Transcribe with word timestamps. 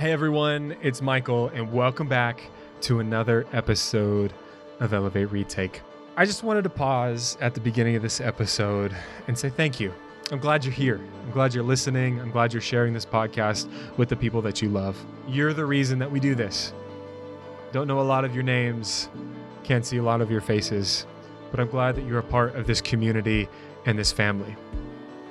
Hey 0.00 0.12
everyone, 0.12 0.78
it's 0.80 1.02
Michael, 1.02 1.48
and 1.48 1.70
welcome 1.70 2.08
back 2.08 2.40
to 2.80 3.00
another 3.00 3.46
episode 3.52 4.32
of 4.80 4.94
Elevate 4.94 5.30
Retake. 5.30 5.82
I 6.16 6.24
just 6.24 6.42
wanted 6.42 6.62
to 6.62 6.70
pause 6.70 7.36
at 7.42 7.52
the 7.52 7.60
beginning 7.60 7.96
of 7.96 8.02
this 8.02 8.18
episode 8.18 8.96
and 9.28 9.38
say 9.38 9.50
thank 9.50 9.78
you. 9.78 9.92
I'm 10.32 10.38
glad 10.38 10.64
you're 10.64 10.72
here. 10.72 10.98
I'm 11.26 11.30
glad 11.32 11.52
you're 11.52 11.62
listening. 11.62 12.18
I'm 12.18 12.30
glad 12.30 12.50
you're 12.50 12.62
sharing 12.62 12.94
this 12.94 13.04
podcast 13.04 13.68
with 13.98 14.08
the 14.08 14.16
people 14.16 14.40
that 14.40 14.62
you 14.62 14.70
love. 14.70 14.96
You're 15.28 15.52
the 15.52 15.66
reason 15.66 15.98
that 15.98 16.10
we 16.10 16.18
do 16.18 16.34
this. 16.34 16.72
Don't 17.70 17.86
know 17.86 18.00
a 18.00 18.08
lot 18.14 18.24
of 18.24 18.34
your 18.34 18.42
names, 18.42 19.10
can't 19.64 19.84
see 19.84 19.98
a 19.98 20.02
lot 20.02 20.22
of 20.22 20.30
your 20.30 20.40
faces, 20.40 21.04
but 21.50 21.60
I'm 21.60 21.68
glad 21.68 21.94
that 21.96 22.06
you're 22.06 22.20
a 22.20 22.22
part 22.22 22.56
of 22.56 22.66
this 22.66 22.80
community 22.80 23.50
and 23.84 23.98
this 23.98 24.12
family. 24.12 24.56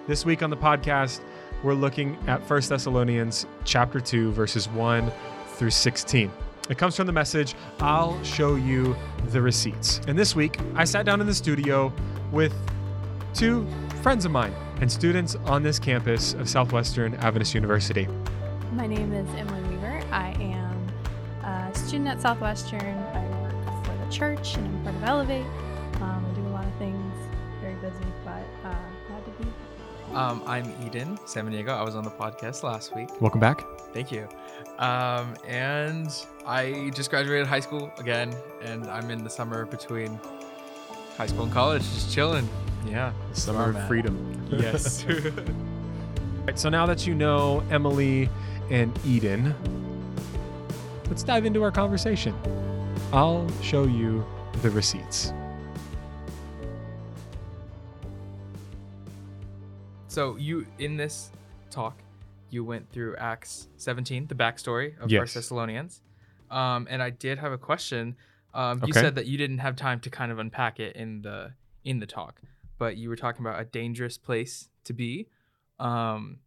This 0.05 0.25
week 0.25 0.43
on 0.43 0.51
the 0.51 0.57
podcast, 0.57 1.21
we're 1.63 1.73
looking 1.73 2.17
at 2.27 2.41
1 2.49 2.61
Thessalonians 2.61 3.45
chapter 3.63 3.99
2 3.99 4.31
verses 4.31 4.69
1 4.69 5.11
through 5.55 5.69
16. 5.69 6.31
It 6.69 6.77
comes 6.77 6.95
from 6.95 7.07
the 7.07 7.13
message, 7.13 7.55
I'll 7.79 8.21
show 8.23 8.55
you 8.55 8.95
the 9.29 9.41
receipts. 9.41 10.01
And 10.07 10.17
this 10.17 10.35
week, 10.35 10.57
I 10.75 10.83
sat 10.83 11.05
down 11.05 11.19
in 11.19 11.27
the 11.27 11.33
studio 11.33 11.91
with 12.31 12.53
two 13.33 13.67
friends 14.01 14.25
of 14.25 14.31
mine 14.31 14.53
and 14.79 14.91
students 14.91 15.35
on 15.45 15.63
this 15.63 15.79
campus 15.79 16.33
of 16.33 16.47
Southwestern 16.47 17.15
Adventist 17.15 17.55
University. 17.55 18.07
My 18.73 18.85
name 18.85 19.11
is 19.13 19.27
Emily 19.35 19.61
Weaver. 19.69 20.01
I 20.11 20.29
am 20.39 20.87
a 21.43 21.75
student 21.75 22.07
at 22.07 22.21
Southwestern. 22.21 22.81
I 22.81 23.25
work 23.41 23.85
for 23.85 24.05
the 24.05 24.11
church 24.11 24.55
and 24.55 24.67
I'm 24.67 24.83
part 24.83 24.95
of 24.95 25.03
Elevate. 25.03 25.68
Um, 30.13 30.41
I'm 30.47 30.65
Eden 30.85 31.17
Samaniego. 31.25 31.69
I 31.69 31.83
was 31.83 31.95
on 31.95 32.03
the 32.03 32.09
podcast 32.09 32.63
last 32.63 32.95
week. 32.95 33.09
Welcome 33.21 33.39
back. 33.39 33.63
Thank 33.93 34.11
you. 34.11 34.27
Um, 34.79 35.35
and 35.47 36.09
I 36.45 36.91
just 36.95 37.09
graduated 37.09 37.45
high 37.47 37.59
school 37.59 37.91
again, 37.99 38.33
and 38.63 38.87
I'm 38.87 39.11
in 39.11 39.23
the 39.23 39.29
summer 39.29 39.65
between 39.65 40.19
high 41.17 41.27
school 41.27 41.43
and 41.43 41.53
college, 41.53 41.83
just 41.83 42.11
chilling. 42.11 42.49
Yeah. 42.85 43.13
Summer 43.33 43.69
of 43.69 43.87
freedom. 43.87 44.47
Yes. 44.51 45.05
Right, 46.47 46.57
so 46.57 46.69
now 46.69 46.87
that 46.87 47.05
you 47.05 47.13
know 47.13 47.61
Emily 47.69 48.27
and 48.71 48.97
Eden, 49.05 49.53
let's 51.07 51.21
dive 51.21 51.45
into 51.45 51.61
our 51.61 51.69
conversation. 51.69 52.33
I'll 53.13 53.47
show 53.61 53.83
you 53.83 54.25
the 54.63 54.71
receipts. 54.71 55.31
So 60.19 60.35
you 60.35 60.65
in 60.79 60.97
this 60.97 61.31
talk, 61.71 61.97
you 62.49 62.65
went 62.65 62.91
through 62.91 63.15
Acts 63.15 63.69
17, 63.77 64.27
the 64.27 64.35
backstory 64.35 64.99
of 64.99 65.09
Yes. 65.09 65.21
First 65.21 65.35
Thessalonians. 65.35 66.01
Um, 66.51 66.87
and 66.89 67.01
I 67.01 67.09
did 67.09 67.39
have 67.39 67.53
a 67.53 67.57
question. 67.57 68.17
Um, 68.53 68.79
you 68.79 68.89
Okay. 68.91 68.99
said 68.99 69.15
that 69.15 69.27
you 69.27 69.37
didn't 69.37 69.59
have 69.59 69.77
time 69.77 70.01
to 70.01 70.09
kind 70.09 70.29
of 70.33 70.37
unpack 70.39 70.77
it 70.81 70.93
in 70.97 71.21
the 71.21 71.53
in 71.85 71.99
the 71.99 72.05
talk, 72.05 72.41
but 72.77 72.97
you 72.97 73.07
were 73.07 73.15
talking 73.15 73.45
about 73.45 73.61
a 73.61 73.63
dangerous 73.63 74.17
place 74.17 74.67
to 74.83 74.91
be. 74.93 75.29
Um, 75.79 76.39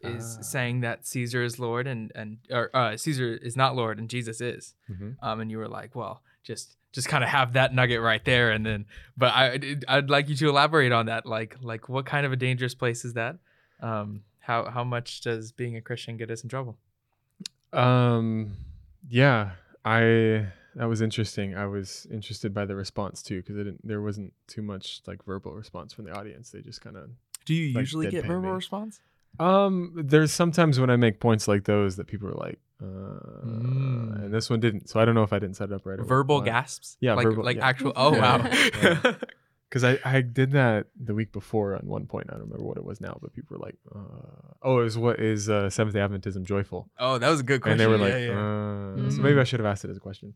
is 0.00 0.36
Ah. 0.40 0.42
saying 0.42 0.80
that 0.80 1.06
Caesar 1.06 1.44
is 1.44 1.60
Lord 1.60 1.86
and 1.86 2.10
and 2.16 2.38
or 2.50 2.74
uh, 2.74 2.96
Caesar 2.96 3.34
is 3.34 3.54
not 3.54 3.76
Lord 3.76 3.98
and 4.00 4.10
Jesus 4.10 4.40
is. 4.40 4.74
Um, 5.22 5.38
and 5.40 5.50
you 5.52 5.58
were 5.58 5.68
like, 5.68 5.94
well, 5.94 6.22
just 6.42 6.76
just 6.92 7.08
kind 7.08 7.22
of 7.22 7.30
have 7.30 7.52
that 7.54 7.74
nugget 7.74 8.00
right 8.00 8.24
there, 8.24 8.50
and 8.50 8.64
then. 8.66 8.86
But 9.16 9.32
I 9.34 9.76
I'd 9.88 10.10
like 10.10 10.28
you 10.28 10.36
to 10.36 10.48
elaborate 10.48 10.92
on 10.92 11.06
that. 11.06 11.26
Like 11.26 11.56
like 11.62 11.88
what 11.88 12.06
kind 12.06 12.26
of 12.26 12.32
a 12.32 12.36
dangerous 12.36 12.74
place 12.74 13.04
is 13.04 13.14
that? 13.14 13.38
Um, 13.80 14.22
how 14.40 14.70
how 14.70 14.84
much 14.84 15.20
does 15.20 15.52
being 15.52 15.76
a 15.76 15.80
Christian 15.80 16.16
get 16.16 16.30
us 16.30 16.42
in 16.42 16.48
trouble? 16.48 16.76
Um, 17.72 18.56
yeah, 19.08 19.52
I 19.84 20.46
that 20.76 20.86
was 20.86 21.00
interesting. 21.00 21.56
I 21.56 21.66
was 21.66 22.06
interested 22.10 22.52
by 22.54 22.64
the 22.64 22.74
response 22.76 23.22
too 23.22 23.40
because 23.40 23.56
didn't 23.56 23.86
there 23.86 24.00
wasn't 24.02 24.32
too 24.46 24.62
much 24.62 25.00
like 25.06 25.24
verbal 25.24 25.52
response 25.52 25.92
from 25.92 26.04
the 26.06 26.12
audience. 26.12 26.50
They 26.50 26.60
just 26.60 26.80
kind 26.80 26.96
of 26.96 27.10
Do 27.44 27.54
you 27.54 27.74
Like 27.74 27.82
usually 27.82 28.08
get 28.08 28.24
verbal 28.26 28.50
me. 28.50 28.56
response? 28.56 29.00
um. 29.38 29.92
There's 29.96 30.32
sometimes 30.32 30.80
when 30.80 30.90
I 30.90 30.96
make 30.96 31.20
points 31.20 31.46
like 31.46 31.64
those 31.64 31.96
that 31.96 32.06
people 32.08 32.28
are 32.28 32.34
like, 32.34 32.58
uh, 32.82 32.86
Mm. 33.46 34.24
and 34.24 34.34
this 34.34 34.48
one 34.50 34.60
didn't. 34.60 34.88
So 34.88 35.00
I 35.00 35.04
don't 35.04 35.14
know 35.14 35.22
if 35.22 35.32
I 35.32 35.38
didn't 35.38 35.56
set 35.56 35.70
it 35.70 35.74
up 35.74 35.84
right. 35.86 35.98
Verbal 36.00 36.36
what. 36.36 36.44
gasps? 36.46 36.96
Yeah, 37.00 37.14
like 37.14 37.24
verbal- 37.26 37.44
like 37.44 37.56
yeah. 37.58 37.66
actual. 37.66 37.92
Oh 37.96 38.14
Yeah, 38.14 38.36
wow. 38.38 38.50
yeah. 38.82 39.14
Because 39.68 39.84
I, 39.84 40.00
I 40.04 40.20
did 40.20 40.50
that 40.50 40.86
the 41.00 41.14
week 41.14 41.30
before 41.30 41.76
on 41.76 41.86
one 41.86 42.06
point. 42.06 42.26
I 42.28 42.32
don't 42.32 42.42
remember 42.48 42.64
what 42.64 42.76
it 42.76 42.82
was 42.84 43.00
now, 43.00 43.16
but 43.22 43.32
people 43.32 43.56
were 43.56 43.64
like, 43.64 43.76
uh, 43.94 44.54
"Oh, 44.62 44.80
it 44.80 44.82
was 44.82 44.98
what 44.98 45.20
is 45.20 45.48
uh, 45.48 45.70
Seventh 45.70 45.94
Day 45.94 46.00
Adventism 46.00 46.42
joyful?" 46.42 46.90
oh, 46.98 47.18
that 47.18 47.28
was 47.28 47.38
a 47.38 47.44
good 47.44 47.60
question. 47.62 47.74
and 47.74 47.80
they 47.80 47.86
were 47.86 47.96
like, 47.96 48.12
yeah, 48.14 48.32
yeah. 48.98 49.04
Uh, 49.06 49.10
so 49.12 49.22
maybe. 49.22 49.38
I 49.38 49.44
should 49.44 49.60
have 49.60 49.66
asked 49.68 49.84
it 49.84 49.90
as 49.92 49.96
a 49.96 50.00
question. 50.00 50.34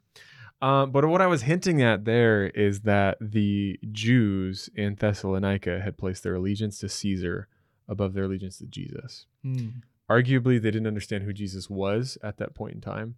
Um, 0.63 0.93
but 0.93 1.05
what 1.07 1.21
I 1.21 1.27
was 1.27 1.43
hinting 1.43 1.83
at 1.83 2.05
there 2.05 2.47
is 2.47 2.83
that 2.83 3.19
the 3.21 3.77
Jews 3.91 4.71
in 4.77 4.95
Thessalonica 4.95 5.81
had 5.81 5.99
placed 5.99 6.23
their 6.23 6.37
allegiance 6.37 6.79
to 6.79 6.89
Caesar 6.89 7.49
above 7.89 8.15
their 8.15 8.25
allegiance 8.25 8.59
to 8.59 8.67
Jesus. 8.67 9.27
Hmm. 9.43 9.69
Arguably, 10.11 10.61
they 10.61 10.71
didn't 10.71 10.87
understand 10.87 11.25
who 11.25 11.33
Jesus 11.33 11.71
was 11.71 12.19
at 12.23 12.37
that 12.39 12.55
point 12.55 12.75
in 12.75 12.81
time, 12.81 13.17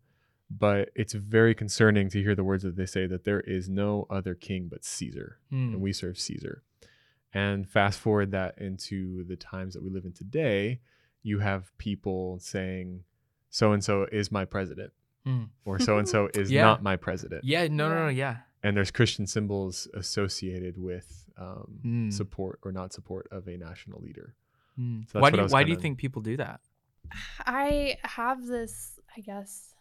but 0.51 0.91
it's 0.95 1.15
very 1.15 1.55
concerning 1.55 2.09
to 2.11 2.23
hear 2.23 2.35
the 2.35 2.45
words 2.45 2.63
that 2.63 2.77
they 2.77 2.87
say 2.87 3.07
that 3.07 3.25
there 3.25 3.41
is 3.41 3.69
no 3.69 4.07
other 4.09 4.35
king 4.35 4.69
but 4.71 4.85
Caesar 4.85 5.39
Hmm. 5.51 5.75
and 5.75 5.81
we 5.81 5.93
serve 5.93 6.19
Caesar. 6.19 6.63
And 7.35 7.69
fast 7.69 7.99
forward 7.99 8.31
that 8.31 8.57
into 8.59 9.25
the 9.25 9.37
times 9.37 9.75
that 9.75 9.83
we 9.83 9.91
live 9.91 10.05
in 10.05 10.13
today, 10.13 10.81
you 11.23 11.41
have 11.41 11.77
people 11.77 12.39
saying, 12.39 13.03
so 13.51 13.73
and 13.73 13.83
so 13.83 14.05
is 14.13 14.31
my 14.31 14.45
president, 14.45 14.93
Hmm. 15.25 15.45
or 15.65 15.81
so 15.81 15.99
and 15.99 16.09
so 16.09 16.29
is 16.35 16.51
Yeah. 16.53 16.63
not 16.63 16.83
my 16.85 16.95
president. 16.97 17.43
Yeah. 17.45 17.67
No. 17.67 17.89
No. 17.89 17.95
No. 17.97 18.09
Yeah. 18.09 18.11
Yeah. 18.11 18.37
And 18.63 18.77
there's 18.77 18.91
Christian 18.93 19.27
symbols 19.27 19.89
associated 19.93 20.79
with 20.79 21.25
um, 21.39 21.81
Hmm. 21.83 22.11
support 22.11 22.59
or 22.63 22.73
not 22.73 22.93
support 22.95 23.27
of 23.31 23.47
a 23.47 23.57
national 23.59 24.01
leader. 24.01 24.35
Hmm. 24.77 25.01
So 25.03 25.05
that's 25.05 25.15
why 25.15 25.21
what 25.21 25.31
do 25.33 25.37
I 25.37 25.41
you, 25.41 25.43
was 25.43 25.53
why 25.53 25.65
do 25.65 25.71
you 25.71 25.77
think 25.77 25.99
people 25.99 26.23
do 26.23 26.37
that? 26.39 26.61
I 27.41 27.97
have 28.03 28.47
this, 28.47 28.99
I 29.17 29.21
guess, 29.21 29.75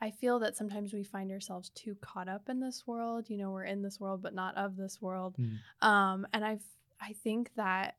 I 0.00 0.10
feel 0.10 0.38
that 0.40 0.56
sometimes 0.56 0.92
we 0.92 1.02
find 1.02 1.32
ourselves 1.32 1.70
too 1.70 1.96
caught 2.00 2.28
up 2.28 2.48
in 2.48 2.60
this 2.60 2.86
world. 2.86 3.30
You 3.30 3.38
know, 3.38 3.50
we're 3.50 3.64
in 3.64 3.82
this 3.82 3.98
world, 3.98 4.22
but 4.22 4.34
not 4.34 4.56
of 4.56 4.76
this 4.76 5.00
world. 5.00 5.36
Mm. 5.38 5.86
Um, 5.86 6.26
and 6.32 6.44
I've, 6.44 6.64
I 7.00 7.14
think 7.24 7.50
that 7.56 7.96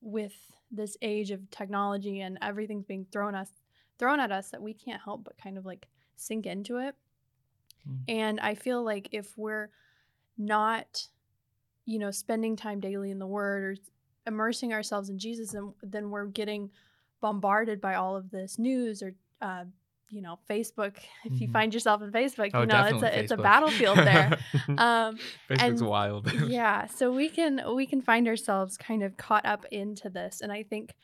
with 0.00 0.34
this 0.70 0.96
age 1.02 1.30
of 1.30 1.50
technology 1.50 2.20
and 2.20 2.38
everything's 2.40 2.84
being 2.84 3.06
thrown 3.10 3.34
us, 3.34 3.48
thrown 3.98 4.20
at 4.20 4.32
us, 4.32 4.50
that 4.50 4.62
we 4.62 4.74
can't 4.74 5.02
help 5.02 5.24
but 5.24 5.36
kind 5.36 5.58
of 5.58 5.66
like 5.66 5.88
sink 6.16 6.46
into 6.46 6.78
it. 6.78 6.94
Mm. 7.88 7.98
And 8.08 8.40
I 8.40 8.54
feel 8.54 8.82
like 8.84 9.08
if 9.12 9.36
we're 9.36 9.70
not, 10.38 11.08
you 11.84 11.98
know, 11.98 12.10
spending 12.12 12.54
time 12.56 12.80
daily 12.80 13.10
in 13.10 13.18
the 13.18 13.26
Word 13.26 13.64
or 13.64 13.76
immersing 14.26 14.72
ourselves 14.72 15.08
in 15.08 15.18
Jesus, 15.18 15.50
then, 15.50 15.74
then 15.82 16.10
we're 16.10 16.26
getting 16.26 16.70
bombarded 17.22 17.80
by 17.80 17.94
all 17.94 18.14
of 18.16 18.30
this 18.30 18.58
news 18.58 19.02
or, 19.02 19.14
uh, 19.40 19.64
you 20.10 20.20
know, 20.20 20.38
Facebook. 20.50 20.96
If 21.24 21.40
you 21.40 21.48
Mhm. 21.48 21.52
find 21.52 21.72
yourself 21.72 22.02
in 22.02 22.12
Facebook, 22.12 22.50
Oh, 22.52 22.60
you 22.60 22.66
know, 22.66 22.84
it's 22.84 23.02
a 23.02 23.18
it's 23.18 23.32
a 23.32 23.36
battlefield 23.38 23.96
there. 23.96 24.38
um, 24.68 25.16
Facebook's 25.48 25.80
and- 25.80 25.88
wild. 25.88 26.30
yeah, 26.46 26.84
so 26.86 27.10
we 27.10 27.30
can 27.30 27.62
we 27.74 27.86
can 27.86 28.02
find 28.02 28.28
ourselves 28.28 28.76
kind 28.76 29.02
of 29.02 29.16
caught 29.16 29.46
up 29.46 29.64
into 29.70 30.10
this, 30.10 30.42
and 30.42 30.52
I 30.52 30.64
think 30.64 30.94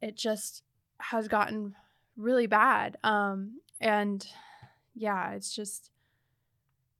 it 0.00 0.16
just 0.16 0.64
has 0.98 1.28
gotten 1.28 1.76
really 2.16 2.46
bad. 2.48 2.96
Um, 3.04 3.60
and 3.80 4.26
yeah, 4.96 5.32
it's 5.34 5.54
just 5.54 5.92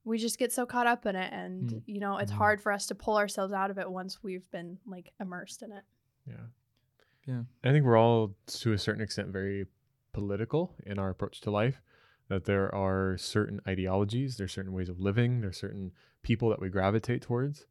we 0.04 0.16
just 0.18 0.38
get 0.38 0.52
so 0.52 0.64
caught 0.66 0.86
up 0.86 1.04
in 1.06 1.16
it, 1.16 1.32
and 1.32 1.70
Mm. 1.70 1.82
you 1.86 2.00
know, 2.00 2.16
it's 2.18 2.30
Mhm. 2.32 2.36
hard 2.36 2.60
for 2.62 2.70
us 2.72 2.86
to 2.86 2.94
pull 2.94 3.16
ourselves 3.18 3.52
out 3.52 3.70
of 3.70 3.78
it 3.78 3.90
once 3.90 4.22
we've 4.22 4.48
been 4.52 4.78
like 4.86 5.12
immersed 5.20 5.62
in 5.62 5.72
it. 5.72 5.84
Yeah. 6.26 6.46
Yeah. 7.28 7.42
I 7.62 7.72
think 7.72 7.84
we're 7.84 7.98
all 7.98 8.34
to 8.46 8.72
a 8.72 8.78
certain 8.78 9.02
extent 9.02 9.28
very 9.28 9.66
political 10.12 10.74
in 10.86 10.98
our 10.98 11.10
approach 11.10 11.42
to 11.42 11.50
life. 11.50 11.82
That 12.28 12.44
there 12.44 12.74
are 12.74 13.16
certain 13.18 13.60
ideologies, 13.66 14.36
there's 14.36 14.52
certain 14.52 14.72
ways 14.72 14.88
of 14.88 15.00
living, 15.00 15.40
there's 15.40 15.58
certain 15.58 15.92
people 16.22 16.48
that 16.50 16.60
we 16.60 16.68
gravitate 16.68 17.22
towards, 17.22 17.66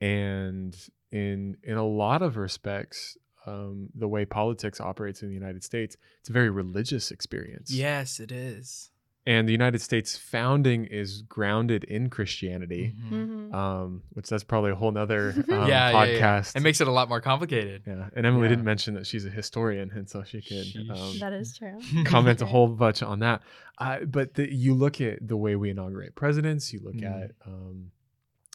and 0.00 0.76
in 1.10 1.56
in 1.62 1.76
a 1.76 1.86
lot 1.86 2.22
of 2.22 2.36
respects, 2.36 3.16
um, 3.46 3.88
the 3.94 4.08
way 4.08 4.24
politics 4.24 4.80
operates 4.80 5.22
in 5.22 5.28
the 5.28 5.34
United 5.34 5.64
States, 5.64 5.96
it's 6.20 6.28
a 6.28 6.32
very 6.32 6.50
religious 6.50 7.10
experience. 7.10 7.70
yes, 7.70 8.20
it 8.20 8.30
is. 8.30 8.90
And 9.26 9.48
the 9.48 9.52
United 9.52 9.80
States 9.80 10.16
founding 10.16 10.84
is 10.84 11.22
grounded 11.22 11.82
in 11.84 12.08
Christianity, 12.10 12.94
Mhm. 12.96 13.10
Mm-hmm. 13.10 13.54
um, 13.54 14.02
which 14.12 14.28
that's 14.28 14.44
probably 14.44 14.70
a 14.70 14.74
whole 14.76 14.92
nother 14.92 15.30
um, 15.36 15.44
Yeah, 15.48 15.66
yeah, 15.66 15.90
yeah. 15.90 15.92
podcast. 16.40 16.56
It 16.56 16.60
makes 16.62 16.80
it 16.80 16.86
a 16.88 16.92
lot 16.92 17.08
more 17.08 17.20
complicated. 17.20 17.82
yeah, 17.86 18.08
and 18.14 18.24
Emily 18.24 18.44
Yeah. 18.44 18.48
didn't 18.50 18.64
mention 18.64 18.94
that 18.94 19.06
she's 19.06 19.26
a 19.26 19.30
historian, 19.30 19.90
and 19.90 20.08
so 20.08 20.22
she 20.22 20.40
could 20.40 20.90
um, 20.90 21.18
that 21.18 21.32
is 21.32 21.56
true. 21.58 21.78
comment 22.04 22.40
a 22.40 22.46
whole 22.46 22.68
bunch 22.68 23.02
on 23.02 23.18
that. 23.20 23.42
Uh, 23.78 23.98
but 24.06 24.32
the, 24.32 24.50
you 24.50 24.72
look 24.72 25.02
at 25.02 25.18
the 25.28 25.36
way 25.36 25.54
we 25.54 25.68
inaugurate 25.68 26.14
presidents. 26.14 26.72
You 26.72 26.80
look 26.82 26.94
Mm. 26.94 27.24
at 27.24 27.32
um, 27.44 27.90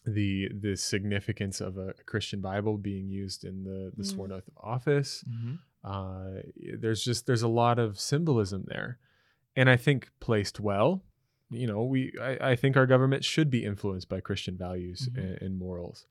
the 0.03 0.49
the 0.59 0.75
significance 0.75 1.61
of 1.61 1.77
a 1.77 1.93
Christian 2.07 2.41
Bible 2.41 2.75
being 2.79 3.07
used 3.07 3.43
in 3.45 3.63
the 3.63 3.91
the 3.95 4.01
Mm. 4.01 4.05
sworn 4.11 4.31
oath 4.31 4.47
of 4.47 4.57
office. 4.57 5.23
Mhm. 5.29 5.59
Uh, 5.83 6.41
there's 6.79 7.03
just 7.03 7.27
there's 7.27 7.43
a 7.43 7.47
lot 7.47 7.77
of 7.77 7.99
symbolism 7.99 8.63
there, 8.67 8.97
and 9.55 9.69
I 9.69 9.77
think 9.77 10.09
placed 10.19 10.59
well, 10.59 11.03
you 11.49 11.67
know, 11.67 11.83
we 11.83 12.13
I, 12.21 12.51
I 12.51 12.55
think 12.55 12.77
our 12.77 12.85
government 12.85 13.23
should 13.25 13.49
be 13.49 13.63
influenced 13.65 14.07
by 14.09 14.19
Christian 14.21 14.57
values 14.57 15.09
Mhm. 15.11 15.17
and, 15.17 15.41
and 15.41 15.57
morals. 15.57 16.05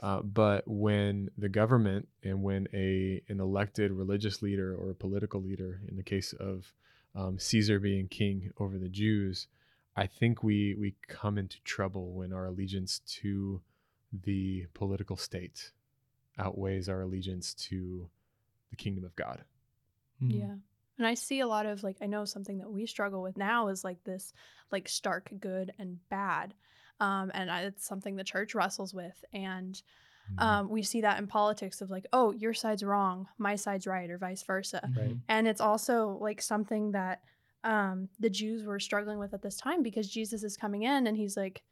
Uh, 0.00 0.22
but 0.22 0.64
when 0.66 1.30
the 1.36 1.48
government 1.48 2.08
and 2.22 2.42
when 2.42 2.66
a 2.72 3.22
an 3.28 3.38
elected 3.40 3.92
religious 3.92 4.40
leader 4.42 4.74
or 4.74 4.90
a 4.90 4.94
political 4.94 5.40
leader, 5.42 5.80
in 5.88 5.96
the 5.96 6.02
case 6.02 6.32
of 6.32 6.72
um, 7.14 7.38
Caesar 7.38 7.78
being 7.78 8.08
king 8.08 8.50
over 8.58 8.78
the 8.78 8.88
Jews, 8.88 9.46
I 9.96 10.06
think 10.06 10.42
we 10.42 10.74
we 10.74 10.94
come 11.06 11.36
into 11.38 11.60
trouble 11.64 12.12
when 12.14 12.32
our 12.32 12.46
allegiance 12.46 13.00
to 13.20 13.60
the 14.12 14.66
political 14.74 15.16
state 15.16 15.72
outweighs 16.38 16.88
our 16.88 17.02
allegiance 17.02 17.52
to 17.54 18.08
the 18.70 18.76
kingdom 18.76 19.04
of 19.04 19.14
God. 19.16 19.44
Mhm. 20.22 20.38
Yeah. 20.38 20.54
And 21.00 21.06
I 21.06 21.14
see 21.14 21.40
a 21.40 21.46
lot 21.46 21.66
of 21.66 21.82
like 21.82 21.96
I 22.02 22.06
know 22.06 22.24
something 22.26 22.58
that 22.58 22.70
we 22.70 22.84
struggle 22.86 23.22
with 23.22 23.36
now 23.38 23.68
is 23.68 23.82
like 23.82 24.04
this 24.04 24.32
like 24.70 24.86
stark 24.88 25.30
good 25.40 25.72
and 25.78 25.98
bad. 26.10 26.54
Um, 27.00 27.30
and 27.34 27.50
I, 27.50 27.62
it's 27.62 27.86
something 27.86 28.14
the 28.16 28.22
church 28.24 28.54
wrestles 28.54 28.92
with. 28.92 29.24
And 29.32 29.80
um, 30.38 30.68
we 30.68 30.82
see 30.82 31.00
that 31.00 31.18
in 31.18 31.26
politics 31.26 31.80
of 31.80 31.90
like, 31.90 32.06
oh, 32.12 32.30
your 32.32 32.52
side's 32.54 32.84
wrong, 32.84 33.26
my 33.38 33.56
side's 33.56 33.86
right, 33.86 34.08
or 34.10 34.18
vice 34.18 34.42
versa. 34.44 34.88
Right. 34.96 35.16
And 35.28 35.48
it's 35.48 35.60
also 35.62 36.18
like 36.20 36.40
something 36.42 36.92
that 36.92 37.22
um, 37.64 38.08
the 38.20 38.30
Jews 38.30 38.62
were 38.64 38.78
struggling 38.78 39.18
with 39.18 39.32
at 39.34 39.42
this 39.42 39.56
time 39.56 39.82
because 39.82 40.08
Jesus 40.08 40.44
is 40.44 40.56
coming 40.56 40.82
in 40.82 41.06
and 41.06 41.16
he's 41.16 41.36
like, 41.36 41.62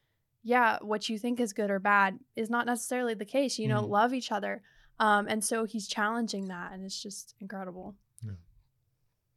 yeah, 0.43 0.79
what 0.81 1.09
you 1.09 1.19
think 1.19 1.39
is 1.39 1.53
good 1.53 1.71
or 1.71 1.79
bad 1.79 2.19
is 2.35 2.49
not 2.51 2.65
necessarily 2.67 3.13
the 3.15 3.25
case. 3.27 3.59
You 3.59 3.69
know, 3.69 3.83
Mhm. 3.83 3.91
love 3.91 4.15
each 4.15 4.33
other. 4.33 4.63
Um, 4.99 5.27
and 5.29 5.45
so 5.45 5.65
he's 5.65 5.87
challenging 5.87 6.47
that, 6.49 6.73
and 6.73 6.83
it's 6.85 7.01
just 7.01 7.35
incredible. 7.41 7.95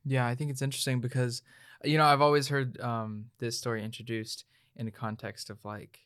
Yeah, 0.05 0.25
I 0.27 0.35
think 0.35 0.51
it's 0.51 0.61
interesting 0.61 0.99
because 0.99 1.41
you 1.83 1.97
know 1.97 2.05
I've 2.05 2.21
always 2.21 2.47
heard 2.47 2.79
um, 2.81 3.25
this 3.39 3.57
story 3.57 3.83
introduced 3.83 4.45
in 4.75 4.85
the 4.85 4.91
context 4.91 5.49
of 5.49 5.63
like 5.63 5.99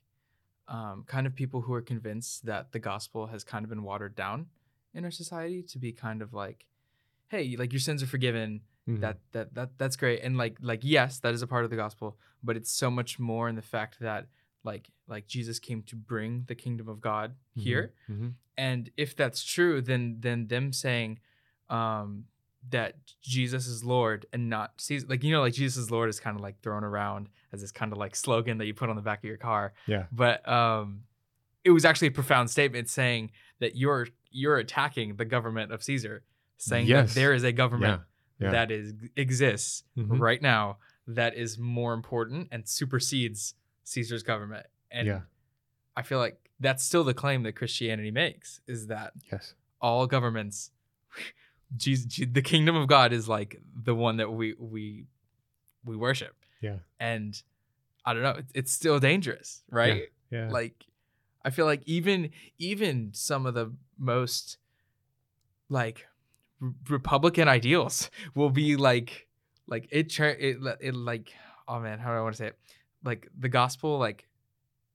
um, 0.68 1.04
kind 1.08 1.28
of 1.28 1.36
people 1.36 1.62
who 1.62 1.74
are 1.74 1.82
convinced 1.82 2.46
that 2.46 2.72
the 2.72 2.80
gospel 2.80 3.28
has 3.28 3.44
kind 3.44 3.64
of 3.64 3.70
been 3.70 3.84
watered 3.84 4.16
down 4.16 4.48
in 4.94 5.06
our 5.06 5.12
society 5.12 5.62
to 5.64 5.78
be 5.78 5.92
kind 5.92 6.22
of 6.22 6.34
like, 6.34 6.66
hey, 7.28 7.56
like 7.58 7.72
your 7.72 7.80
sins 7.80 8.02
are 8.04 8.08
forgiven. 8.08 8.62
Mhm. 8.88 9.00
That 9.02 9.18
that 9.32 9.54
that 9.56 9.70
that's 9.80 9.96
great, 9.96 10.22
and 10.22 10.38
like 10.38 10.58
like 10.62 10.82
yes, 10.84 11.20
that 11.20 11.34
is 11.34 11.42
a 11.42 11.48
part 11.48 11.64
of 11.64 11.70
the 11.72 11.76
gospel, 11.76 12.18
but 12.44 12.56
it's 12.56 12.72
so 12.72 12.92
much 12.92 13.18
more 13.20 13.50
in 13.50 13.56
the 13.56 13.62
fact 13.64 14.00
that 14.00 14.28
like 14.64 14.90
like 15.08 15.26
Jesus 15.28 15.58
came 15.60 15.82
to 15.84 15.96
bring 15.96 16.44
the 16.48 16.56
kingdom 16.56 16.88
of 16.88 17.02
God 17.02 17.32
Mhm. 17.58 17.62
here, 17.62 17.94
Mhm. 18.10 18.34
and 18.58 18.92
if 18.98 19.16
that's 19.16 19.44
true 19.44 19.82
then 19.82 20.18
then 20.20 20.48
them 20.48 20.72
saying 20.72 21.20
um 21.70 22.26
that 22.72 22.96
jesus 23.22 23.68
is 23.68 23.84
lord 23.84 24.26
and 24.34 24.50
not 24.50 24.72
caesar 24.78 25.06
like 25.08 25.24
you 25.24 25.32
know 25.32 25.42
like 25.42 25.54
jesus 25.54 25.78
is 25.78 25.92
lord 25.92 26.10
is 26.10 26.20
kind 26.20 26.36
of 26.36 26.42
like 26.42 26.60
thrown 26.62 26.84
around 26.84 27.30
as 27.54 27.62
this 27.62 27.72
kind 27.72 27.92
of 27.92 27.98
like 27.98 28.16
slogan 28.16 28.58
that 28.58 28.66
you 28.66 28.74
put 28.74 28.90
on 28.90 28.96
the 28.96 29.02
back 29.02 29.20
of 29.20 29.26
your 29.26 29.38
car 29.38 29.74
Yeah. 29.88 30.06
but 30.12 30.48
um 30.50 31.02
it 31.64 31.72
was 31.72 31.86
actually 31.86 32.08
a 32.10 32.12
profound 32.12 32.50
statement 32.50 32.90
saying 32.90 33.32
that 33.60 33.76
you're 33.76 34.08
you're 34.32 34.58
attacking 34.58 35.16
the 35.16 35.26
government 35.26 35.72
of 35.72 35.84
caesar 35.84 36.24
saying 36.58 36.88
Yes. 36.88 37.14
that 37.14 37.20
there 37.20 37.34
is 37.34 37.44
a 37.44 37.52
government 37.52 38.02
Yeah. 38.40 38.52
that 38.52 38.72
is 38.72 38.94
exists 39.16 39.84
Mhm. 39.98 40.20
right 40.20 40.42
now 40.42 40.78
that 41.08 41.36
is 41.36 41.58
more 41.60 41.94
important 41.94 42.48
and 42.52 42.68
supersedes 42.68 43.54
caesar's 43.84 44.24
government 44.24 44.66
and 44.90 45.08
Yeah. 45.08 45.22
i 45.96 46.02
feel 46.02 46.18
like 46.20 46.50
that's 46.60 46.84
still 46.84 47.04
the 47.04 47.14
claim 47.14 47.44
that 47.44 47.54
christianity 47.54 48.12
makes 48.12 48.60
is 48.66 48.88
that 48.88 49.14
Yes. 49.32 49.54
all 49.82 50.08
governments 50.08 50.72
Jesus, 51.76 52.06
Je- 52.06 52.26
the 52.26 52.42
kingdom 52.42 52.76
of 52.76 52.88
god 52.88 53.12
is 53.14 53.28
like 53.28 53.62
the 53.76 53.96
one 53.96 54.18
that 54.18 54.32
we 54.32 54.54
we 54.60 55.06
we 55.84 55.96
worship 55.96 56.36
Yeah. 56.62 56.78
and 57.00 57.42
i 58.06 58.14
don't 58.14 58.24
know 58.24 58.40
it's, 58.54 58.72
still 58.72 59.00
dangerous 59.00 59.64
right 59.70 60.04
Yeah. 60.32 60.50
like 60.50 60.86
i 61.44 61.50
feel 61.50 61.66
like 61.66 61.82
even 61.86 62.30
even 62.60 63.12
some 63.14 63.46
of 63.46 63.54
the 63.56 63.74
most 63.98 64.58
like 65.70 66.06
r- 66.62 66.74
republican 66.90 67.48
ideals 67.48 68.10
will 68.36 68.50
be 68.52 68.76
like 68.76 69.28
like 69.68 69.88
it, 69.92 70.18
it 70.20 70.58
it 70.82 70.96
like 70.96 71.34
oh 71.68 71.80
man 71.80 72.00
how 72.00 72.12
do 72.12 72.18
i 72.18 72.22
want 72.22 72.34
to 72.36 72.38
say 72.38 72.48
it 72.48 72.58
like 73.04 73.28
the 73.40 73.50
gospel 73.50 73.98
like 73.98 74.28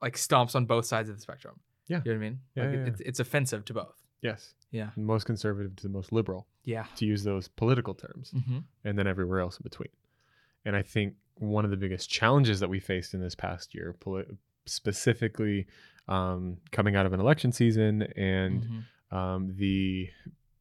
like 0.03 0.17
stomps 0.17 0.55
on 0.55 0.67
both 0.67 0.87
sides 0.87 1.09
of 1.11 1.17
the 1.17 1.21
spectrum 1.23 1.59
Yeah. 1.89 2.01
you 2.05 2.13
know 2.13 2.19
what 2.19 2.25
i 2.27 2.29
mean 2.31 2.39
Yeah, 2.55 2.63
like 2.65 2.73
yeah, 2.75 2.79
it- 2.79 2.83
yeah. 2.87 2.93
It's, 2.93 3.01
it's 3.01 3.21
offensive 3.21 3.65
to 3.67 3.75
both 3.75 3.97
yes. 4.23 4.55
Yeah 4.71 4.91
most 4.97 5.25
conservative 5.27 5.75
to 5.77 5.83
the 5.83 5.89
most 5.89 6.13
liberal, 6.13 6.47
yeah 6.65 6.87
to 6.97 7.05
use 7.07 7.23
those 7.25 7.49
political 7.49 7.95
terms, 7.95 8.31
mm-hmm. 8.33 8.59
and 8.85 8.99
then 8.99 9.07
everywhere 9.07 9.41
else 9.41 9.57
in 9.59 9.63
between. 9.63 9.89
And 10.65 10.77
I 10.77 10.83
think 10.83 11.15
one 11.37 11.65
of 11.65 11.71
the 11.71 11.77
biggest 11.77 12.11
challenges 12.11 12.61
that 12.61 12.69
we 12.69 12.81
faced 12.81 13.15
in 13.15 13.21
this 13.21 13.35
past 13.35 13.75
year, 13.75 13.95
poli- 13.99 14.27
specifically 14.67 15.67
um, 16.09 16.59
coming 16.71 16.97
out 16.97 17.07
of 17.07 17.13
an 17.13 17.21
election 17.21 17.53
season 17.53 18.03
and 18.17 18.63
Mm-hmm. 18.63 19.17
um, 19.17 19.55
the 19.57 20.09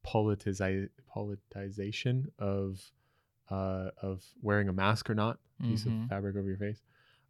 politizi- 0.06 0.88
politicization 1.14 2.26
of 2.38 2.80
uh, 3.50 3.90
of 4.00 4.22
wearing 4.42 4.68
a 4.68 4.72
mask 4.72 5.10
or 5.10 5.14
not, 5.14 5.38
piece 5.60 5.84
Mhm. 5.84 6.04
of 6.04 6.08
fabric 6.08 6.36
over 6.36 6.46
your 6.48 6.56
face, 6.56 6.80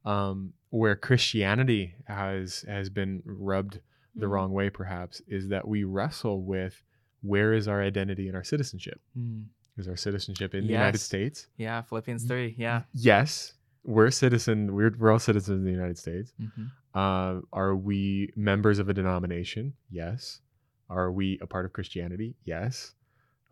um, 0.05 0.53
where 0.69 0.95
Christianity 0.95 1.95
has 2.05 2.63
has 2.69 2.91
been 2.91 3.23
rubbed 3.25 3.81
the 4.15 4.27
Mhm. 4.27 4.31
wrong 4.31 4.53
way, 4.53 4.71
perhaps, 4.71 5.21
is 5.27 5.49
that 5.49 5.67
we 5.69 5.85
wrestle 5.85 6.43
with 6.43 6.83
where 7.23 7.53
is 7.53 7.69
our 7.69 7.83
identity 7.83 8.27
and 8.29 8.37
our 8.37 8.45
citizenship? 8.45 9.01
Mm. 9.17 9.47
Is 9.77 9.89
our 9.89 9.97
citizenship 9.97 10.55
in 10.55 10.67
the 10.67 10.73
United 10.73 10.99
States? 10.99 11.49
yeah 11.57 11.81
philippians 11.83 12.25
3 12.25 12.55
yeah 12.59 12.83
Yes, 12.93 13.55
we're 13.85 14.07
a 14.07 14.13
citizen. 14.13 14.75
We're, 14.75 14.95
we're 14.99 15.11
all 15.13 15.19
citizens 15.19 15.59
of 15.61 15.65
the 15.65 15.71
United 15.71 15.97
States. 15.99 16.33
mm-hmm. 16.41 16.67
Uh, 16.93 17.41
are 17.53 17.75
we 17.77 18.31
members 18.37 18.79
of 18.81 18.89
a 18.89 18.95
denomination? 18.95 19.75
Yes. 19.91 20.41
Are 20.89 21.11
we 21.13 21.39
a 21.41 21.47
part 21.47 21.65
of 21.65 21.73
Christianity? 21.73 22.35
Yes. 22.45 22.95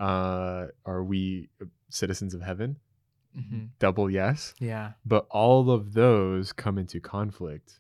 Uh, 0.00 0.66
are 0.84 1.04
we 1.04 1.48
citizens 1.88 2.34
of 2.34 2.42
heaven? 2.42 2.76
Mm-hmm. 3.38 3.66
Double 3.78 4.10
yes. 4.10 4.54
yeah 4.58 4.92
But 5.06 5.26
all 5.30 5.70
of 5.70 5.92
those 5.94 6.52
come 6.52 6.78
into 6.78 6.98
conflict 7.00 7.78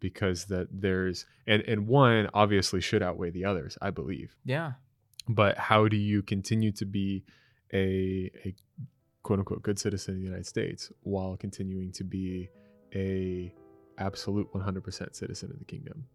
because 0.00 0.46
that 0.46 0.68
there's 0.72 1.26
and 1.46 1.62
and 1.62 1.86
one 1.86 2.28
obviously 2.34 2.80
should 2.80 3.02
outweigh 3.02 3.30
the 3.30 3.44
others, 3.44 3.78
I 3.80 3.90
believe. 3.90 4.36
yeah 4.44 4.72
But 5.28 5.56
how 5.58 5.88
do 5.88 5.96
you 5.96 6.22
continue 6.22 6.72
to 6.72 6.84
be 6.84 7.24
a 7.72 8.30
a 8.44 8.54
quote 9.22 9.38
unquote 9.38 9.62
good 9.62 9.78
citizen 9.78 10.14
of 10.14 10.20
the 10.20 10.26
United 10.26 10.46
States 10.46 10.90
while 11.02 11.36
continuing 11.36 11.92
to 11.92 12.04
be 12.04 12.48
a 12.94 13.54
absolute 13.98 14.50
100% 14.54 15.14
citizen 15.14 15.50
of 15.52 15.58
the 15.58 15.64
kingdom? 15.64 16.06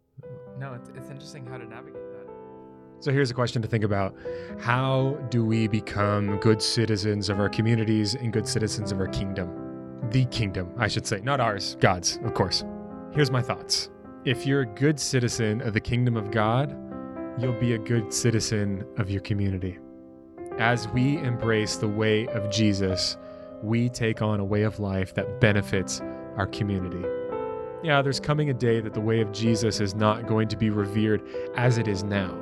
no 0.58 0.74
it's, 0.74 0.90
it's 0.96 1.10
interesting 1.10 1.46
how 1.46 1.58
to 1.58 1.66
navigate 1.66 2.10
that 2.14 2.28
So 3.00 3.12
here's 3.12 3.30
a 3.30 3.34
question 3.34 3.62
to 3.62 3.68
think 3.68 3.84
about. 3.84 4.16
How 4.60 5.18
do 5.30 5.46
we 5.46 5.68
become 5.68 6.38
good 6.40 6.62
citizens 6.62 7.30
of 7.30 7.40
our 7.40 7.50
communities 7.50 8.16
and 8.16 8.34
good 8.34 8.48
citizens 8.48 8.92
of 8.92 9.00
our 9.00 9.08
kingdom? 9.08 9.50
The 10.12 10.26
kingdom, 10.26 10.72
I 10.78 10.88
should 10.88 11.06
say, 11.06 11.20
not 11.22 11.40
ours, 11.40 11.78
God's, 11.80 12.20
of 12.24 12.34
course. 12.34 12.64
Here's 13.16 13.32
my 13.32 13.42
thoughts. 13.42 13.90
If 14.26 14.46
you're 14.46 14.64
a 14.64 14.66
good 14.66 15.00
citizen 15.00 15.62
of 15.62 15.74
the 15.74 15.80
kingdom 15.80 16.18
of 16.18 16.32
God, 16.32 16.76
you'll 17.40 17.58
be 17.62 17.72
a 17.72 17.78
good 17.78 18.14
citizen 18.14 18.86
of 18.98 19.10
your 19.10 19.22
community. 19.22 19.80
As 20.60 20.90
we 20.90 21.18
embrace 21.20 21.78
the 21.78 21.88
way 21.88 22.28
of 22.28 22.52
Jesus, 22.52 23.16
we 23.64 23.88
take 23.88 24.22
on 24.22 24.42
a 24.42 24.44
way 24.44 24.64
of 24.64 24.82
life 24.82 25.14
that 25.14 25.40
benefits 25.40 26.02
our 26.36 26.46
community. 26.46 27.08
Yeah, 27.84 28.02
there's 28.02 28.20
coming 28.20 28.50
a 28.50 28.54
day 28.54 28.82
that 28.82 28.94
the 28.94 29.00
way 29.00 29.22
of 29.22 29.32
Jesus 29.32 29.80
is 29.80 29.96
not 29.96 30.28
going 30.28 30.50
to 30.50 30.58
be 30.58 30.70
revered 30.70 31.24
as 31.56 31.78
it 31.78 31.88
is 31.88 32.04
now. 32.04 32.34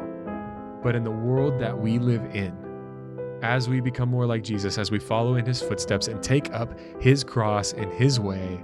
But 0.82 0.96
in 0.96 1.04
the 1.04 1.12
world 1.12 1.60
that 1.60 1.78
we 1.78 2.00
live 2.00 2.26
in, 2.34 2.58
as 3.44 3.70
we 3.70 3.80
become 3.80 4.10
more 4.10 4.26
like 4.26 4.44
Jesus, 4.44 4.80
as 4.80 4.90
we 4.90 4.98
follow 4.98 5.36
in 5.36 5.46
his 5.46 5.62
footsteps 5.62 6.08
and 6.08 6.24
take 6.24 6.52
up 6.52 6.76
his 7.00 7.24
cross 7.24 7.74
in 7.74 7.92
his 7.92 8.20
way, 8.20 8.64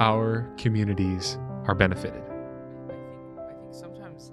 our 0.00 0.52
communities 0.58 1.38
are 1.66 1.74
benefited. 1.74 2.22
I 2.22 2.92
think 2.92 3.38
I 3.38 3.52
think 3.60 3.74
sometimes 3.74 4.32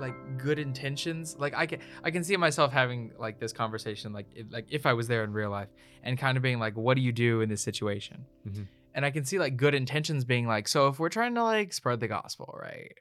like 0.00 0.14
good 0.38 0.58
intentions 0.58 1.36
like 1.38 1.54
I 1.56 1.66
can 1.66 1.78
I 2.02 2.10
can 2.10 2.24
see 2.24 2.36
myself 2.36 2.72
having 2.72 3.12
like 3.18 3.38
this 3.38 3.52
conversation 3.52 4.12
like 4.12 4.26
if, 4.34 4.46
like 4.50 4.66
if 4.70 4.86
I 4.86 4.92
was 4.92 5.06
there 5.06 5.22
in 5.22 5.32
real 5.32 5.50
life 5.50 5.68
and 6.02 6.18
kind 6.18 6.36
of 6.36 6.42
being 6.42 6.58
like 6.58 6.76
what 6.76 6.94
do 6.96 7.00
you 7.00 7.12
do 7.12 7.40
in 7.42 7.48
this 7.48 7.62
situation 7.62 8.24
Mhm. 8.46 8.66
and 8.92 9.06
I 9.06 9.12
can 9.12 9.24
see 9.24 9.38
like 9.38 9.56
good 9.56 9.72
intentions 9.72 10.24
being 10.24 10.48
like 10.48 10.66
so 10.66 10.88
if 10.88 10.98
we're 10.98 11.10
trying 11.10 11.36
to 11.36 11.44
like 11.44 11.72
spread 11.72 12.00
the 12.00 12.08
gospel 12.08 12.58
right 12.60 12.92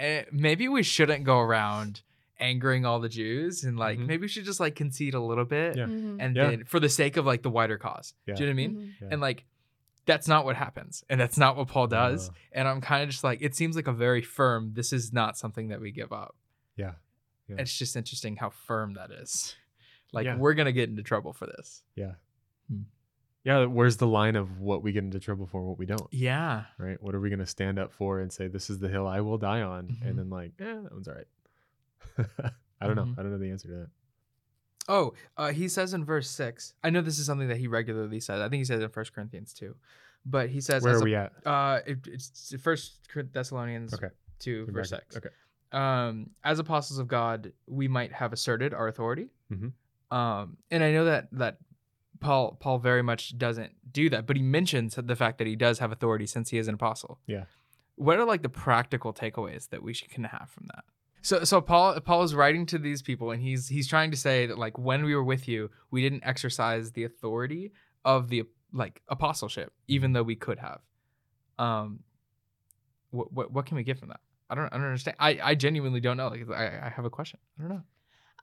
eh, 0.00 0.24
maybe 0.32 0.66
we 0.66 0.82
shouldn't 0.82 1.22
go 1.22 1.38
around 1.38 2.02
angering 2.40 2.84
all 2.84 2.98
the 2.98 3.08
Jews 3.08 3.62
and 3.62 3.78
like 3.78 3.96
Mhm. 4.00 4.06
maybe 4.08 4.22
we 4.22 4.28
should 4.28 4.44
just 4.44 4.58
like 4.58 4.74
concede 4.74 5.14
a 5.14 5.20
little 5.20 5.44
bit 5.44 5.76
Yeah. 5.76 5.84
Mhm. 5.86 6.16
and 6.18 6.34
Yeah. 6.34 6.50
then 6.50 6.64
for 6.64 6.80
the 6.80 6.88
sake 6.88 7.16
of 7.16 7.24
like 7.24 7.42
the 7.42 7.50
wider 7.50 7.78
cause 7.78 8.12
Yeah. 8.26 8.34
do 8.34 8.42
you 8.42 8.48
know 8.48 8.56
what 8.56 8.60
I 8.60 8.66
mean 8.66 8.76
Mhm. 8.76 8.92
Yeah. 9.02 9.08
and 9.12 9.20
like 9.20 9.44
that's 10.06 10.28
not 10.28 10.44
what 10.44 10.56
happens 10.56 11.02
and 11.08 11.20
that's 11.20 11.38
not 11.38 11.56
what 11.56 11.68
paul 11.68 11.86
does 11.86 12.28
Uh, 12.28 12.32
and 12.52 12.68
i'm 12.68 12.80
kind 12.80 13.02
of 13.02 13.08
just 13.10 13.24
like 13.24 13.40
it 13.42 13.54
seems 13.54 13.74
like 13.76 13.86
a 13.88 13.92
very 13.92 14.22
firm 14.22 14.72
this 14.74 14.92
is 14.92 15.12
not 15.12 15.36
something 15.38 15.68
that 15.68 15.80
we 15.80 15.90
give 15.90 16.12
up 16.12 16.34
yeah. 16.76 16.92
Yeah. 17.48 17.56
it's 17.58 17.76
just 17.76 17.94
interesting 17.96 18.36
how 18.36 18.50
firm 18.50 18.94
that 18.94 19.10
is 19.10 19.54
like 20.12 20.24
Yeah. 20.26 20.36
we're 20.36 20.54
gonna 20.54 20.72
get 20.72 20.88
into 20.88 21.02
trouble 21.02 21.32
for 21.32 21.46
this 21.46 21.82
Yeah. 21.94 22.12
Hmm. 22.70 22.82
Yeah, 23.44 23.66
where's 23.66 23.98
the 23.98 24.06
line 24.06 24.36
of 24.36 24.58
what 24.60 24.82
we 24.82 24.92
get 24.92 25.04
into 25.04 25.18
trouble 25.20 25.46
for 25.46 25.58
and 25.58 25.68
what 25.68 25.78
we 25.78 25.84
don't? 25.84 26.06
Yeah. 26.10 26.64
Right? 26.78 26.96
What 27.02 27.14
are 27.14 27.20
we 27.20 27.28
going 27.28 27.40
to 27.40 27.46
stand 27.46 27.78
up 27.78 27.92
for 27.92 28.20
and 28.20 28.32
say 28.32 28.48
this 28.48 28.70
is 28.70 28.78
the 28.78 28.88
hill 28.88 29.06
I 29.06 29.20
will 29.20 29.36
die 29.36 29.60
on 29.60 29.88
Mhm. 29.88 30.08
and 30.08 30.18
then 30.18 30.30
like, 30.30 30.52
eh, 30.60 30.64
that 30.64 30.90
one's 30.94 31.08
all 31.08 31.14
right. 31.14 31.26
I 32.80 32.86
don't 32.86 32.96
know. 32.96 33.04
Mhm. 33.04 33.18
I 33.18 33.22
don't 33.22 33.32
know 33.32 33.36
the 33.38 33.50
answer 33.50 33.68
to 33.68 33.74
that. 33.74 33.90
Oh, 34.88 35.14
uh, 35.36 35.50
he 35.52 35.68
says 35.68 35.94
in 35.94 36.04
verse 36.04 36.28
six. 36.28 36.74
I 36.82 36.90
know 36.90 37.00
this 37.00 37.18
is 37.18 37.26
something 37.26 37.48
that 37.48 37.56
he 37.56 37.66
regularly 37.68 38.20
says. 38.20 38.40
I 38.40 38.48
think 38.48 38.60
he 38.60 38.64
says 38.64 38.82
in 38.82 38.88
First 38.90 39.14
Corinthians 39.14 39.54
too, 39.54 39.74
but 40.26 40.50
he 40.50 40.60
says 40.60 40.82
Where 40.82 40.96
are 40.96 41.00
a- 41.00 41.04
we 41.04 41.14
at? 41.14 41.32
Uh, 41.46 41.80
it, 41.86 41.98
it's 42.06 42.54
First 42.62 42.98
Thessalonians 43.32 43.94
Okay. 43.94 44.08
two 44.38 44.66
verse 44.70 44.90
back. 44.90 45.04
six. 45.12 45.16
Okay. 45.16 45.34
Um, 45.72 46.30
as 46.44 46.58
apostles 46.58 46.98
of 46.98 47.08
God, 47.08 47.52
we 47.66 47.88
might 47.88 48.12
have 48.12 48.32
asserted 48.32 48.74
our 48.74 48.86
authority. 48.88 49.30
Mhm. 49.52 49.72
Um, 50.10 50.58
and 50.70 50.84
I 50.84 50.92
know 50.92 51.06
that 51.06 51.28
that 51.32 51.58
Paul 52.20 52.56
Paul 52.60 52.78
very 52.78 53.02
much 53.02 53.36
doesn't 53.38 53.72
do 53.90 54.08
that, 54.10 54.26
but 54.26 54.36
he 54.36 54.42
mentions 54.42 54.94
the 54.94 55.16
fact 55.16 55.38
that 55.38 55.46
he 55.46 55.56
does 55.56 55.78
have 55.80 55.92
authority 55.92 56.26
since 56.26 56.50
he 56.50 56.58
is 56.58 56.68
an 56.68 56.74
apostle. 56.74 57.18
Yeah. 57.26 57.44
What 57.96 58.18
are 58.18 58.24
like 58.24 58.42
the 58.42 58.48
practical 58.48 59.12
takeaways 59.14 59.68
that 59.70 59.82
we 59.82 59.92
should 59.94 60.10
can 60.10 60.24
have 60.24 60.50
from 60.50 60.66
that? 60.74 60.84
So 61.24 61.42
so 61.42 61.60
Paul 61.62 61.98
Paul 62.00 62.22
is 62.22 62.34
writing 62.34 62.66
to 62.66 62.78
these 62.78 63.00
people 63.00 63.30
and 63.30 63.42
he's 63.42 63.66
he's 63.66 63.88
trying 63.88 64.10
to 64.10 64.16
say 64.16 64.44
that 64.46 64.58
like 64.58 64.76
when 64.78 65.04
we 65.04 65.14
were 65.14 65.24
with 65.24 65.48
you, 65.48 65.70
we 65.90 66.02
didn't 66.02 66.22
exercise 66.24 66.92
the 66.92 67.04
authority 67.04 67.72
of 68.04 68.28
the 68.28 68.44
like 68.72 69.00
apostleship, 69.08 69.72
even 69.88 70.12
though 70.12 70.22
we 70.22 70.36
could 70.36 70.58
have. 70.58 70.80
Um 71.58 72.00
what 73.10 73.32
what, 73.32 73.52
what 73.52 73.64
can 73.66 73.76
we 73.78 73.84
get 73.84 73.98
from 73.98 74.08
that? 74.08 74.20
I 74.50 74.54
don't 74.54 74.66
I 74.66 74.76
don't 74.76 74.84
understand. 74.84 75.16
I, 75.18 75.38
I 75.42 75.54
genuinely 75.54 76.00
don't 76.00 76.18
know. 76.18 76.28
Like 76.28 76.48
I, 76.50 76.86
I 76.86 76.88
have 76.90 77.06
a 77.06 77.10
question. 77.10 77.40
I 77.58 77.62
don't 77.62 77.70
know. 77.70 77.82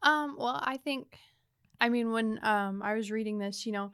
Um, 0.04 0.36
well, 0.40 0.60
I 0.64 0.78
think, 0.78 1.16
I 1.80 1.90
mean, 1.90 2.12
when 2.12 2.40
um 2.44 2.82
I 2.82 2.96
was 2.96 3.12
reading 3.12 3.38
this, 3.38 3.68
you 3.68 3.74
know, 3.74 3.92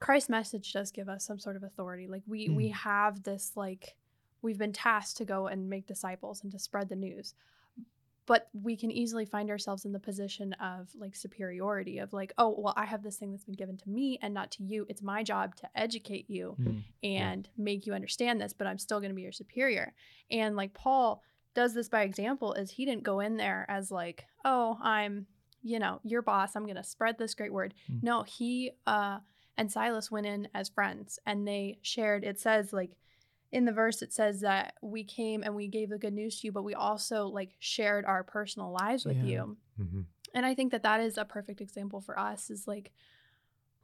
Christ's 0.00 0.30
message 0.30 0.72
does 0.72 0.90
give 0.90 1.10
us 1.10 1.26
some 1.26 1.38
sort 1.38 1.56
of 1.56 1.62
authority. 1.62 2.06
Like 2.08 2.22
we 2.26 2.48
we 2.48 2.70
Mm. 2.70 2.72
have 2.72 3.22
this 3.22 3.52
like 3.54 3.96
we've 4.40 4.56
been 4.58 4.72
tasked 4.72 5.18
to 5.18 5.26
go 5.26 5.46
and 5.46 5.68
make 5.68 5.86
disciples 5.86 6.42
and 6.42 6.50
to 6.52 6.58
spread 6.58 6.88
the 6.88 6.96
news. 6.96 7.34
But 8.26 8.48
we 8.52 8.76
can 8.76 8.90
easily 8.90 9.24
find 9.24 9.50
ourselves 9.50 9.84
in 9.84 9.92
the 9.92 9.98
position 9.98 10.52
of 10.54 10.88
like 10.94 11.16
superiority 11.16 11.98
of 11.98 12.12
like, 12.12 12.32
oh, 12.38 12.54
well, 12.56 12.74
I 12.76 12.84
have 12.84 13.02
this 13.02 13.16
thing 13.16 13.32
that's 13.32 13.44
been 13.44 13.56
given 13.56 13.76
to 13.78 13.90
me 13.90 14.18
and 14.22 14.32
not 14.32 14.52
to 14.52 14.62
you. 14.62 14.86
It's 14.88 15.02
my 15.02 15.24
job 15.24 15.56
to 15.56 15.68
educate 15.74 16.30
you 16.30 16.56
and 17.02 17.48
make 17.56 17.86
you 17.86 17.94
understand 17.94 18.40
this, 18.40 18.52
but 18.52 18.66
I'm 18.66 18.78
still 18.78 19.00
going 19.00 19.10
to 19.10 19.16
be 19.16 19.22
your 19.22 19.32
superior. 19.32 19.92
And 20.30 20.54
like 20.54 20.72
Paul 20.72 21.22
does 21.54 21.74
this 21.74 21.88
by 21.88 22.02
example 22.02 22.54
is 22.54 22.70
he 22.70 22.84
didn't 22.84 23.02
go 23.02 23.20
in 23.20 23.36
there 23.36 23.66
as 23.68 23.90
like, 23.90 24.24
oh, 24.44 24.78
I'm, 24.80 25.26
you 25.62 25.78
know, 25.78 26.00
your 26.04 26.22
boss, 26.22 26.54
I'm 26.54 26.64
going 26.64 26.76
to 26.76 26.84
spread 26.84 27.18
this 27.18 27.34
great 27.34 27.52
word. 27.52 27.74
Mm. 27.90 28.02
No, 28.02 28.22
he 28.22 28.72
uh 28.86 29.18
and 29.58 29.70
Silas 29.70 30.10
went 30.10 30.26
in 30.26 30.48
as 30.54 30.68
friends 30.68 31.18
and 31.26 31.46
they 31.46 31.78
shared 31.82 32.24
it 32.24 32.40
says 32.40 32.72
like 32.72 32.92
in 33.52 33.64
the 33.66 33.72
verse 33.72 34.00
it 34.02 34.12
says 34.12 34.40
that 34.40 34.74
we 34.82 35.04
came 35.04 35.42
and 35.42 35.54
we 35.54 35.68
gave 35.68 35.90
the 35.90 35.98
good 35.98 36.14
news 36.14 36.40
to 36.40 36.46
you 36.46 36.52
but 36.52 36.62
we 36.64 36.74
also 36.74 37.26
like 37.26 37.50
shared 37.58 38.04
our 38.06 38.24
personal 38.24 38.72
lives 38.72 39.04
with 39.04 39.16
Yeah. 39.18 39.24
you 39.24 39.56
Mm-hmm. 39.80 40.00
and 40.34 40.46
i 40.46 40.54
think 40.54 40.72
that 40.72 40.82
that 40.82 41.00
is 41.00 41.16
a 41.18 41.24
perfect 41.24 41.60
example 41.60 42.00
for 42.00 42.18
us 42.18 42.50
is 42.50 42.66
like 42.66 42.92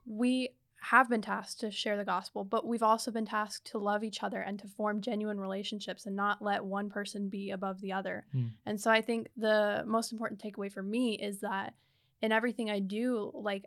we 0.06 0.50
have 0.80 1.10
been 1.10 1.20
tasked 1.22 1.60
to 1.60 1.70
share 1.70 1.96
the 1.96 2.04
gospel 2.04 2.44
but 2.44 2.64
we've 2.66 2.82
also 2.84 3.10
been 3.10 3.26
tasked 3.26 3.66
to 3.72 3.78
love 3.78 4.04
each 4.04 4.22
other 4.22 4.40
and 4.40 4.58
to 4.60 4.68
form 4.68 5.00
genuine 5.00 5.40
relationships 5.40 6.06
and 6.06 6.14
not 6.14 6.40
let 6.40 6.64
one 6.64 6.88
person 6.88 7.28
be 7.28 7.50
above 7.50 7.80
the 7.80 7.92
other 7.92 8.24
Hmm. 8.32 8.46
and 8.64 8.80
so 8.80 8.90
i 8.90 9.00
think 9.00 9.28
the 9.36 9.82
most 9.86 10.12
important 10.12 10.40
takeaway 10.42 10.70
for 10.72 10.82
me 10.82 11.14
is 11.14 11.40
that 11.40 11.74
in 12.22 12.30
everything 12.32 12.70
i 12.70 12.78
do 12.78 13.30
like 13.34 13.64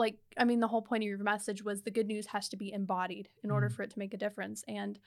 like 0.00 0.16
i 0.36 0.44
mean 0.44 0.58
the 0.60 0.66
whole 0.68 0.82
point 0.82 1.02
of 1.04 1.08
your 1.08 1.18
message 1.18 1.62
was 1.62 1.82
the 1.82 1.90
good 1.92 2.06
news 2.08 2.26
has 2.26 2.48
to 2.48 2.56
be 2.56 2.72
embodied 2.72 3.28
in 3.44 3.50
order 3.50 3.68
Mhm. 3.68 3.72
for 3.74 3.82
it 3.84 3.90
to 3.90 3.98
make 3.98 4.12
a 4.14 4.16
difference. 4.26 4.64
And 4.66 4.98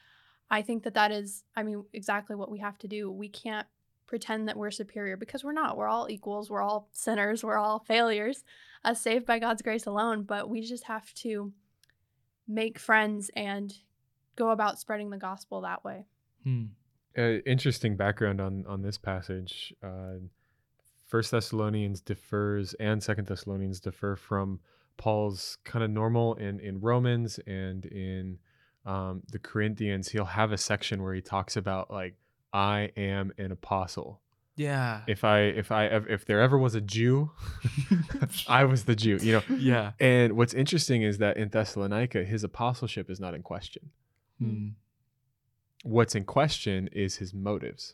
i 0.51 0.61
think 0.61 0.83
that 0.83 0.93
that 0.93 1.11
is 1.11 1.43
i 1.55 1.63
mean 1.63 1.83
exactly 1.93 2.35
what 2.35 2.49
we 2.51 2.59
have 2.59 2.77
to 2.79 2.87
do. 2.87 3.11
We 3.11 3.27
can't 3.29 3.67
pretend 4.07 4.47
that 4.47 4.57
we're 4.57 4.69
superior 4.71 5.17
because 5.17 5.43
we're 5.43 5.53
not. 5.63 5.75
We're 5.77 5.87
all 5.87 6.07
equals. 6.09 6.49
We're 6.49 6.61
all 6.61 6.87
sinners. 6.91 7.43
We're 7.43 7.57
all 7.57 7.79
failures 7.79 8.43
uh, 8.85 8.93
saved 8.93 9.25
by 9.25 9.39
god's 9.39 9.61
grace 9.63 9.85
alone. 9.87 10.23
But 10.23 10.49
we 10.49 10.61
just 10.61 10.83
have 10.85 11.11
to 11.25 11.51
make 12.47 12.77
friends 12.77 13.31
and 13.35 13.73
go 14.35 14.49
about 14.51 14.79
spreading 14.79 15.09
the 15.09 15.17
gospel 15.17 15.61
that 15.61 15.83
way. 15.83 16.05
Hmm. 16.43 16.65
uh, 17.17 17.39
interesting 17.45 17.95
background 17.95 18.39
on 18.41 18.65
on 18.67 18.81
this 18.81 18.97
passage. 18.97 19.73
Uh, 19.81 20.15
First 21.05 21.31
Thessalonians 21.31 22.01
defers 22.01 22.73
and 22.79 23.01
Second 23.03 23.27
Thessalonians 23.27 23.79
differ 23.79 24.15
from 24.15 24.59
Paul's 24.97 25.57
kind 25.63 25.83
of 25.83 25.89
normal 25.91 26.35
in 26.35 26.59
in 26.59 26.79
Romans 26.81 27.39
and 27.47 27.85
in 27.85 28.39
um, 28.85 29.23
the 29.31 29.39
Corinthians. 29.39 30.09
He'll 30.09 30.25
have 30.25 30.51
a 30.51 30.57
section 30.57 31.01
where 31.03 31.13
he 31.13 31.21
talks 31.21 31.55
about 31.57 31.89
like 31.91 32.15
I 32.53 32.91
am 32.97 33.31
an 33.37 33.51
apostle. 33.51 34.21
Yeah. 34.55 35.01
If 35.07 35.23
I 35.23 35.39
if 35.41 35.71
I 35.71 35.85
if 35.85 36.25
there 36.25 36.39
ever 36.39 36.57
was 36.57 36.75
a 36.75 36.81
Jew, 36.81 37.31
I 38.47 38.65
was 38.65 38.85
the 38.85 38.95
Jew. 38.95 39.17
You 39.21 39.33
know. 39.33 39.43
yeah. 39.57 39.91
And 39.99 40.33
what's 40.33 40.53
interesting 40.53 41.01
is 41.01 41.17
that 41.17 41.37
in 41.37 41.49
Thessalonica, 41.49 42.23
his 42.23 42.43
apostleship 42.43 43.09
is 43.09 43.19
not 43.19 43.33
in 43.33 43.41
question. 43.41 43.89
Hmm. 44.39 44.69
what's 45.83 46.15
in 46.15 46.23
question 46.23 46.87
is 46.91 47.17
his 47.17 47.33
motives 47.33 47.93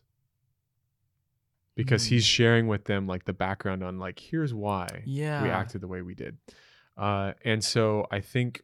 because 1.76 2.06
Mm. 2.06 2.10
he's 2.10 2.26
sharing 2.26 2.68
with 2.68 2.86
them 2.86 3.08
like 3.08 3.26
the 3.26 3.34
background 3.34 3.84
on 3.84 4.00
like 4.00 4.20
here's 4.20 4.54
why 4.54 5.04
Yeah. 5.06 5.44
we 5.44 5.50
acted 5.50 5.82
the 5.82 5.88
way 5.88 6.02
we 6.02 6.16
did 6.16 6.38
uh, 7.00 7.34
and 7.46 7.64
so 7.64 8.06
i 8.12 8.20
think 8.20 8.62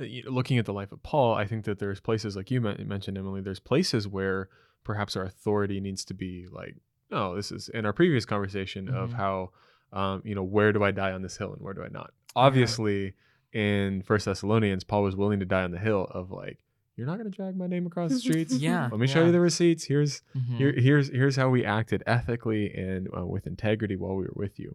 uh, 0.00 0.04
looking 0.30 0.58
at 0.58 0.64
the 0.66 0.72
life 0.72 0.92
of 0.92 1.02
paul 1.02 1.34
i 1.34 1.44
think 1.46 1.64
that 1.64 1.78
there's 1.78 2.00
places 2.00 2.36
like 2.36 2.50
you 2.50 2.60
mentioned 2.60 3.16
emily 3.18 3.40
there's 3.40 3.60
places 3.60 4.06
where 4.08 4.48
perhaps 4.84 5.16
our 5.16 5.24
authority 5.24 5.80
needs 5.80 6.04
to 6.04 6.14
be 6.14 6.46
like 6.50 6.76
no 7.10 7.34
this 7.36 7.50
is 7.52 7.68
in 7.70 7.84
our 7.86 7.92
previous 7.92 8.24
conversation 8.24 8.88
of 8.88 9.10
Mhm. 9.10 9.14
how 9.14 9.50
um, 9.92 10.22
you 10.24 10.34
know 10.34 10.42
where 10.42 10.72
do 10.72 10.82
i 10.82 10.90
die 10.90 11.12
on 11.12 11.22
this 11.22 11.36
hill 11.36 11.52
and 11.52 11.62
where 11.62 11.74
do 11.74 11.82
i 11.82 11.88
not 11.88 12.10
obviously 12.34 13.14
in 13.52 14.02
first 14.02 14.24
thessalonians 14.26 14.84
paul 14.84 15.02
was 15.02 15.16
willing 15.16 15.38
to 15.40 15.46
die 15.46 15.62
on 15.62 15.70
the 15.70 15.78
hill 15.78 16.06
of 16.10 16.30
like 16.30 16.58
you're 16.96 17.06
not 17.06 17.18
going 17.18 17.30
to 17.30 17.36
drag 17.36 17.54
my 17.56 17.66
name 17.66 17.86
across 17.86 18.10
the 18.10 18.18
streets 18.26 18.52
Yeah. 18.54 18.88
let 18.90 18.98
me 19.00 19.06
show 19.06 19.24
you 19.26 19.32
the 19.32 19.40
receipts 19.40 19.84
here's 19.84 20.22
Mhm. 20.36 20.56
here, 20.58 20.72
here's 20.76 21.08
here's 21.10 21.36
how 21.36 21.48
we 21.48 21.64
acted 21.64 22.02
ethically 22.06 22.72
and 22.74 23.08
uh, 23.16 23.24
with 23.26 23.46
integrity 23.46 23.96
while 23.96 24.16
we 24.16 24.24
were 24.24 24.32
with 24.34 24.58
you. 24.58 24.74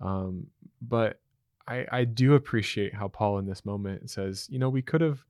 Um, 0.00 0.48
but 0.82 1.20
I 1.66 1.86
I 1.90 2.04
do 2.04 2.34
appreciate 2.34 2.94
how 2.94 3.08
Paul 3.08 3.38
in 3.38 3.46
this 3.46 3.64
moment 3.64 4.10
says, 4.10 4.46
you 4.50 4.58
know, 4.58 4.68
we 4.68 4.82
could 4.82 5.00
have 5.00 5.24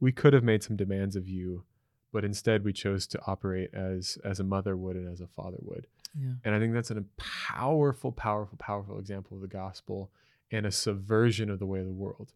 we 0.00 0.12
could 0.12 0.32
have 0.32 0.44
made 0.44 0.62
some 0.62 0.76
demands 0.76 1.16
of 1.16 1.28
you, 1.28 1.64
but 2.12 2.24
instead 2.24 2.64
we 2.64 2.72
chose 2.72 3.06
to 3.08 3.20
operate 3.26 3.72
as 3.74 4.18
as 4.24 4.40
a 4.40 4.44
mother 4.44 4.76
would 4.76 4.96
and 4.96 5.08
as 5.12 5.20
a 5.20 5.26
father 5.26 5.58
would. 5.62 5.86
Yeah. 6.18 6.32
And 6.44 6.54
I 6.54 6.58
think 6.60 6.72
that's 6.74 6.90
a 6.90 7.04
powerful, 7.16 8.12
powerful, 8.12 8.56
powerful 8.58 8.98
example 8.98 9.36
of 9.36 9.40
the 9.42 9.48
gospel 9.48 10.10
and 10.50 10.64
a 10.66 10.70
subversion 10.70 11.50
of 11.50 11.58
the 11.58 11.66
way 11.66 11.80
of 11.80 11.86
the 11.86 11.92
world. 11.92 12.32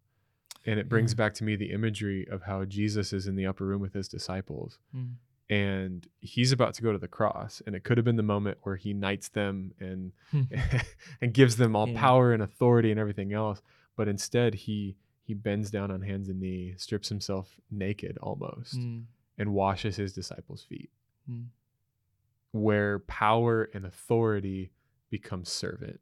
And 0.67 0.81
it 0.81 0.89
brings 0.89 1.13
Yeah. 1.13 1.17
back 1.19 1.35
to 1.35 1.45
me 1.45 1.55
the 1.57 1.71
imagery 1.71 2.27
of 2.29 2.43
how 2.43 2.65
Jesus 2.65 3.13
is 3.13 3.27
in 3.29 3.37
the 3.37 3.47
upper 3.47 3.65
room 3.65 3.81
with 3.81 3.95
his 3.95 4.09
disciples 4.09 4.79
Mm. 4.95 5.15
And 5.51 6.07
he's 6.21 6.53
about 6.53 6.75
to 6.75 6.83
go 6.83 6.93
to 6.93 6.99
the 6.99 7.09
cross 7.09 7.63
and 7.67 7.75
it 7.75 7.83
could 7.85 7.97
have 7.97 8.05
been 8.05 8.17
the 8.17 8.23
moment 8.23 8.59
where 8.63 8.77
he 8.77 8.93
knights 8.93 9.29
them 9.31 9.73
and 9.81 10.13
and 11.21 11.33
gives 11.33 11.57
them 11.57 11.75
all 11.75 11.89
Yeah. 11.89 12.01
power 12.01 12.33
and 12.33 12.43
authority 12.43 12.91
and 12.91 13.01
everything 13.01 13.33
else 13.33 13.63
but 13.97 14.09
instead 14.09 14.55
he 14.55 14.97
he 15.23 15.35
bends 15.35 15.71
down 15.71 15.91
on 15.91 16.01
hands 16.03 16.29
and 16.29 16.41
knees 16.41 16.83
strips 16.83 17.09
himself 17.09 17.59
naked 17.71 18.19
almost 18.19 18.79
Mm. 18.79 19.05
and 19.39 19.53
washes 19.55 19.97
his 19.97 20.13
disciples 20.13 20.63
feet 20.63 20.91
Mm. 21.31 21.47
where 22.53 22.99
power 23.01 23.69
and 23.75 23.85
authority 23.85 24.71
becomes 25.11 25.49
servant 25.51 26.01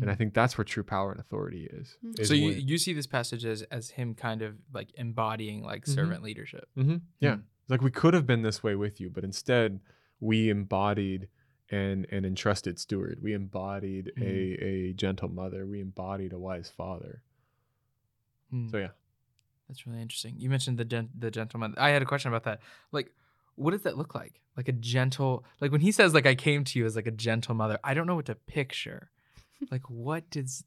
and 0.00 0.08
i 0.08 0.14
Mm. 0.14 0.18
think 0.18 0.34
that's 0.34 0.56
where 0.56 0.64
true 0.64 0.84
power 0.84 1.10
and 1.10 1.20
authority 1.20 1.64
is, 1.64 1.98
Mhm. 2.02 2.20
is 2.20 2.28
So 2.28 2.34
you, 2.34 2.50
you 2.52 2.78
see 2.78 2.92
this 2.92 3.08
passage 3.08 3.44
as 3.44 3.62
as 3.64 3.90
him 3.90 4.14
kind 4.14 4.40
of 4.40 4.54
like 4.72 4.92
embodying 4.94 5.62
like 5.62 5.84
Mhm. 5.84 5.94
servant 5.94 6.22
leadership. 6.22 6.68
Mhm. 6.76 7.02
Yeah. 7.18 7.38
It's 7.64 7.70
like 7.70 7.82
we 7.82 7.90
could 7.90 8.14
have 8.14 8.26
been 8.26 8.42
this 8.42 8.62
way 8.62 8.74
with 8.74 9.00
you, 9.00 9.10
but 9.10 9.24
instead 9.24 9.80
we 10.20 10.50
embodied 10.50 11.28
an 11.70 12.06
an 12.12 12.24
entrusted 12.24 12.78
steward. 12.78 13.20
We 13.22 13.32
embodied 13.32 14.12
Mm. 14.18 14.22
a 14.22 14.64
a 14.64 14.92
gentle 14.92 15.28
mother. 15.30 15.66
We 15.66 15.80
embodied 15.80 16.32
a 16.34 16.38
wise 16.38 16.68
father. 16.70 17.22
Mm. 18.52 18.70
So 18.70 18.76
yeah. 18.78 18.90
That's 19.68 19.86
really 19.86 20.02
interesting. 20.02 20.34
You 20.36 20.50
mentioned 20.50 20.76
the 20.78 20.84
gen- 20.84 21.08
the 21.18 21.30
gentleman. 21.30 21.74
I 21.78 21.88
had 21.88 22.02
a 22.02 22.04
question 22.04 22.28
about 22.28 22.44
that. 22.44 22.60
Like, 22.92 23.10
what 23.54 23.70
does 23.70 23.80
that 23.82 23.96
look 23.96 24.14
like? 24.14 24.42
Like 24.58 24.68
a 24.68 24.72
gentle, 24.72 25.42
like 25.60 25.72
when 25.72 25.80
he 25.80 25.90
says 25.90 26.12
like 26.12 26.26
I 26.26 26.34
came 26.34 26.64
to 26.64 26.78
you 26.78 26.84
as 26.84 26.94
like 26.96 27.06
a 27.06 27.10
gentle 27.10 27.54
mother. 27.54 27.78
I 27.82 27.94
don't 27.94 28.06
know 28.06 28.14
what 28.14 28.26
to 28.26 28.34
picture. 28.34 29.10
like 29.70 29.88
what 29.88 30.28
does 30.28 30.64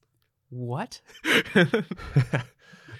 what? 0.49 0.99
uh, 1.55 1.83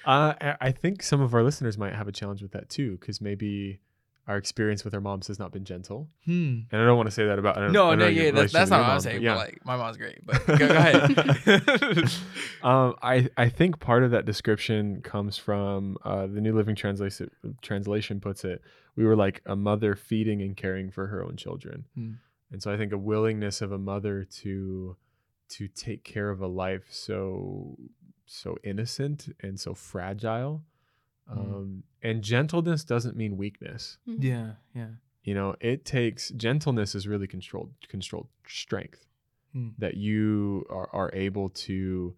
I 0.06 0.56
I 0.62 0.72
think 0.72 1.02
some 1.04 1.20
of 1.22 1.34
our 1.34 1.44
listeners 1.44 1.78
might 1.78 1.96
have 1.96 2.08
a 2.08 2.12
challenge 2.12 2.42
with 2.42 2.52
that 2.52 2.70
too, 2.70 2.98
because 2.98 3.20
maybe 3.20 3.80
our 4.28 4.36
experience 4.38 4.84
with 4.84 4.94
our 4.94 5.00
moms 5.02 5.28
has 5.28 5.40
not 5.40 5.52
been 5.54 5.64
gentle. 5.64 6.10
Hmm. 6.26 6.60
And 6.72 6.82
I 6.82 6.86
don't 6.86 6.98
want 6.98 7.08
to 7.08 7.12
say 7.12 7.26
that 7.28 7.40
about. 7.40 7.58
I 7.58 7.62
don't, 7.62 7.70
I 7.70 7.74
No, 7.74 7.96
no, 7.96 8.08
yeah, 8.08 8.32
that's, 8.32 8.52
that's 8.52 8.70
not 8.70 8.82
what 8.82 8.90
I'm 8.90 9.00
saying. 9.00 9.22
yeah. 9.22 9.36
like, 9.36 9.60
my 9.66 9.78
mom's 9.78 9.96
great. 9.98 10.20
But 10.26 10.46
go, 10.46 10.58
go 10.58 10.68
ahead. 10.76 11.12
um, 12.64 12.96
I 13.02 13.30
I 13.38 13.50
think 13.50 13.80
part 13.80 14.04
of 14.04 14.12
that 14.12 14.26
description 14.26 15.02
comes 15.02 15.38
from 15.38 15.98
uh, 16.04 16.28
the 16.28 16.42
New 16.42 16.54
Living 16.54 16.76
Translation. 16.76 17.30
Translation 17.62 18.20
puts 18.20 18.44
it: 18.44 18.62
we 18.96 19.06
were 19.06 19.16
like 19.16 19.42
a 19.46 19.56
mother 19.56 19.96
feeding 19.96 20.42
and 20.42 20.58
caring 20.58 20.92
for 20.92 21.08
her 21.08 21.24
own 21.24 21.38
children, 21.38 21.86
Hmm. 21.96 22.14
and 22.52 22.62
so 22.62 22.72
I 22.74 22.78
think 22.78 22.92
a 22.92 22.98
willingness 22.98 23.62
of 23.62 23.72
a 23.72 23.78
mother 23.80 24.26
to 24.42 24.98
to 25.50 25.68
take 25.70 26.04
care 26.04 26.30
of 26.30 26.42
a 26.42 26.48
life 26.48 26.88
so 26.90 27.78
so 28.26 28.58
innocent 28.64 29.30
and 29.42 29.58
so 29.58 29.74
fragile. 29.74 30.64
Hmm. 31.30 31.40
Um, 31.40 31.84
and 32.02 32.24
gentleness 32.24 32.84
doesn't 32.84 33.16
mean 33.18 33.38
weakness. 33.38 33.98
Mhm. 34.08 34.24
yeah, 34.24 34.54
yeah. 34.74 34.90
You 35.24 35.34
know, 35.34 35.56
it 35.60 35.84
takes 35.84 36.30
gentleness 36.30 36.96
is 36.96 37.08
really 37.08 37.28
controlled 37.28 37.74
controlled 37.90 38.30
strength 38.48 39.06
Hmm. 39.54 39.70
that 39.78 39.96
you 39.98 40.66
are, 40.70 40.90
are 40.94 41.12
able 41.14 41.50
to 41.50 42.16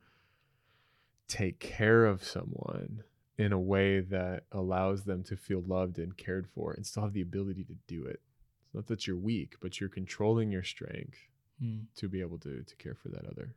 take 1.28 1.60
care 1.60 2.06
of 2.06 2.24
someone 2.24 3.04
in 3.38 3.52
a 3.54 3.60
way 3.60 4.00
that 4.02 4.44
allows 4.52 5.04
them 5.06 5.24
to 5.24 5.38
feel 5.38 5.62
loved 5.62 5.98
and 6.00 6.18
cared 6.18 6.48
for 6.48 6.74
and 6.74 6.86
still 6.86 7.04
have 7.04 7.14
the 7.14 7.22
ability 7.22 7.64
to 7.64 7.76
do 7.88 8.04
it. 8.06 8.22
It's 8.66 8.74
not 8.74 8.88
that 8.88 9.08
you're 9.08 9.16
weak, 9.18 9.56
but 9.62 9.80
you're 9.80 9.90
controlling 9.90 10.52
your 10.52 10.64
strength 10.64 11.18
Hmm. 11.60 11.80
to 11.96 12.08
be 12.08 12.22
able 12.22 12.38
to 12.40 12.64
to 12.64 12.76
care 12.78 12.96
for 12.96 13.10
that 13.10 13.26
other. 13.26 13.54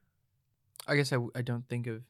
I 0.87 0.97
guess 0.97 1.13
I, 1.13 1.19
I 1.35 1.43
don't 1.43 1.69
think 1.69 1.87
of 1.87 2.03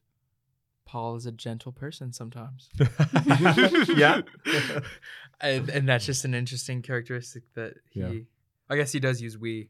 Paul 0.85 1.15
is 1.15 1.25
a 1.25 1.31
gentle 1.31 1.71
person 1.71 2.11
sometimes. 2.13 2.69
yeah. 3.95 4.21
and, 5.41 5.69
and 5.69 5.89
that's 5.89 6.05
just 6.05 6.25
an 6.25 6.33
interesting 6.33 6.81
characteristic 6.81 7.43
that 7.55 7.75
he. 7.89 7.99
Yeah. 8.01 8.11
I 8.69 8.75
guess 8.77 8.91
he 8.91 8.99
does 8.99 9.21
use 9.21 9.37
we. 9.37 9.69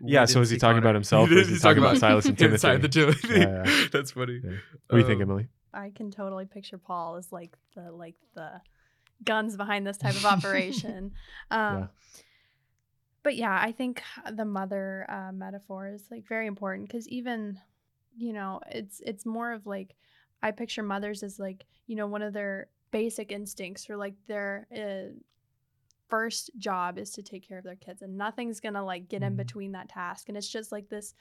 Yeah, 0.00 0.26
so 0.26 0.40
is 0.40 0.50
he 0.50 0.56
see 0.56 0.60
talking 0.60 0.78
about 0.78 0.94
himself 0.94 1.28
or 1.28 1.34
is 1.34 1.48
he 1.48 1.54
He's 1.54 1.62
talking 1.62 1.82
about 1.82 1.96
Silas 1.98 2.26
and 2.26 2.40
inside 2.40 2.82
the 2.82 2.88
Timothy? 2.88 3.28
Timothy. 3.28 3.40
Yeah, 3.40 3.64
yeah. 3.66 3.86
That's 3.92 4.12
funny. 4.12 4.40
Yeah. 4.44 4.50
What 4.88 4.92
do 4.92 4.98
you 4.98 5.04
think, 5.04 5.16
Um, 5.22 5.30
Emily? 5.30 5.48
I 5.74 5.90
can 5.90 6.10
totally 6.10 6.46
picture 6.46 6.78
Paul 6.78 7.16
as 7.16 7.32
like 7.32 7.56
the 7.74 7.90
like 7.90 8.14
the 8.34 8.60
guns 9.24 9.56
behind 9.56 9.86
this 9.86 9.96
type 9.96 10.14
of 10.14 10.24
operation. 10.24 11.12
um, 11.50 11.76
Yeah. 11.78 11.86
But 13.24 13.36
yeah, 13.36 13.58
I 13.60 13.72
think 13.72 14.02
the 14.30 14.44
mother 14.44 15.04
uh, 15.08 15.32
metaphor 15.32 15.88
is 15.88 16.04
like 16.10 16.26
very 16.28 16.46
important 16.46 16.88
because 16.88 17.08
even 17.08 17.58
you 18.16 18.32
know 18.32 18.60
it's 18.70 19.00
it's 19.04 19.26
more 19.26 19.52
of 19.52 19.66
like 19.66 19.94
I 20.42 20.50
picture 20.52 20.82
mothers 20.82 21.22
as 21.22 21.38
like 21.38 21.66
you 21.86 21.96
know 21.96 22.06
one 22.06 22.22
of 22.22 22.32
their 22.32 22.68
basic 22.90 23.32
instincts 23.32 23.88
or 23.90 23.96
like 23.96 24.14
their 24.26 24.66
uh, 24.74 25.12
first 26.08 26.50
job 26.58 26.98
is 26.98 27.10
to 27.10 27.22
take 27.22 27.46
care 27.46 27.58
of 27.58 27.64
their 27.64 27.76
kids 27.76 28.00
and 28.02 28.16
nothing's 28.16 28.60
gonna 28.60 28.84
like 28.84 29.08
get 29.08 29.22
in 29.22 29.34
Mhm. 29.34 29.36
between 29.36 29.72
that 29.72 29.88
task 29.88 30.28
and 30.28 30.38
it's 30.38 30.48
just 30.48 30.72
like 30.72 30.88
this 30.88 31.14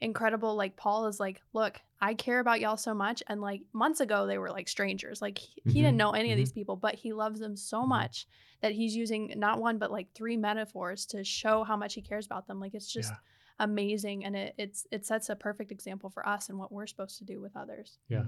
incredible 0.00 0.56
like 0.56 0.74
paul 0.76 1.06
is 1.06 1.20
like 1.20 1.40
look 1.52 1.80
i 2.00 2.12
care 2.12 2.40
about 2.40 2.58
y'all 2.58 2.76
so 2.76 2.92
much 2.92 3.22
and 3.28 3.40
like 3.40 3.62
months 3.72 4.00
ago 4.00 4.26
they 4.26 4.36
were 4.38 4.50
like 4.50 4.68
strangers 4.68 5.22
like 5.22 5.38
he, 5.38 5.62
he 5.64 5.78
Mhm, 5.78 5.82
didn't 5.84 5.96
know 5.96 6.10
any 6.10 6.32
of 6.32 6.36
these 6.36 6.50
people 6.50 6.74
but 6.74 6.96
he 6.96 7.12
loves 7.12 7.38
them 7.38 7.54
so 7.54 7.86
much 7.86 8.26
that 8.62 8.72
he's 8.72 8.96
using 8.96 9.32
not 9.36 9.60
one 9.60 9.78
but 9.78 9.92
like 9.92 10.12
three 10.12 10.36
metaphors 10.36 11.06
to 11.06 11.22
show 11.22 11.62
how 11.62 11.76
much 11.76 11.94
he 11.94 12.02
cares 12.02 12.26
about 12.26 12.48
them 12.48 12.58
like 12.58 12.74
it's 12.74 12.92
just 12.92 13.12
Yeah. 13.12 13.18
amazing 13.60 14.24
and 14.24 14.34
it, 14.34 14.54
it's 14.58 14.88
it 14.90 15.06
sets 15.06 15.28
a 15.30 15.36
perfect 15.36 15.70
example 15.70 16.10
for 16.10 16.26
us 16.28 16.48
and 16.48 16.58
what 16.58 16.72
we're 16.72 16.86
supposed 16.88 17.18
to 17.18 17.24
do 17.24 17.40
with 17.40 17.56
others 17.56 17.98
Yeah. 18.08 18.24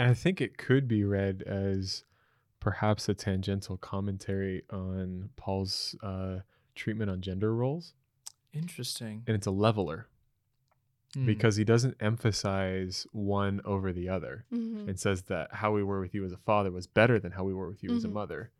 And 0.00 0.10
I 0.10 0.14
think 0.14 0.40
it 0.40 0.56
could 0.56 0.88
be 0.88 1.04
read 1.04 1.42
as 1.42 2.04
perhaps 2.58 3.06
a 3.08 3.14
tangential 3.14 3.76
commentary 3.76 4.62
on 4.70 5.28
Paul's 5.36 5.94
uh, 6.02 6.38
treatment 6.74 7.10
on 7.10 7.20
gender 7.20 7.54
roles. 7.54 7.92
Interesting. 8.54 9.22
And 9.26 9.36
it's 9.36 9.46
a 9.46 9.50
leveler 9.50 10.06
Hmm. 11.14 11.26
because 11.26 11.56
he 11.56 11.64
doesn't 11.64 11.96
emphasize 12.00 13.04
one 13.12 13.60
over 13.64 13.92
the 13.92 14.08
other. 14.08 14.44
mm-hmm. 14.52 14.88
It 14.88 15.00
says 15.00 15.22
that 15.22 15.52
how 15.54 15.72
we 15.72 15.82
were 15.82 16.00
with 16.00 16.14
you 16.14 16.24
as 16.24 16.30
a 16.32 16.36
father 16.36 16.70
was 16.70 16.86
better 16.86 17.18
than 17.18 17.32
how 17.32 17.42
we 17.42 17.52
were 17.52 17.68
with 17.68 17.82
you 17.82 17.90
as 17.96 18.04
a 18.04 18.08
Mhm. 18.08 18.12
mother. 18.12 18.52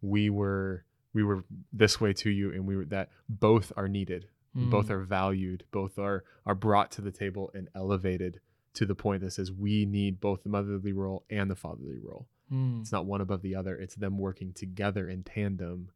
We 0.00 0.30
were 0.30 0.86
we 1.12 1.22
were 1.24 1.44
this 1.72 2.00
way 2.00 2.12
to 2.14 2.30
you 2.30 2.52
and 2.52 2.66
we 2.66 2.74
were 2.76 2.84
that 2.86 3.10
both 3.28 3.70
are 3.76 3.88
needed. 3.88 4.28
Both 4.54 4.86
Hmm. 4.86 4.92
are 4.92 5.02
valued, 5.04 5.64
both 5.72 5.98
are 5.98 6.24
are 6.46 6.54
brought 6.54 6.90
to 6.92 7.02
the 7.02 7.12
table 7.12 7.50
and 7.54 7.68
elevated 7.74 8.40
to 8.74 8.86
the 8.86 8.94
point 8.94 9.22
that 9.22 9.32
says 9.32 9.50
we 9.52 9.84
need 9.86 10.20
both 10.20 10.42
the 10.42 10.48
motherly 10.48 10.92
role 10.92 11.24
and 11.30 11.50
the 11.50 11.56
fatherly 11.56 11.98
role. 11.98 12.26
Hmm. 12.48 12.80
It's 12.80 12.92
not 12.92 13.06
one 13.06 13.20
above 13.20 13.42
the 13.42 13.54
other. 13.54 13.76
It's 13.76 13.94
them 13.96 14.18
working 14.18 14.52
together 14.52 15.08
in 15.08 15.22
tandem 15.24 15.90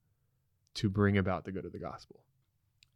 to 0.74 0.88
bring 0.90 1.16
about 1.18 1.44
the 1.44 1.52
good 1.52 1.64
of 1.64 1.72
the 1.72 1.78
gospel. 1.78 2.20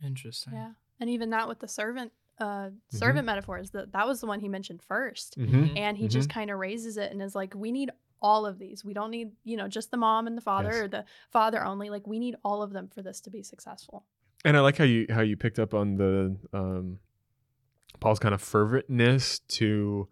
Interesting. 0.04 0.52
yeah 0.54 0.70
and 1.00 1.10
even 1.10 1.30
that 1.30 1.48
with 1.48 1.58
the 1.60 1.68
servant 1.68 2.12
uh 2.38 2.44
Mm-hmm. 2.44 2.96
servant 2.96 3.26
metaphors 3.26 3.70
that 3.70 3.92
that 3.92 4.06
was 4.06 4.20
the 4.20 4.26
one 4.26 4.38
he 4.40 4.48
mentioned 4.48 4.80
1st 4.88 5.36
Mhm. 5.36 5.76
and 5.76 5.98
he 5.98 6.06
just 6.06 6.30
kind 6.30 6.50
of 6.52 6.58
raises 6.58 6.96
it 6.96 7.10
and 7.10 7.20
is 7.20 7.34
like 7.34 7.52
we 7.56 7.72
need 7.72 7.90
all 8.22 8.46
of 8.46 8.58
these 8.60 8.84
we 8.84 8.94
don't 8.94 9.10
need 9.10 9.32
you 9.44 9.56
know 9.56 9.66
just 9.66 9.90
the 9.90 9.96
mom 9.96 10.26
and 10.28 10.36
the 10.36 10.40
father 10.40 10.70
Yes. 10.70 10.82
or 10.82 10.88
the 10.88 11.04
father 11.30 11.64
only 11.64 11.90
like 11.90 12.06
we 12.06 12.18
need 12.20 12.36
all 12.44 12.62
of 12.62 12.72
them 12.72 12.86
for 12.88 13.02
this 13.02 13.20
to 13.22 13.30
be 13.30 13.42
successful 13.42 14.04
And 14.44 14.56
I 14.56 14.60
like 14.60 14.76
how 14.78 14.84
you 14.84 15.06
how 15.10 15.22
you 15.22 15.36
picked 15.36 15.58
up 15.58 15.74
on 15.74 15.96
the 15.96 16.36
um, 16.52 17.00
Paul's 18.00 18.18
kind 18.18 18.34
of 18.34 18.42
ferventness 18.42 19.40
to 19.48 20.08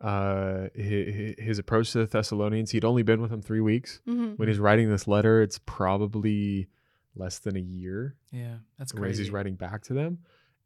uh, 0.00 0.68
his, 0.74 1.34
his 1.38 1.58
approach 1.58 1.92
to 1.92 1.98
the 1.98 2.06
Thessalonians. 2.06 2.70
He'd 2.70 2.84
only 2.84 3.02
been 3.02 3.20
with 3.20 3.30
them 3.30 3.42
three 3.42 3.60
weeks 3.60 4.00
mm-hmm. 4.08 4.32
when 4.36 4.48
he's 4.48 4.58
writing 4.58 4.90
this 4.90 5.06
letter. 5.06 5.42
It's 5.42 5.60
probably 5.66 6.68
less 7.14 7.38
than 7.38 7.56
a 7.56 7.60
year. 7.60 8.16
Yeah, 8.32 8.56
that's 8.78 8.92
as 8.92 8.98
crazy. 8.98 9.22
he's 9.22 9.30
writing 9.32 9.54
back 9.54 9.82
to 9.84 9.94
them. 9.94 10.18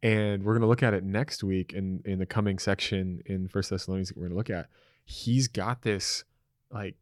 And 0.02 0.42
we're 0.44 0.52
going 0.52 0.62
to 0.62 0.68
look 0.68 0.82
at 0.82 0.92
it 0.94 1.02
next 1.02 1.42
week 1.42 1.72
in, 1.72 2.02
in 2.04 2.18
the 2.18 2.26
coming 2.26 2.58
section 2.58 3.22
in 3.24 3.48
First 3.48 3.70
Thessalonians 3.70 4.08
that 4.08 4.16
we're 4.16 4.24
going 4.28 4.32
to 4.32 4.36
look 4.36 4.50
at. 4.50 4.68
He's 5.06 5.48
got 5.48 5.82
this, 5.82 6.24
like, 6.70 6.96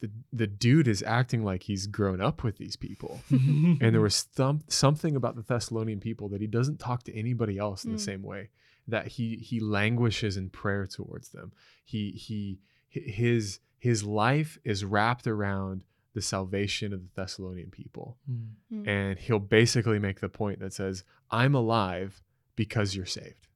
the, 0.00 0.10
the 0.32 0.46
dude 0.46 0.88
is 0.88 1.02
acting 1.02 1.44
like 1.44 1.64
he's 1.64 1.86
grown 1.86 2.20
up 2.20 2.42
with 2.44 2.58
these 2.58 2.76
people. 2.76 3.20
and 3.30 3.80
there 3.80 4.00
was 4.00 4.26
some, 4.36 4.60
something 4.68 5.14
about 5.16 5.34
the 5.36 5.42
Thessalonian 5.42 6.00
people 6.00 6.28
that 6.30 6.40
he 6.40 6.46
doesn't 6.46 6.78
talk 6.78 7.02
to 7.04 7.16
anybody 7.16 7.58
else 7.58 7.84
in 7.84 7.90
the 7.92 7.98
Mm. 7.98 8.04
same 8.04 8.22
way. 8.22 8.50
That 8.88 9.06
he 9.08 9.36
he 9.36 9.60
languishes 9.60 10.36
in 10.36 10.50
prayer 10.50 10.86
towards 10.86 11.30
them. 11.30 11.52
He 11.84 12.10
he 12.12 12.58
his 12.88 13.60
his 13.78 14.04
life 14.04 14.58
is 14.64 14.84
wrapped 14.84 15.26
around 15.26 15.82
the 16.14 16.22
salvation 16.22 16.92
of 16.92 17.00
the 17.02 17.08
Thessalonian 17.14 17.70
people 17.70 18.18
Hmm. 18.26 18.86
and 18.88 19.18
he'll 19.18 19.38
basically 19.38 19.98
make 19.98 20.20
the 20.20 20.28
point 20.28 20.58
that 20.60 20.72
says, 20.74 21.04
"I'm 21.30 21.54
alive 21.54 22.20
because 22.54 22.94
you're 22.94 23.06
saved." 23.06 23.48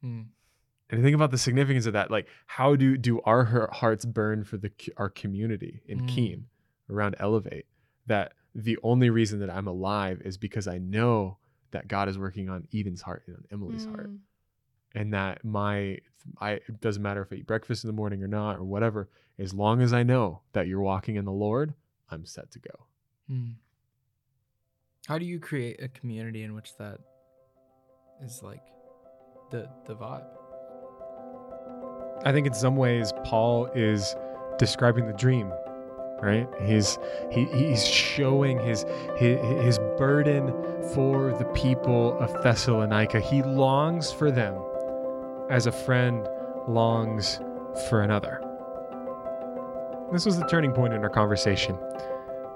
Hmm. 0.00 0.22
And 0.90 1.02
think 1.02 1.14
about 1.14 1.32
the 1.32 1.38
significance 1.38 1.84
of 1.84 1.92
that. 1.92 2.10
Like, 2.10 2.28
how 2.46 2.74
do 2.76 2.96
do 2.96 3.20
our 3.22 3.68
hearts 3.72 4.04
burn 4.06 4.44
for 4.44 4.56
the 4.56 4.70
our 4.96 5.10
community 5.10 5.82
in 5.86 6.00
Mm. 6.00 6.08
Keene 6.08 6.46
around 6.88 7.16
Elevate? 7.18 7.66
That 8.06 8.32
the 8.54 8.78
only 8.82 9.10
reason 9.10 9.40
that 9.40 9.50
I'm 9.50 9.66
alive 9.66 10.22
is 10.24 10.38
because 10.38 10.66
I 10.66 10.78
know 10.78 11.36
that 11.72 11.88
God 11.88 12.08
is 12.08 12.16
working 12.16 12.48
on 12.48 12.66
Eden's 12.72 13.02
heart 13.02 13.24
and 13.26 13.36
on 13.36 13.44
Emily's 13.52 13.84
heart, 13.84 14.08
Mm. 14.10 14.20
And 14.98 15.14
that 15.14 15.44
my 15.44 15.98
I 16.40 16.52
it 16.52 16.80
doesn't 16.80 17.02
matter 17.02 17.22
if 17.22 17.32
I 17.32 17.36
eat 17.36 17.46
breakfast 17.46 17.84
in 17.84 17.88
the 17.88 17.94
morning 17.94 18.22
or 18.22 18.26
not 18.26 18.56
or 18.56 18.64
whatever. 18.64 19.08
As 19.38 19.54
long 19.54 19.80
as 19.80 19.92
I 19.92 20.02
know 20.02 20.40
that 20.52 20.66
you're 20.66 20.80
walking 20.80 21.14
in 21.14 21.24
the 21.24 21.32
Lord, 21.32 21.74
I'm 22.10 22.26
set 22.26 22.50
to 22.50 22.58
go. 22.58 22.86
Hmm. 23.28 23.50
How 25.06 25.16
do 25.18 25.24
you 25.24 25.38
create 25.38 25.80
a 25.80 25.88
community 25.88 26.42
in 26.42 26.54
which 26.54 26.76
that 26.78 26.98
is 28.24 28.42
like 28.42 28.64
the 29.52 29.68
the 29.86 29.94
vibe? 29.94 30.26
I 32.24 32.32
think 32.32 32.48
in 32.48 32.54
some 32.54 32.74
ways 32.74 33.12
Paul 33.22 33.66
is 33.76 34.16
describing 34.58 35.06
the 35.06 35.12
dream, 35.12 35.52
right? 36.20 36.48
He's 36.64 36.98
he, 37.30 37.44
he's 37.44 37.86
showing 37.86 38.58
his, 38.58 38.84
his 39.16 39.38
his 39.64 39.78
burden 39.96 40.48
for 40.92 41.36
the 41.38 41.44
people 41.54 42.18
of 42.18 42.32
Thessalonica. 42.42 43.20
He 43.20 43.44
longs 43.44 44.10
for 44.10 44.32
them 44.32 44.56
as 45.50 45.66
a 45.66 45.72
friend 45.72 46.28
longs 46.66 47.40
for 47.88 48.02
another. 48.02 48.40
This 50.12 50.24
was 50.26 50.38
the 50.38 50.46
turning 50.46 50.72
point 50.72 50.94
in 50.94 51.02
our 51.02 51.10
conversation. 51.10 51.78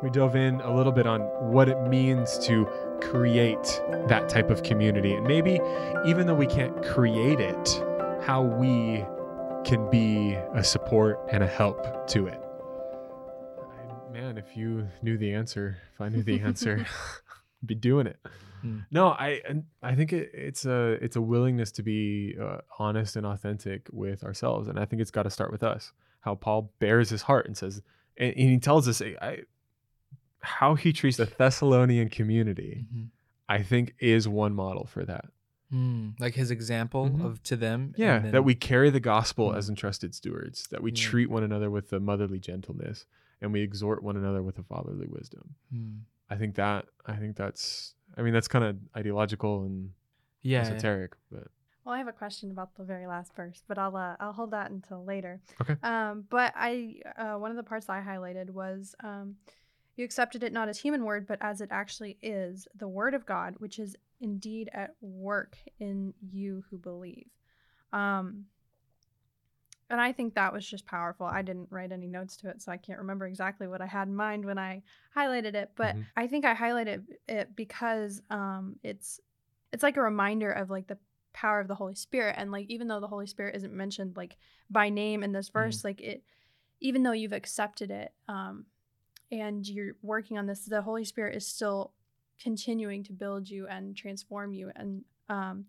We 0.03 0.11
dove 0.11 0.35
in 0.37 0.61
a 0.63 0.75
little 0.75 0.93
bit 0.93 1.07
on 1.07 1.21
what 1.53 1.69
it 1.69 1.81
means 1.89 2.39
to 2.47 2.67
create 3.01 3.81
that 4.09 4.29
type 4.29 4.51
of 4.51 4.63
community. 4.63 5.15
And 5.15 5.27
maybe 5.27 5.61
even 6.07 6.27
though 6.27 6.35
we 6.35 6.47
can't 6.47 6.83
create 6.83 7.41
it, 7.41 7.83
how 8.23 8.43
we 8.43 9.05
can 9.65 9.89
be 9.91 10.35
a 10.55 10.65
support 10.65 11.21
and 11.31 11.43
a 11.43 11.47
help 11.47 12.07
to 12.09 12.27
it. 12.27 12.41
Man, 14.13 14.37
if 14.37 14.57
you 14.57 14.89
knew 15.03 15.17
the 15.17 15.35
answer, 15.35 15.79
if 15.95 16.01
I 16.01 16.09
knew 16.09 16.23
the 16.23 16.41
answer, 16.41 16.85
I'd 17.63 17.67
be 17.67 17.75
doing 17.75 18.07
it. 18.07 18.19
Hmm. 18.63 18.79
No, 18.91 19.09
I 19.09 19.41
I 19.83 19.95
think 19.95 20.13
it, 20.13 20.31
it's 20.33 20.65
a 20.65 20.93
it's 21.05 21.17
a 21.17 21.21
willingness 21.21 21.71
to 21.73 21.83
be 21.83 22.37
uh, 22.41 22.59
honest 22.79 23.17
and 23.17 23.27
authentic 23.27 23.89
with 23.93 24.25
ourselves, 24.25 24.69
and 24.69 24.79
I 24.79 24.85
think 24.87 25.03
it's 25.03 25.11
got 25.11 25.25
to 25.25 25.31
start 25.31 25.53
with 25.53 25.63
us. 25.63 25.93
How 26.21 26.35
Paul 26.37 26.73
bares 26.79 27.11
his 27.11 27.23
heart 27.23 27.47
and 27.47 27.57
says, 27.57 27.83
and, 28.17 28.31
and 28.37 28.51
he 28.51 28.59
tells 28.59 28.87
us, 28.89 29.03
I, 29.03 29.41
how 30.41 30.75
he 30.75 30.93
treats 30.93 31.17
the 31.17 31.25
Thessalonian 31.27 32.09
community, 32.09 32.87
Mhm. 32.95 33.09
I 33.49 33.63
think, 33.63 33.95
is 33.99 34.29
one 34.29 34.55
model 34.55 34.87
for 34.87 35.05
that. 35.05 35.27
Mm, 35.73 36.19
like 36.21 36.35
his 36.35 36.51
example 36.51 37.09
Mhm. 37.09 37.25
of 37.25 37.43
to 37.45 37.57
them. 37.57 37.95
Yeah, 37.97 38.17
and 38.23 38.33
that 38.35 38.45
we 38.45 38.55
carry 38.55 38.91
the 38.91 39.01
gospel 39.01 39.51
Mm. 39.51 39.57
as 39.57 39.69
entrusted 39.69 40.15
stewards, 40.15 40.67
that 40.69 40.83
we 40.83 40.91
Yeah. 40.91 40.97
treat 41.03 41.31
one 41.31 41.43
another 41.43 41.71
with 41.71 41.89
the 41.91 41.99
motherly 42.01 42.39
gentleness, 42.39 43.07
and 43.41 43.53
we 43.53 43.63
exhort 43.63 44.03
one 44.03 44.17
another 44.17 44.43
with 44.43 44.59
a 44.59 44.63
fatherly 44.63 45.07
wisdom. 45.07 45.55
Mm. 45.75 46.01
I 46.31 46.37
think 46.37 46.55
that 46.57 46.87
I 47.07 47.17
think 47.17 47.37
that's 47.37 47.95
I 48.17 48.23
mean 48.23 48.33
that's 48.33 48.49
kind 48.49 48.65
of 48.65 48.77
ideological 48.97 49.63
and 49.65 49.91
Yeah. 50.43 50.63
esoteric, 50.63 51.15
but 51.31 51.49
Well, 51.85 51.95
I 51.95 51.99
have 51.99 52.09
a 52.09 52.13
question 52.13 52.51
about 52.51 52.77
the 52.77 52.85
very 52.85 53.07
last 53.07 53.35
verse, 53.35 53.63
but 53.67 53.79
I'll 53.79 53.97
uh, 53.97 54.17
I'll 54.21 54.33
hold 54.33 54.51
that 54.53 54.71
until 54.71 55.05
later. 55.05 55.41
Okay. 55.61 55.77
Um, 55.83 56.25
but 56.31 56.53
I 56.55 57.01
uh, 57.17 57.35
one 57.39 57.51
of 57.51 57.57
the 57.57 57.63
parts 57.63 57.89
I 57.89 58.01
highlighted 58.01 58.51
was 58.51 58.95
um, 59.03 59.37
you 59.97 60.05
accepted 60.05 60.43
it 60.43 60.53
not 60.53 60.69
as 60.69 60.79
human 60.79 61.05
word, 61.05 61.27
but 61.27 61.39
as 61.41 61.61
it 61.61 61.69
actually 61.73 62.19
is, 62.23 62.67
the 62.75 62.89
word 62.89 63.15
of 63.15 63.27
God, 63.27 63.55
which 63.59 63.79
is 63.79 63.97
indeed 64.21 64.71
at 64.73 64.95
work 65.01 65.57
in 65.81 66.15
you 66.31 66.65
who 66.71 66.79
believe. 66.79 67.29
Um, 67.93 68.47
and 69.93 70.01
I 70.01 70.11
think 70.11 70.35
that 70.35 70.55
was 70.55 70.67
just 70.67 70.87
powerful. 70.87 71.27
I 71.27 71.43
didn't 71.43 71.71
write 71.71 71.93
any 71.93 72.07
notes 72.07 72.37
to 72.39 72.49
it, 72.49 72.63
so 72.63 72.73
I 72.73 72.79
can't 72.79 72.99
remember 72.99 73.27
exactly 73.27 73.69
what 73.69 73.83
I 73.83 73.87
had 73.87 74.09
in 74.09 74.17
mind 74.17 74.43
when 74.43 74.59
I 74.59 74.83
highlighted 75.15 75.55
it. 75.55 75.73
But 75.77 75.95
Mhm. 75.95 76.07
I 76.17 76.27
think 76.27 76.47
I 76.47 76.55
highlighted 76.55 77.05
it 77.29 77.55
because 77.55 78.23
um, 78.31 78.81
it's 78.83 79.21
it's 79.71 79.83
like 79.83 79.99
a 79.99 80.03
reminder 80.03 80.51
of 80.51 80.71
like 80.71 80.87
the 80.87 80.99
power 81.35 81.61
of 81.61 81.69
the 81.69 81.75
Holy 81.75 81.95
Spirit, 81.95 82.37
and 82.39 82.51
like 82.51 82.71
even 82.71 82.89
though 82.89 83.01
the 83.01 83.07
Holy 83.07 83.27
Spirit 83.27 83.55
isn't 83.55 83.75
mentioned 83.75 84.17
like 84.17 84.39
by 84.71 84.89
name 84.89 85.23
in 85.23 85.33
this 85.33 85.51
verse, 85.51 85.85
like 85.85 86.01
it, 86.01 86.25
even 86.81 87.03
though 87.03 87.13
you've 87.13 87.35
accepted 87.35 87.91
it, 87.91 88.15
um, 88.29 88.65
and 89.31 89.69
you're 89.69 89.97
working 90.03 90.39
on 90.39 90.47
this, 90.47 90.65
the 90.65 90.81
Holy 90.83 91.05
Spirit 91.05 91.37
is 91.37 91.47
still 91.47 91.93
continuing 92.41 93.05
to 93.05 93.13
build 93.13 93.49
you 93.49 93.67
and 93.69 93.95
transform 93.95 94.53
you 94.55 94.73
and 94.75 95.05
um, 95.29 95.67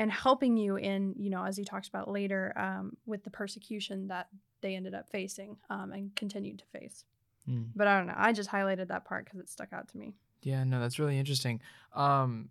and 0.00 0.10
helping 0.10 0.56
you 0.56 0.76
in 0.76 1.14
you 1.18 1.28
know 1.28 1.44
as 1.44 1.58
he 1.58 1.64
talks 1.64 1.86
about 1.86 2.10
later 2.10 2.54
um, 2.56 2.96
with 3.04 3.22
the 3.22 3.30
persecution 3.30 4.08
that 4.08 4.28
they 4.62 4.74
ended 4.74 4.94
up 4.94 5.10
facing 5.10 5.58
um, 5.68 5.92
and 5.92 6.16
continued 6.16 6.58
to 6.58 6.64
face. 6.78 7.04
Mm. 7.46 7.66
But 7.76 7.86
I 7.86 7.98
don't 7.98 8.06
know. 8.06 8.14
I 8.16 8.32
just 8.32 8.48
highlighted 8.48 8.88
that 8.88 9.04
part 9.04 9.26
because 9.26 9.40
it 9.40 9.50
stuck 9.50 9.74
out 9.74 9.88
to 9.88 9.98
me. 9.98 10.14
Yeah, 10.42 10.64
no, 10.64 10.80
that's 10.80 10.98
really 10.98 11.18
interesting. 11.18 11.60
Um, 11.94 12.48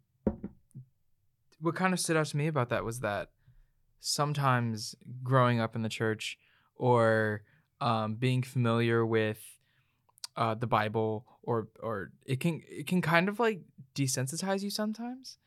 what 1.60 1.74
kind 1.74 1.92
of 1.92 2.00
stood 2.00 2.18
out 2.18 2.28
to 2.28 2.38
me 2.38 2.46
about 2.46 2.70
that 2.70 2.86
was 2.86 3.00
that 3.00 3.32
sometimes 4.00 4.96
growing 5.24 5.60
up 5.60 5.76
in 5.76 5.82
the 5.82 5.90
church 5.90 6.38
or 6.76 7.42
um, 7.82 8.14
being 8.14 8.44
familiar 8.44 9.04
with 9.04 9.42
uh, 10.38 10.54
the 10.54 10.68
Bible 10.68 11.26
or 11.42 11.68
or 11.82 12.12
it 12.28 12.40
can 12.40 12.62
it 12.70 12.86
can 12.86 13.02
kind 13.02 13.28
of 13.28 13.40
like 13.40 13.62
desensitize 13.96 14.62
you 14.62 14.70
sometimes 14.70 15.40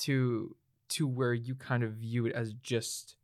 to 0.00 0.54
to 0.90 1.06
where 1.06 1.34
you 1.34 1.54
kind 1.54 1.82
of 1.82 1.92
view 1.92 2.26
it 2.26 2.32
as 2.34 2.52
just 2.54 3.16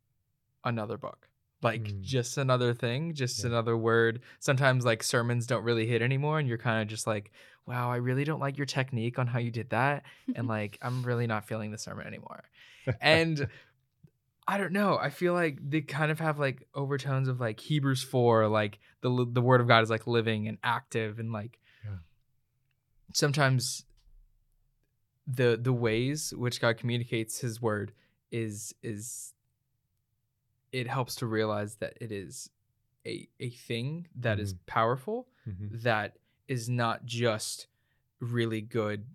another 0.63 0.97
book 0.97 1.27
like 1.61 1.83
Mm. 1.83 2.01
just 2.01 2.37
another 2.37 2.73
thing 2.73 3.13
just 3.13 3.39
Yeah. 3.43 3.47
another 3.51 3.77
word 3.77 4.21
sometimes 4.39 4.83
like 4.85 5.01
sermons 5.03 5.47
don't 5.47 5.63
really 5.63 5.87
hit 5.87 6.01
anymore 6.01 6.39
and 6.39 6.47
you're 6.47 6.57
kind 6.57 6.81
of 6.81 6.87
just 6.87 7.07
like 7.07 7.31
wow 7.65 7.89
i 7.91 7.95
really 7.95 8.23
don't 8.25 8.39
like 8.41 8.57
your 8.57 8.65
technique 8.65 9.17
on 9.17 9.27
how 9.27 9.39
you 9.39 9.51
did 9.51 9.69
that 9.69 10.03
and 10.35 10.47
like 10.57 10.77
i'm 10.81 11.03
really 11.03 11.25
not 11.27 11.45
feeling 11.47 11.71
the 11.71 11.77
sermon 11.77 12.05
anymore 12.05 12.43
and 13.01 13.47
i 14.45 14.57
don't 14.57 14.73
know 14.73 14.97
i 14.97 15.09
feel 15.09 15.33
like 15.33 15.57
they 15.69 15.79
kind 15.79 16.11
of 16.11 16.19
have 16.19 16.37
like 16.37 16.67
overtones 16.75 17.29
of 17.29 17.39
like 17.39 17.59
hebrews 17.61 18.03
4 18.03 18.47
like 18.49 18.79
the 19.01 19.25
the 19.31 19.41
word 19.41 19.61
of 19.61 19.67
god 19.67 19.83
is 19.83 19.89
like 19.89 20.05
living 20.05 20.47
and 20.49 20.57
active 20.63 21.17
and 21.19 21.31
like 21.31 21.59
Yeah. 21.85 21.97
sometimes 23.13 23.85
the 25.27 25.57
the 25.61 25.71
ways 25.73 26.33
which 26.35 26.59
god 26.59 26.77
communicates 26.77 27.39
his 27.39 27.61
word 27.61 27.93
is 28.31 28.73
is 28.83 29.33
it 30.71 30.87
helps 30.87 31.15
to 31.15 31.25
realize 31.25 31.75
that 31.75 31.93
it 32.01 32.11
is 32.11 32.49
a 33.05 33.27
a 33.39 33.49
thing 33.49 34.07
that 34.15 34.39
is 34.39 34.55
powerful 34.65 35.27
Mhm. 35.47 35.81
that 35.83 36.17
is 36.47 36.69
not 36.69 37.05
just 37.05 37.67
really 38.19 38.61
good 38.61 39.05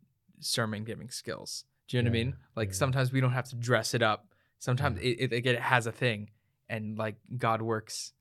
sermon 0.41 0.85
giving 0.85 1.09
skills. 1.11 1.65
Do 1.89 1.97
you 1.97 2.03
know 2.03 2.11
what 2.11 2.17
I 2.19 2.25
mean? 2.25 2.37
Like 2.55 2.69
yeah. 2.69 2.75
sometimes 2.75 3.13
we 3.13 3.21
don't 3.23 3.33
have 3.33 3.49
to 3.49 3.57
dress 3.57 3.95
it 3.95 4.03
up. 4.03 4.35
Sometimes 4.59 4.99
Yeah. 5.01 5.15
it, 5.19 5.33
it, 5.33 5.47
it 5.47 5.59
has 5.61 5.87
a 5.87 5.93
thing, 5.93 6.31
and 6.69 6.99
like 6.99 7.17
God 7.37 7.63
works 7.63 8.13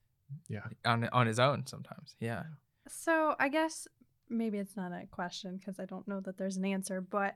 yeah, 0.48 0.62
on 0.86 1.04
on 1.10 1.28
His 1.28 1.38
own 1.40 1.66
sometimes. 1.68 2.16
Yeah. 2.20 2.44
So 2.88 3.36
I 3.40 3.50
guess 3.50 3.88
maybe 4.30 4.58
it's 4.58 4.76
not 4.78 4.92
a 4.94 5.06
question 5.08 5.58
because 5.58 5.80
I 5.80 5.86
don't 5.86 6.08
know 6.08 6.22
that 6.22 6.38
there's 6.38 6.56
an 6.58 6.66
answer, 6.66 7.02
but 7.02 7.36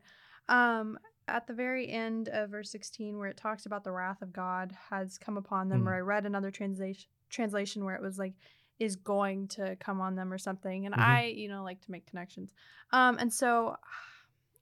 um, 0.50 0.98
at 1.28 1.48
the 1.48 1.54
very 1.54 1.88
end 1.90 2.30
of 2.30 2.50
verse 2.50 2.72
16, 2.72 3.18
where 3.18 3.28
it 3.30 3.38
talks 3.38 3.66
about 3.66 3.84
the 3.84 3.92
wrath 3.92 4.22
of 4.22 4.34
God 4.34 4.76
has 4.90 5.18
come 5.18 5.38
upon 5.38 5.70
them, 5.70 5.84
Mm. 5.84 5.88
or 5.88 5.94
I 5.96 6.00
read 6.00 6.26
another 6.26 6.52
translation 6.52 7.10
translation 7.30 7.86
where 7.86 7.96
it 7.96 8.02
was 8.02 8.20
like 8.20 8.34
is 8.78 8.98
going 8.98 9.48
to 9.48 9.76
come 9.78 10.02
on 10.02 10.16
them 10.16 10.34
or 10.34 10.38
something, 10.38 10.86
and 10.86 10.94
Mhm. 10.94 11.00
I 11.00 11.26
you 11.28 11.48
know 11.48 11.64
like 11.64 11.80
to 11.82 11.92
make 11.92 12.06
connections, 12.06 12.54
um, 12.92 13.18
and 13.20 13.32
so. 13.32 13.78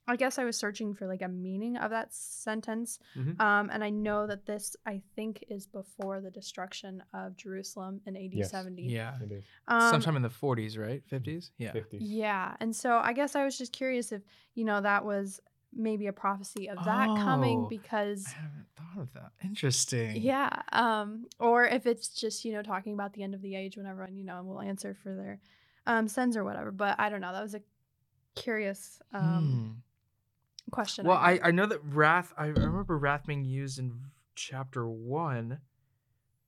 I 0.07 0.15
guess 0.15 0.39
I 0.39 0.43
was 0.43 0.57
searching 0.57 0.95
for 0.95 1.05
like 1.05 1.21
a 1.21 1.27
meaning 1.27 1.77
of 1.77 1.91
that 1.91 2.11
sentence. 2.15 2.97
Mhm. 3.15 3.39
Um, 3.39 3.69
and 3.71 3.83
I 3.83 3.91
know 3.91 4.25
that 4.25 4.43
this, 4.43 4.75
I 4.83 5.03
think, 5.15 5.43
is 5.49 5.67
before 5.67 6.19
the 6.19 6.31
destruction 6.31 7.03
of 7.13 7.37
Jerusalem 7.37 8.01
in 8.07 8.15
AD 8.17 8.33
Yes. 8.39 8.49
70. 8.49 8.85
Yeah. 8.87 9.19
it 9.21 9.31
is. 9.31 9.43
Um, 9.67 9.91
Sometime 9.91 10.15
in 10.15 10.23
the 10.23 10.29
40s, 10.31 10.79
right? 10.79 11.03
50s. 11.05 11.51
Yeah. 11.59 11.73
50s. 11.73 11.99
yeah. 12.01 12.55
And 12.59 12.75
so 12.75 12.97
I 12.97 13.13
guess 13.13 13.35
I 13.35 13.43
was 13.45 13.55
just 13.55 13.71
curious 13.71 14.11
if, 14.11 14.23
you 14.55 14.65
know, 14.65 14.81
that 14.81 15.05
was 15.05 15.39
maybe 15.73 16.07
a 16.07 16.13
prophecy 16.13 16.67
of 16.67 16.77
that 16.85 17.15
coming 17.15 17.61
Oh, 17.63 17.67
because 17.69 18.25
I 18.27 18.41
haven't 18.41 18.67
thought 18.75 19.01
of 19.03 19.13
that. 19.13 19.31
Interesting. 19.43 20.15
yeah, 20.21 20.61
um 20.71 21.25
or 21.39 21.65
if 21.65 21.85
it's 21.85 22.09
just, 22.09 22.43
you 22.45 22.53
know, 22.53 22.61
talking 22.63 22.93
about 22.93 23.13
the 23.13 23.23
end 23.23 23.33
of 23.35 23.41
the 23.41 23.55
age 23.55 23.77
when 23.77 23.85
everyone, 23.85 24.15
you 24.15 24.23
know, 24.25 24.41
will 24.43 24.61
answer 24.61 24.95
for 25.01 25.13
their 25.15 25.39
um 25.87 26.07
sins 26.07 26.35
or 26.35 26.43
whatever, 26.43 26.71
but 26.71 26.99
I 26.99 27.09
don't 27.09 27.21
know. 27.21 27.31
That 27.31 27.43
was 27.43 27.55
a 27.55 27.61
curious 28.35 28.99
um 29.13 29.73
Hmm. 30.65 30.71
question. 30.71 31.05
Well, 31.05 31.17
had. 31.17 31.41
I, 31.43 31.47
I 31.49 31.51
know 31.51 31.65
that 31.65 31.83
wrath. 31.83 32.33
I 32.37 32.47
remember 32.47 32.97
wrath 32.97 33.25
being 33.25 33.43
used 33.45 33.79
in 33.79 33.99
chapter 34.35 34.87
one. 34.87 35.59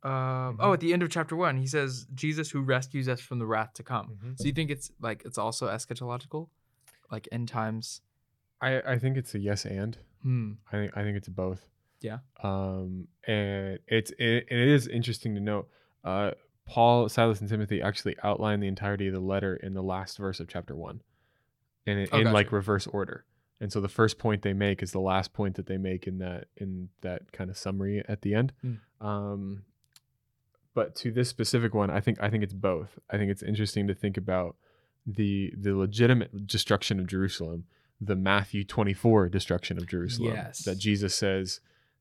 Um, 0.04 0.58
Oh, 0.60 0.72
Mhm. 0.72 0.74
at 0.74 0.80
the 0.80 0.94
end 0.94 1.04
of 1.04 1.10
chapter 1.12 1.36
one, 1.36 1.58
he 1.58 1.68
says, 1.68 2.08
"Jesus 2.16 2.50
who 2.50 2.62
rescues 2.62 3.08
us 3.08 3.22
from 3.22 3.38
the 3.40 3.46
wrath 3.46 3.74
to 3.76 3.84
come." 3.84 4.18
Mhm. 4.24 4.40
So 4.40 4.48
you 4.48 4.54
think 4.54 4.72
it's 4.72 4.92
like 5.00 5.24
it's 5.26 5.38
also 5.38 5.68
eschatological, 5.68 6.50
like 7.12 7.28
end 7.32 7.48
times? 7.50 8.02
I 8.62 8.82
I 8.82 9.00
think 9.00 9.18
it's 9.18 9.34
a 9.36 9.40
yes 9.40 9.66
and. 9.66 9.98
Hmm. 10.24 10.52
I 10.72 10.78
think 10.78 10.98
I 10.98 11.04
think 11.04 11.18
it's 11.18 11.30
both. 11.30 11.66
Yeah. 12.02 12.20
Um, 12.44 13.08
and 13.28 13.80
it's 13.88 14.12
it, 14.12 14.48
it 14.50 14.68
is 14.68 14.88
interesting 14.88 15.36
to 15.36 15.42
note. 15.42 15.70
Uh, 16.04 16.32
Paul, 16.66 17.10
Silas, 17.10 17.42
and 17.42 17.50
Timothy 17.50 17.82
actually 17.82 18.16
outline 18.24 18.60
the 18.60 18.68
entirety 18.68 19.08
of 19.08 19.14
the 19.14 19.20
letter 19.20 19.56
in 19.56 19.74
the 19.74 19.84
last 19.84 20.18
verse 20.18 20.40
of 20.40 20.48
chapter 20.48 20.76
one, 20.76 21.02
and 21.86 22.00
in, 22.00 22.08
Oh, 22.12 22.20
in 22.20 22.32
like 22.32 22.52
reverse 22.52 22.88
order. 22.88 23.26
And 23.60 23.72
so 23.72 23.80
the 23.80 23.90
first 23.90 24.18
point 24.18 24.42
they 24.42 24.54
make 24.54 24.82
is 24.82 24.92
the 24.92 25.00
last 25.00 25.34
point 25.34 25.56
that 25.56 25.68
they 25.68 25.78
make 25.78 26.08
in 26.08 26.18
that 26.20 26.48
in 26.58 26.90
that 27.02 27.32
kind 27.32 27.50
of 27.50 27.58
summary 27.58 28.04
at 28.08 28.22
the 28.22 28.34
end. 28.34 28.54
Hmm. 28.62 29.06
Um, 29.06 29.64
but 30.74 30.96
to 30.98 31.12
this 31.12 31.30
specific 31.30 31.74
one, 31.74 31.90
I 31.90 32.00
think 32.00 32.20
I 32.22 32.30
think 32.30 32.44
it's 32.44 32.54
both. 32.54 32.98
I 33.10 33.18
think 33.18 33.30
it's 33.32 33.44
interesting 33.44 33.88
to 33.88 33.94
think 33.94 34.18
about 34.18 34.56
the 35.06 35.54
the 35.58 35.76
legitimate 35.76 36.48
destruction 36.48 37.00
of 37.00 37.08
Jerusalem, 37.08 37.66
the 38.04 38.16
Matthew 38.16 38.64
24 38.64 39.30
destruction 39.30 39.78
of 39.78 39.86
Jerusalem. 39.88 40.34
Yes. 40.34 40.64
That 40.64 40.78
Jesus 40.80 41.14
says 41.16 41.60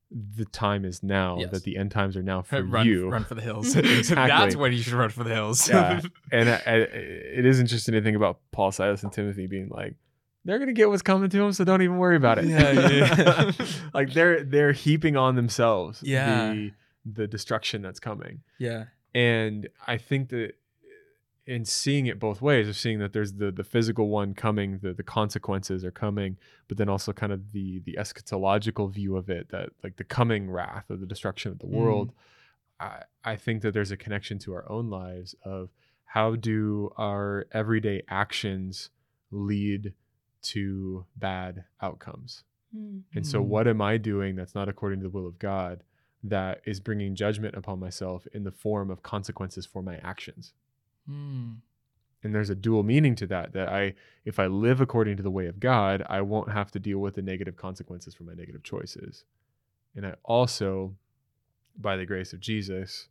the 0.09 0.45
time 0.45 0.83
is 0.83 1.01
now, 1.03 1.37
Yes. 1.39 1.51
that 1.51 1.63
the 1.63 1.77
end 1.77 1.91
times 1.91 2.17
are 2.17 2.23
now 2.23 2.41
for 2.49 2.61
run, 2.63 2.85
you. 2.87 3.07
run 3.09 3.23
for 3.23 3.35
the 3.35 3.41
hills. 3.41 3.75
Exactly. 3.77 4.15
That's 4.27 4.55
when 4.55 4.73
you 4.73 4.79
should 4.79 4.93
run 4.93 5.09
for 5.09 5.23
the 5.23 5.29
hills. 5.33 5.69
Yeah. 5.69 6.01
and 6.31 6.49
I, 6.49 6.61
I, 6.65 6.73
it 6.75 7.45
is 7.45 7.59
interesting 7.59 7.93
to 7.93 8.01
think 8.01 8.17
about 8.17 8.39
Paul, 8.51 8.71
Silas, 8.71 9.03
and 9.03 9.11
Timothy 9.13 9.47
being 9.47 9.69
like, 9.69 9.95
they're 10.43 10.57
gonna 10.57 10.73
get 10.73 10.89
what's 10.89 11.03
coming 11.03 11.29
to 11.29 11.37
them, 11.37 11.51
so 11.53 11.63
don't 11.63 11.83
even 11.83 11.97
worry 11.99 12.15
about 12.15 12.39
it. 12.39 12.45
Yeah, 12.45 12.71
yeah. 12.71 13.51
like 13.93 14.11
they're 14.11 14.43
they're 14.43 14.71
heaping 14.71 15.15
on 15.15 15.35
themselves 15.35 16.01
Yeah. 16.03 16.51
the 16.53 16.71
the 17.05 17.27
destruction 17.27 17.83
that's 17.83 17.99
coming. 17.99 18.41
yeah. 18.57 18.85
And 19.13 19.69
I 19.85 19.97
think 19.97 20.29
that 20.29 20.53
in 21.55 21.65
seeing 21.65 22.05
it 22.11 22.17
both 22.27 22.41
ways, 22.41 22.67
of 22.69 22.75
seeing 22.77 22.99
that 22.99 23.11
there's 23.13 23.33
the 23.33 23.51
the 23.51 23.63
physical 23.63 24.07
one 24.19 24.33
coming, 24.33 24.79
the 24.81 24.93
the 24.93 25.03
consequences 25.03 25.83
are 25.83 25.91
coming, 26.05 26.37
but 26.67 26.77
then 26.77 26.89
also 26.89 27.11
kind 27.13 27.33
of 27.33 27.51
the 27.51 27.67
the 27.87 27.95
eschatological 28.03 28.85
view 28.91 29.17
of 29.17 29.29
it, 29.29 29.49
that 29.49 29.69
like 29.83 29.95
the 29.97 30.03
coming 30.03 30.49
wrath 30.49 30.89
of 30.89 30.99
the 31.01 31.05
destruction 31.13 31.51
of 31.51 31.59
the 31.59 31.67
world. 31.67 32.11
I 32.79 33.03
I 33.23 33.35
think 33.35 33.61
that 33.63 33.73
there's 33.73 33.91
a 33.91 33.97
connection 34.05 34.39
to 34.39 34.53
our 34.53 34.65
own 34.71 34.89
lives 34.89 35.35
of 35.43 35.69
how 36.05 36.35
do 36.35 36.91
our 36.97 37.45
everyday 37.51 38.01
actions 38.07 38.89
lead 39.31 39.93
to 40.53 41.05
bad 41.15 41.63
outcomes. 41.81 42.43
Mm. 42.75 43.03
And 43.15 43.25
so, 43.27 43.41
Mm. 43.41 43.45
what 43.53 43.67
am 43.67 43.81
I 43.81 43.97
doing 43.97 44.35
that's 44.35 44.55
not 44.55 44.67
according 44.69 44.99
to 44.99 45.03
the 45.03 45.09
will 45.17 45.27
of 45.27 45.37
God 45.39 45.83
that 46.23 46.61
is 46.65 46.79
bringing 46.79 47.15
judgment 47.15 47.55
upon 47.55 47.79
myself 47.79 48.27
in 48.33 48.43
the 48.43 48.51
form 48.51 48.89
of 48.89 49.03
consequences 49.03 49.65
for 49.65 49.81
my 49.81 49.97
actions? 49.97 50.53
Hmm. 51.11 51.51
And 52.23 52.35
there's 52.35 52.51
a 52.51 52.55
dual 52.55 52.83
meaning 52.83 53.15
to 53.15 53.27
that 53.27 53.53
that 53.53 53.69
I 53.69 53.93
if 54.25 54.39
I 54.39 54.45
live 54.47 54.79
according 54.79 55.17
to 55.17 55.23
the 55.23 55.31
way 55.31 55.47
of 55.47 55.59
God, 55.59 56.03
I 56.07 56.21
won't 56.21 56.51
have 56.51 56.71
to 56.71 56.79
deal 56.79 56.99
with 56.99 57.15
the 57.15 57.21
negative 57.21 57.55
consequences 57.55 58.13
for 58.13 58.23
my 58.23 58.33
negative 58.33 58.63
choices. 58.63 59.25
And 59.95 60.05
I 60.05 60.13
also 60.23 60.95
by 61.77 61.97
the 61.97 62.05
grace 62.05 62.33
of 62.33 62.39
Jesus 62.39 63.07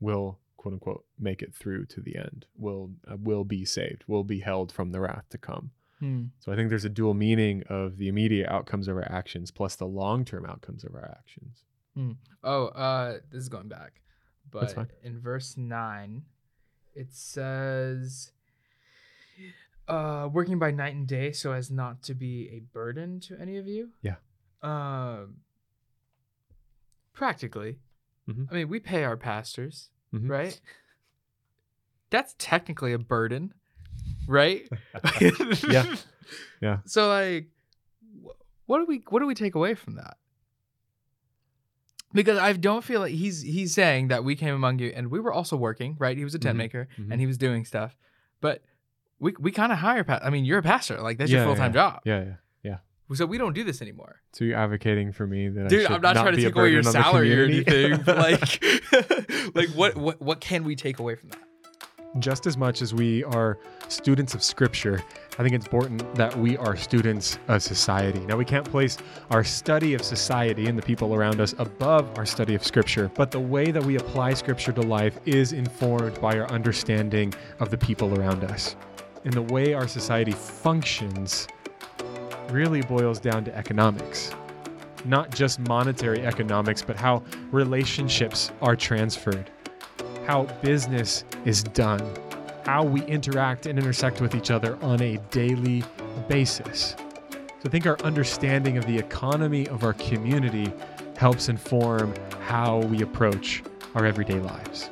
will 0.00 0.38
quote 0.56 0.74
unquote 0.74 1.04
make 1.18 1.42
it 1.42 1.54
through 1.54 1.86
to 1.86 2.00
the 2.00 2.16
end. 2.16 2.46
Will 2.56 2.90
uh, 3.10 3.16
will 3.16 3.44
be 3.44 3.64
saved. 3.64 4.04
Will 4.06 4.24
be 4.24 4.40
held 4.40 4.70
from 4.72 4.92
the 4.92 5.00
wrath 5.00 5.24
to 5.30 5.38
come. 5.38 5.70
Hmm. 5.98 6.24
So 6.38 6.52
I 6.52 6.56
think 6.56 6.68
there's 6.68 6.84
a 6.84 6.90
dual 6.90 7.14
meaning 7.14 7.64
of 7.68 7.96
the 7.96 8.08
immediate 8.08 8.48
outcomes 8.48 8.88
of 8.88 8.96
our 8.96 9.10
actions 9.10 9.50
plus 9.50 9.76
the 9.76 9.86
long-term 9.86 10.46
outcomes 10.46 10.84
of 10.84 10.94
our 10.94 11.16
actions. 11.18 11.64
Oh, 12.42 12.66
uh, 12.66 13.18
this 13.30 13.42
is 13.42 13.48
going 13.48 13.68
back, 13.68 14.00
but 14.50 14.74
in 15.02 15.20
verse 15.20 15.56
nine, 15.56 16.22
it 16.94 17.12
says, 17.12 18.32
"Uh, 19.88 20.28
working 20.32 20.58
by 20.58 20.70
night 20.70 20.94
and 20.94 21.06
day 21.06 21.32
so 21.32 21.52
as 21.52 21.70
not 21.70 22.02
to 22.04 22.14
be 22.14 22.48
a 22.50 22.60
burden 22.60 23.20
to 23.20 23.36
any 23.40 23.56
of 23.56 23.66
you." 23.66 23.90
Yeah. 24.02 24.16
Um. 24.62 25.36
Practically, 27.12 27.78
Mhm. 28.28 28.48
I 28.50 28.54
mean, 28.54 28.68
we 28.68 28.80
pay 28.80 29.04
our 29.04 29.16
pastors, 29.16 29.90
Mhm. 30.12 30.28
right? 30.28 30.60
That's 32.10 32.34
technically 32.38 32.92
a 32.92 32.98
burden, 32.98 33.54
right? 34.26 34.68
Yeah. 35.68 35.96
Yeah. 36.60 36.78
So 36.86 37.08
like, 37.08 37.50
what 38.66 38.78
do 38.78 38.86
we 38.86 39.04
what 39.10 39.20
do 39.20 39.26
we 39.26 39.34
take 39.34 39.54
away 39.54 39.74
from 39.74 39.96
that? 39.96 40.16
Because 42.14 42.38
I 42.38 42.52
don't 42.54 42.82
feel 42.84 43.00
like 43.00 43.12
he's 43.12 43.42
he's 43.42 43.74
saying 43.74 44.08
that 44.08 44.24
we 44.24 44.36
came 44.36 44.54
among 44.54 44.78
you 44.78 44.92
and 44.94 45.10
we 45.10 45.20
were 45.20 45.32
also 45.32 45.56
working, 45.56 45.96
right? 45.98 46.16
He 46.16 46.24
was 46.24 46.34
a 46.34 46.38
tent 46.38 46.54
Mhm. 46.54 46.58
maker 46.58 46.88
Mhm. 46.98 47.10
and 47.10 47.20
he 47.20 47.26
was 47.26 47.36
doing 47.36 47.64
stuff, 47.66 47.96
but 48.40 48.62
we 49.18 49.34
we 49.38 49.50
kind 49.50 49.72
of 49.72 49.78
hire. 49.78 50.04
Pa- 50.04 50.20
I 50.22 50.30
mean, 50.30 50.44
you're 50.44 50.58
a 50.60 50.62
pastor, 50.62 51.00
like 51.02 51.18
that's 51.18 51.30
Yeah, 51.30 51.38
your 51.40 51.46
full 51.48 51.56
time 51.56 51.72
yeah. 51.72 51.90
job. 51.90 52.00
Yeah, 52.04 52.24
yeah. 52.24 52.34
Yeah. 52.62 53.16
So 53.16 53.26
we 53.26 53.36
don't 53.36 53.52
do 53.52 53.64
this 53.64 53.82
anymore, 53.82 54.22
So 54.32 54.44
you're 54.44 54.56
advocating 54.56 55.12
for 55.12 55.26
me 55.26 55.48
that 55.48 55.66
I 55.66 55.68
dude. 55.68 55.82
should 55.82 55.90
I'm 55.92 56.00
not, 56.00 56.14
trying 56.14 56.34
to 56.36 56.42
take 56.42 56.54
away 56.56 56.70
your 56.70 56.82
burden 56.82 56.96
on 56.96 57.02
the 57.02 57.02
salary 57.02 57.38
or 57.38 57.44
anything. 57.44 58.02
like, 58.06 59.54
like 59.54 59.68
what 59.70 59.96
what 59.96 60.22
what 60.22 60.40
can 60.40 60.64
we 60.64 60.74
take 60.76 60.98
away 60.98 61.14
from 61.16 61.28
that? 61.30 61.40
Just 62.18 62.46
as 62.46 62.56
much 62.56 62.80
as 62.80 62.94
we 62.94 63.24
are 63.24 63.58
students 63.88 64.34
of 64.34 64.42
scripture, 64.42 65.02
I 65.38 65.42
think 65.42 65.54
it's 65.54 65.64
important 65.64 66.14
that 66.14 66.36
we 66.36 66.56
are 66.56 66.76
students 66.76 67.38
of 67.48 67.62
society. 67.62 68.20
Now, 68.20 68.36
we 68.36 68.44
can't 68.44 68.68
place 68.68 68.98
our 69.30 69.42
study 69.42 69.94
of 69.94 70.02
society 70.02 70.66
and 70.66 70.78
the 70.78 70.82
people 70.82 71.14
around 71.14 71.40
us 71.40 71.54
above 71.58 72.16
our 72.16 72.24
study 72.24 72.54
of 72.54 72.64
scripture, 72.64 73.10
but 73.14 73.30
the 73.30 73.40
way 73.40 73.70
that 73.72 73.84
we 73.84 73.96
apply 73.96 74.34
scripture 74.34 74.72
to 74.72 74.82
life 74.82 75.18
is 75.26 75.52
informed 75.52 76.20
by 76.20 76.38
our 76.38 76.48
understanding 76.50 77.34
of 77.58 77.70
the 77.70 77.78
people 77.78 78.18
around 78.18 78.44
us. 78.44 78.76
And 79.24 79.32
the 79.32 79.42
way 79.42 79.74
our 79.74 79.88
society 79.88 80.32
functions 80.32 81.48
really 82.50 82.82
boils 82.82 83.18
down 83.18 83.44
to 83.44 83.56
economics. 83.56 84.30
Not 85.04 85.30
just 85.30 85.58
monetary 85.60 86.24
economics, 86.24 86.80
but 86.80 86.96
how 86.96 87.22
relationships 87.50 88.52
are 88.62 88.76
transferred 88.76 89.50
how 90.26 90.44
business 90.62 91.24
is 91.44 91.62
done, 91.62 92.00
how 92.64 92.82
we 92.82 93.02
interact 93.04 93.66
and 93.66 93.78
intersect 93.78 94.22
with 94.22 94.34
each 94.34 94.50
other 94.50 94.76
on 94.82 95.02
a 95.02 95.18
daily 95.30 95.84
basis. 96.28 96.96
So 97.30 97.66
I 97.66 97.68
think 97.68 97.86
our 97.86 98.00
understanding 98.00 98.78
of 98.78 98.86
the 98.86 98.96
economy 98.96 99.68
of 99.68 99.84
our 99.84 99.92
community 99.94 100.72
helps 101.16 101.48
inform 101.48 102.14
how 102.40 102.78
we 102.78 103.02
approach 103.02 103.62
our 103.94 104.06
everyday 104.06 104.40
lives. 104.40 104.90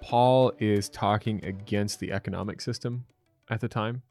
Paul 0.00 0.52
is 0.58 0.88
talking 0.88 1.44
against 1.44 2.00
the 2.00 2.12
economic 2.12 2.62
system 2.62 3.04
at 3.50 3.60
the 3.60 3.68
time 3.68 4.02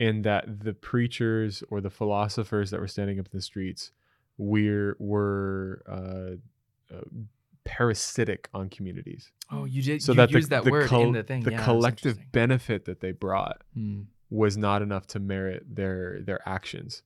in 0.00 0.22
that 0.22 0.64
the 0.64 0.74
preachers 0.74 1.62
or 1.70 1.80
the 1.80 1.90
philosophers 1.90 2.70
that 2.70 2.80
were 2.80 2.88
standing 2.88 3.20
up 3.20 3.26
in 3.26 3.38
the 3.38 3.42
streets 3.42 3.92
we're, 4.36 4.96
were 4.98 5.82
uh, 5.88 6.36
uh, 6.94 7.00
parasitic 7.64 8.48
on 8.54 8.68
communities. 8.70 9.30
Oh, 9.50 9.64
you 9.64 9.82
did. 9.82 10.02
So 10.02 10.12
you 10.12 10.16
that 10.16 10.30
the, 10.32 10.40
that 10.40 10.64
the, 10.64 10.70
word 10.70 10.88
col- 10.88 11.02
in 11.02 11.12
the 11.12 11.22
thing. 11.22 11.42
the 11.42 11.52
yeah, 11.52 11.64
collective 11.64 12.18
benefit 12.32 12.84
that 12.86 13.00
they 13.00 13.12
brought 13.12 13.62
Hmm. 13.74 14.02
was 14.30 14.56
not 14.56 14.82
enough 14.82 15.06
to 15.08 15.18
merit 15.20 15.64
their 15.74 16.20
their 16.22 16.46
actions. 16.48 17.02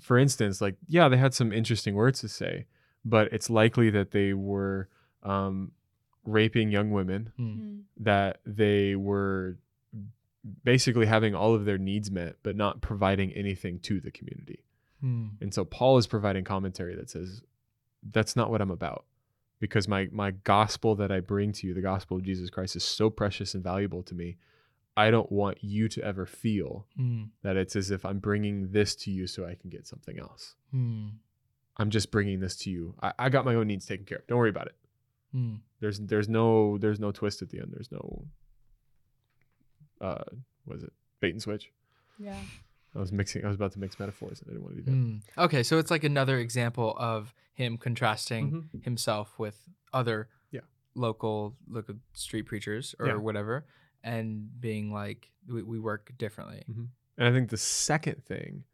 For 0.00 0.16
instance, 0.18 0.60
like 0.60 0.76
yeah, 0.86 1.08
they 1.08 1.16
had 1.16 1.34
some 1.34 1.52
interesting 1.52 1.94
words 1.94 2.20
to 2.20 2.28
say, 2.28 2.66
but 3.04 3.32
it's 3.32 3.50
likely 3.50 3.90
that 3.90 4.12
they 4.12 4.32
were 4.32 4.88
um, 5.22 5.72
raping 6.24 6.70
young 6.70 6.90
women. 6.90 7.32
Mm. 7.38 7.82
that 7.98 8.40
they 8.46 8.94
were 8.96 9.58
basically 10.64 11.06
having 11.06 11.34
all 11.34 11.54
of 11.54 11.64
their 11.64 11.78
needs 11.78 12.10
met, 12.10 12.36
but 12.42 12.56
not 12.56 12.80
providing 12.80 13.32
anything 13.32 13.78
to 13.80 14.00
the 14.00 14.10
community. 14.10 14.60
Hmm. 15.00 15.26
And 15.40 15.52
so 15.52 15.64
Paul 15.64 15.98
is 15.98 16.06
providing 16.06 16.44
commentary 16.44 16.94
that 16.96 17.10
says, 17.10 17.42
that's 18.08 18.36
not 18.36 18.50
what 18.50 18.60
I'm 18.60 18.70
about. 18.70 19.04
Because 19.60 19.88
my 19.88 20.08
my 20.12 20.30
gospel 20.30 20.94
that 20.96 21.10
I 21.10 21.20
bring 21.20 21.52
to 21.52 21.66
you, 21.66 21.74
the 21.74 21.80
gospel 21.80 22.16
of 22.16 22.22
Jesus 22.22 22.48
Christ, 22.50 22.76
is 22.76 22.84
so 22.84 23.10
precious 23.10 23.54
and 23.54 23.62
valuable 23.64 24.02
to 24.04 24.14
me. 24.14 24.36
I 24.96 25.10
don't 25.12 25.30
want 25.30 25.58
you 25.62 25.88
to 25.90 26.02
ever 26.04 26.26
feel 26.26 26.86
Hmm. 26.96 27.24
that 27.42 27.56
it's 27.56 27.76
as 27.76 27.90
if 27.90 28.04
I'm 28.04 28.18
bringing 28.18 28.72
this 28.72 28.94
to 28.96 29.10
you 29.12 29.26
so 29.28 29.46
I 29.46 29.54
can 29.54 29.70
get 29.70 29.86
something 29.86 30.18
else. 30.18 30.54
Hmm. 30.72 31.06
I'm 31.76 31.90
just 31.90 32.10
bringing 32.10 32.40
this 32.40 32.56
to 32.56 32.70
you. 32.70 32.94
I, 33.00 33.12
I 33.18 33.28
got 33.28 33.44
my 33.44 33.54
own 33.54 33.68
needs 33.68 33.86
taken 33.86 34.04
care 34.06 34.18
of. 34.18 34.26
Don't 34.26 34.38
worry 34.38 34.50
about 34.50 34.66
it. 34.66 34.74
Hmm. 35.32 35.54
There's 35.80 35.98
there's 36.00 36.28
no 36.28 36.78
there's 36.78 36.98
no 37.00 37.12
twist 37.12 37.42
at 37.42 37.50
the 37.50 37.58
end. 37.58 37.70
There's 37.72 37.92
no 37.92 38.24
uh 40.00 40.24
what 40.64 40.76
is 40.78 40.82
it? 40.84 40.92
Bait 41.20 41.30
and 41.30 41.42
switch. 41.42 41.70
Yeah. 42.18 42.36
I 42.98 43.00
was 43.00 43.12
mixing 43.12 43.44
I 43.44 43.48
was 43.48 43.54
about 43.56 43.72
to 43.72 43.78
mix 43.78 43.98
metaphors 43.98 44.40
and 44.40 44.50
I 44.50 44.52
didn't 44.54 44.64
want 44.64 44.76
to 44.76 44.82
do 44.82 44.90
that. 44.90 44.96
Hmm. 44.96 45.40
Okay, 45.44 45.62
so 45.62 45.78
it's 45.78 45.90
like 45.90 46.04
another 46.04 46.38
example 46.38 46.94
of 46.98 47.32
him 47.54 47.78
contrasting 47.78 48.68
Mhm. 48.74 48.84
himself 48.84 49.38
with 49.38 49.68
other 49.92 50.28
Yeah. 50.50 50.60
local 50.94 51.56
local 51.68 51.96
street 52.12 52.42
preachers 52.42 52.94
or 52.98 53.06
Yeah. 53.06 53.14
whatever, 53.14 53.66
and 54.02 54.60
being 54.60 54.92
like, 54.92 55.30
we, 55.46 55.62
we 55.62 55.78
work 55.78 56.12
differently. 56.18 56.64
And 57.16 57.26
I 57.28 57.32
think 57.32 57.50
the 57.50 57.56
second 57.56 58.24
thing, 58.24 58.64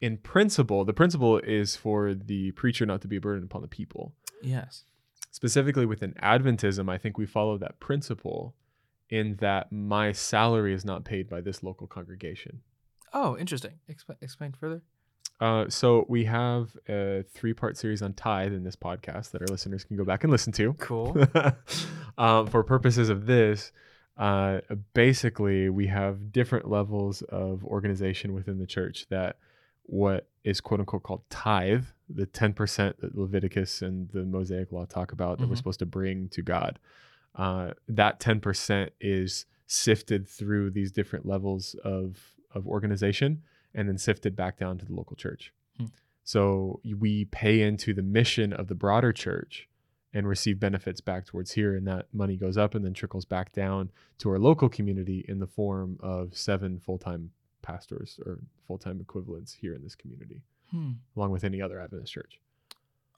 in 0.00 0.16
principle, 0.18 0.84
the 0.84 0.92
principle 0.94 1.38
is 1.38 1.76
for 1.76 2.14
the 2.14 2.52
preacher 2.52 2.86
not 2.86 3.00
to 3.02 3.08
be 3.08 3.16
a 3.16 3.20
burden 3.20 3.44
upon 3.44 3.62
the 3.62 3.68
people. 3.68 4.14
Yes. 4.42 4.84
Specifically 5.30 5.86
within 5.86 6.12
Adventism, 6.14 6.88
I 6.90 6.98
think 6.98 7.16
we 7.18 7.26
follow 7.26 7.58
that 7.58 7.80
principle 7.80 8.54
in 9.08 9.36
that 9.36 9.70
my 9.72 10.12
salary 10.12 10.72
is 10.72 10.84
not 10.84 11.04
paid 11.04 11.28
by 11.28 11.40
this 11.40 11.62
local 11.62 11.86
congregation. 11.86 12.62
Oh, 13.12 13.36
interesting. 13.36 13.72
Expl- 13.90 14.16
explain 14.20 14.52
further. 14.52 14.82
Uh, 15.40 15.68
so 15.68 16.06
we 16.08 16.24
have 16.24 16.76
a 16.88 17.24
three-part 17.34 17.76
series 17.76 18.00
on 18.00 18.12
tithe 18.12 18.52
in 18.52 18.62
this 18.62 18.76
podcast 18.76 19.32
that 19.32 19.42
our 19.42 19.48
listeners 19.48 19.82
can 19.84 19.96
go 19.96 20.04
back 20.04 20.22
and 20.24 20.30
listen 20.30 20.52
to. 20.52 20.72
Cool. 20.74 21.16
um, 22.18 22.46
for 22.46 22.62
purposes 22.62 23.08
of 23.08 23.26
this, 23.26 23.72
uh, 24.16 24.60
basically 24.94 25.68
we 25.68 25.88
have 25.88 26.30
different 26.32 26.70
levels 26.70 27.22
of 27.22 27.64
organization 27.64 28.34
within 28.34 28.58
the 28.58 28.66
church 28.66 29.06
that 29.10 29.36
what 29.84 30.28
is 30.44 30.60
quote 30.60 30.78
unquote 30.80 31.02
called 31.02 31.22
tithe, 31.28 31.84
the 32.08 32.26
10% 32.26 32.76
that 33.00 33.18
Leviticus 33.18 33.82
and 33.82 34.08
the 34.10 34.22
Mosaic 34.24 34.70
law 34.70 34.84
talk 34.84 35.10
about 35.12 35.38
that 35.38 35.48
we're 35.48 35.54
Mhm. 35.54 35.58
supposed 35.58 35.80
to 35.80 35.86
bring 35.86 36.28
to 36.28 36.42
God. 36.42 36.78
Uh, 37.34 37.72
that 37.88 38.20
10% 38.20 38.90
is 39.00 39.46
sifted 39.66 40.28
through 40.28 40.70
these 40.70 40.92
different 40.92 41.26
levels 41.26 41.74
of, 41.82 42.31
of 42.54 42.66
organization 42.66 43.42
and 43.74 43.88
then 43.88 43.98
sifted 43.98 44.36
back 44.36 44.58
down 44.58 44.78
to 44.78 44.84
the 44.84 44.92
local 44.94 45.16
church. 45.16 45.52
Hmm. 45.78 45.86
So 46.24 46.80
we 46.84 47.24
pay 47.26 47.62
into 47.62 47.92
the 47.94 48.02
mission 48.02 48.52
of 48.52 48.68
the 48.68 48.74
broader 48.74 49.12
church 49.12 49.68
and 50.14 50.28
receive 50.28 50.60
benefits 50.60 51.00
back 51.00 51.26
towards 51.26 51.52
here 51.52 51.74
and 51.74 51.86
that 51.86 52.06
money 52.12 52.36
goes 52.36 52.56
up 52.58 52.74
and 52.74 52.84
then 52.84 52.92
trickles 52.94 53.24
back 53.24 53.52
down 53.52 53.90
to 54.18 54.28
our 54.30 54.38
local 54.38 54.68
community 54.68 55.24
in 55.26 55.38
the 55.38 55.46
form 55.46 55.98
of 56.00 56.36
seven 56.36 56.78
full-time 56.78 57.30
pastors 57.62 58.20
or 58.26 58.38
full-time 58.66 59.00
equivalents 59.00 59.54
here 59.54 59.74
in 59.74 59.82
this 59.82 59.94
community 59.94 60.42
Hmm. 60.70 60.92
along 61.16 61.32
with 61.32 61.44
any 61.44 61.60
other 61.60 61.78
adventist 61.80 62.12
church 62.12 62.40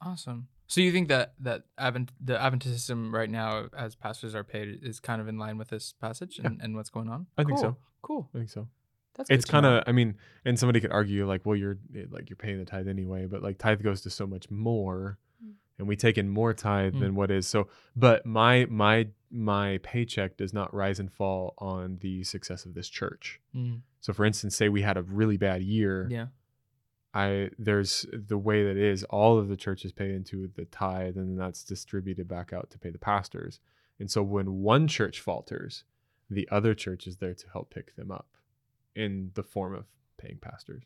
Awesome. 0.02 0.48
So 0.66 0.80
you 0.80 0.92
think 0.92 1.08
that 1.08 1.34
that 1.40 1.62
Advent 1.78 2.10
the 2.20 2.34
Adventism 2.34 3.12
right 3.12 3.30
now, 3.30 3.68
as 3.76 3.94
pastors 3.94 4.34
are 4.34 4.44
paid, 4.44 4.80
is 4.82 5.00
kind 5.00 5.20
of 5.20 5.28
in 5.28 5.38
line 5.38 5.56
with 5.56 5.68
this 5.68 5.94
passage 6.00 6.38
and, 6.42 6.60
and 6.62 6.74
what's 6.74 6.90
going 6.90 7.08
on? 7.08 7.26
I 7.38 7.44
think 7.44 7.58
so. 7.58 7.76
Cool. 8.02 8.28
Cool. 8.28 8.30
i 8.34 8.38
think 8.38 8.50
so 8.50 8.68
That's 9.16 9.30
it's 9.30 9.44
kind 9.44 9.64
of 9.66 9.84
i 9.86 9.92
mean 9.92 10.16
and 10.44 10.58
somebody 10.58 10.80
could 10.80 10.90
argue 10.92 11.26
like 11.26 11.46
well 11.46 11.56
you're 11.56 11.78
eh, 11.96 12.04
like 12.10 12.28
you're 12.28 12.36
paying 12.36 12.58
the 12.58 12.64
tithe 12.64 12.88
anyway 12.88 13.26
but 13.26 13.42
like 13.42 13.58
tithe 13.58 13.82
goes 13.82 14.00
to 14.02 14.10
so 14.10 14.26
much 14.26 14.50
more 14.50 15.18
Mm. 15.44 15.52
and 15.78 15.88
we 15.88 15.96
take 15.96 16.16
in 16.18 16.28
more 16.28 16.52
tithe 16.54 16.94
Mm. 16.94 17.00
than 17.00 17.14
what 17.14 17.30
is 17.30 17.46
so 17.46 17.68
but 17.96 18.24
my 18.24 18.66
my 18.70 19.08
my 19.30 19.78
paycheck 19.82 20.36
does 20.36 20.52
not 20.52 20.72
rise 20.72 20.98
and 21.00 21.12
fall 21.12 21.54
on 21.58 21.98
the 22.00 22.22
success 22.24 22.64
of 22.66 22.74
this 22.74 22.88
church 22.88 23.40
Mm. 23.54 23.80
so 24.00 24.12
for 24.12 24.24
instance 24.24 24.54
say 24.56 24.68
we 24.68 24.82
had 24.82 24.96
a 24.96 25.02
really 25.02 25.36
bad 25.36 25.62
year 25.62 26.06
Yeah. 26.10 26.26
I 27.12 27.50
there's 27.58 28.06
the 28.12 28.38
way 28.38 28.64
that 28.64 28.76
it 28.76 28.90
is 28.94 29.04
all 29.04 29.38
of 29.38 29.46
the 29.48 29.56
churches 29.56 29.92
pay 29.92 30.12
into 30.14 30.48
the 30.56 30.64
tithe 30.64 31.16
and 31.16 31.38
that's 31.38 31.62
distributed 31.62 32.26
back 32.26 32.52
out 32.52 32.70
to 32.70 32.78
pay 32.78 32.90
the 32.90 32.98
pastors. 32.98 33.60
And 34.00 34.10
so 34.10 34.20
when 34.24 34.54
one 34.62 34.88
church 34.88 35.20
falters, 35.20 35.84
the 36.28 36.48
other 36.50 36.74
church 36.74 37.06
is 37.06 37.18
there 37.18 37.34
to 37.34 37.46
help 37.52 37.70
pick 37.72 37.94
them 37.94 38.10
up 38.10 38.26
in 38.94 39.30
the 39.34 39.42
form 39.42 39.74
of 39.74 39.86
paying 40.18 40.38
pastors. 40.38 40.84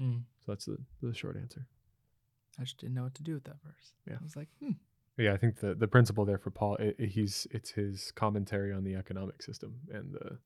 Mm. 0.00 0.22
So 0.44 0.52
that's 0.52 0.64
the, 0.66 0.78
the 1.02 1.14
short 1.14 1.36
answer. 1.36 1.66
I 2.58 2.62
just 2.62 2.78
didn't 2.78 2.94
know 2.94 3.04
what 3.04 3.14
to 3.16 3.22
do 3.22 3.34
with 3.34 3.44
that 3.44 3.56
verse. 3.64 3.92
Yeah. 4.08 4.14
I 4.20 4.22
was 4.24 4.36
like, 4.36 4.48
hmm. 4.62 4.72
Yeah, 5.16 5.32
I 5.32 5.36
think 5.36 5.60
the 5.60 5.74
the 5.74 5.86
principle 5.86 6.24
there 6.24 6.38
for 6.38 6.50
Paul, 6.50 6.74
it, 6.76 6.96
it- 6.98 7.10
he's 7.10 7.46
it's 7.52 7.70
his 7.70 8.10
commentary 8.12 8.72
on 8.72 8.82
the 8.84 8.96
economic 8.96 9.42
system 9.42 9.74
and 9.92 10.12
the 10.12 10.38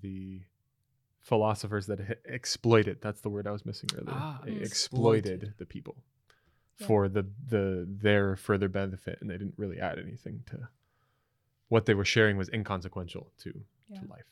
the 0.00 0.42
philosophers 1.20 1.86
that 1.86 2.18
exploited. 2.24 2.98
That's 3.02 3.20
the 3.20 3.28
word 3.28 3.46
I 3.46 3.50
was 3.50 3.66
missing 3.66 3.90
earlier. 3.94 4.08
Ah, 4.10 4.40
exploited. 4.46 4.62
exploited 5.42 5.54
the 5.58 5.66
people 5.66 5.96
Yeah. 6.78 6.86
for 6.86 7.08
the 7.08 7.26
the 7.48 7.86
their 7.88 8.36
further 8.36 8.68
benefit, 8.68 9.18
and 9.20 9.28
they 9.28 9.36
didn't 9.36 9.54
really 9.58 9.78
add 9.78 9.98
anything 9.98 10.42
to 10.46 10.68
what 11.68 11.84
they 11.84 11.92
were 11.94 12.04
sharing 12.06 12.38
was 12.38 12.48
inconsequential 12.48 13.30
to 13.40 13.62
Yeah. 13.88 14.00
to 14.00 14.06
life. 14.06 14.24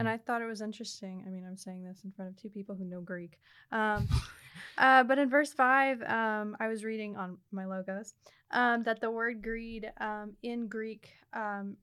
And 0.00 0.08
I 0.08 0.16
thought 0.18 0.42
it 0.42 0.46
was 0.46 0.60
interesting. 0.60 1.22
I 1.26 1.30
mean, 1.30 1.44
I'm 1.46 1.56
saying 1.56 1.84
this 1.84 2.00
in 2.04 2.12
front 2.12 2.30
of 2.30 2.36
two 2.36 2.48
people 2.48 2.74
who 2.74 2.84
know 2.84 3.00
Greek. 3.00 3.38
Um, 3.72 4.08
uh, 4.78 5.02
but 5.04 5.18
in 5.18 5.28
verse 5.30 5.52
five, 5.52 6.00
um, 6.02 6.56
I 6.60 6.68
was 6.68 6.84
reading 6.84 7.16
on 7.16 7.38
my 7.52 7.64
logos 7.64 8.14
um, 8.50 8.82
that 8.84 9.00
the 9.00 9.10
word 9.10 9.42
greed 9.42 9.90
um, 10.00 10.34
in 10.42 10.68
Greek 10.68 11.10
um, 11.32 11.76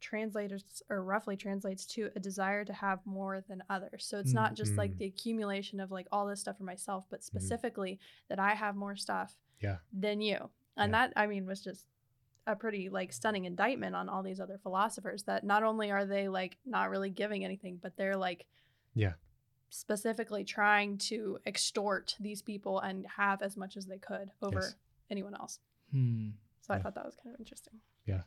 translates 0.00 0.82
or 0.88 1.02
roughly 1.02 1.36
translates 1.36 1.84
to 1.86 2.10
a 2.16 2.20
desire 2.20 2.64
to 2.64 2.72
have 2.72 3.00
more 3.04 3.42
than 3.48 3.62
others. 3.68 4.04
So 4.06 4.18
it's 4.18 4.32
not 4.34 4.54
just 4.54 4.76
like 4.78 4.92
Mm. 4.92 4.98
the 4.98 5.04
accumulation 5.06 5.80
of 5.80 5.90
like 5.90 6.06
all 6.12 6.26
this 6.26 6.40
stuff 6.40 6.56
for 6.58 6.64
myself, 6.64 7.04
but 7.10 7.24
specifically 7.24 7.98
that 8.28 8.38
I 8.38 8.54
have 8.54 8.76
more 8.76 8.94
stuff 8.96 9.36
Yeah. 9.60 9.78
than 9.92 10.20
you. 10.20 10.50
And 10.76 10.92
Yeah. 10.92 11.08
that, 11.08 11.12
I 11.16 11.26
mean, 11.26 11.46
was 11.46 11.60
just 11.60 11.86
a 12.48 12.56
pretty 12.56 12.88
like 12.88 13.12
stunning 13.12 13.44
indictment 13.44 13.94
on 13.94 14.08
all 14.08 14.22
these 14.22 14.40
other 14.40 14.58
philosophers 14.62 15.22
that 15.24 15.44
not 15.44 15.62
only 15.62 15.90
are 15.92 16.04
they 16.04 16.28
like 16.28 16.56
not 16.66 16.90
really 16.90 17.10
giving 17.10 17.44
anything, 17.44 17.78
but 17.80 17.96
they're 17.96 18.16
like 18.16 18.46
Yeah. 18.94 19.12
specifically 19.68 20.44
trying 20.44 20.96
to 20.98 21.38
extort 21.46 22.16
these 22.18 22.40
people 22.42 22.80
and 22.80 23.06
have 23.16 23.42
as 23.42 23.56
much 23.56 23.76
as 23.76 23.86
they 23.86 23.98
could 23.98 24.30
over 24.42 24.60
Yes. 24.60 24.74
anyone 25.10 25.34
else. 25.34 25.60
Hmm. 25.92 26.30
So 26.62 26.74
I 26.74 26.80
thought 26.80 26.94
that 26.94 27.04
was 27.04 27.16
kind 27.16 27.34
of 27.34 27.40
interesting. 27.40 27.74
Yeah. 28.06 28.22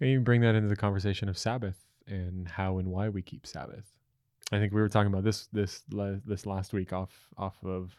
And 0.00 0.10
you 0.10 0.20
bring 0.20 0.40
that 0.42 0.54
into 0.54 0.68
the 0.68 0.76
conversation 0.76 1.28
of 1.28 1.38
Sabbath 1.38 1.86
and 2.06 2.48
how 2.48 2.78
and 2.78 2.88
why 2.88 3.08
we 3.08 3.22
keep 3.22 3.46
Sabbath. 3.46 3.96
I 4.52 4.58
think 4.58 4.72
we 4.72 4.80
were 4.80 4.88
talking 4.88 5.12
about 5.12 5.24
this 5.24 5.46
this 5.46 5.82
this 5.88 6.44
last 6.44 6.72
week 6.72 6.92
off 6.92 7.30
off 7.36 7.56
of 7.64 7.98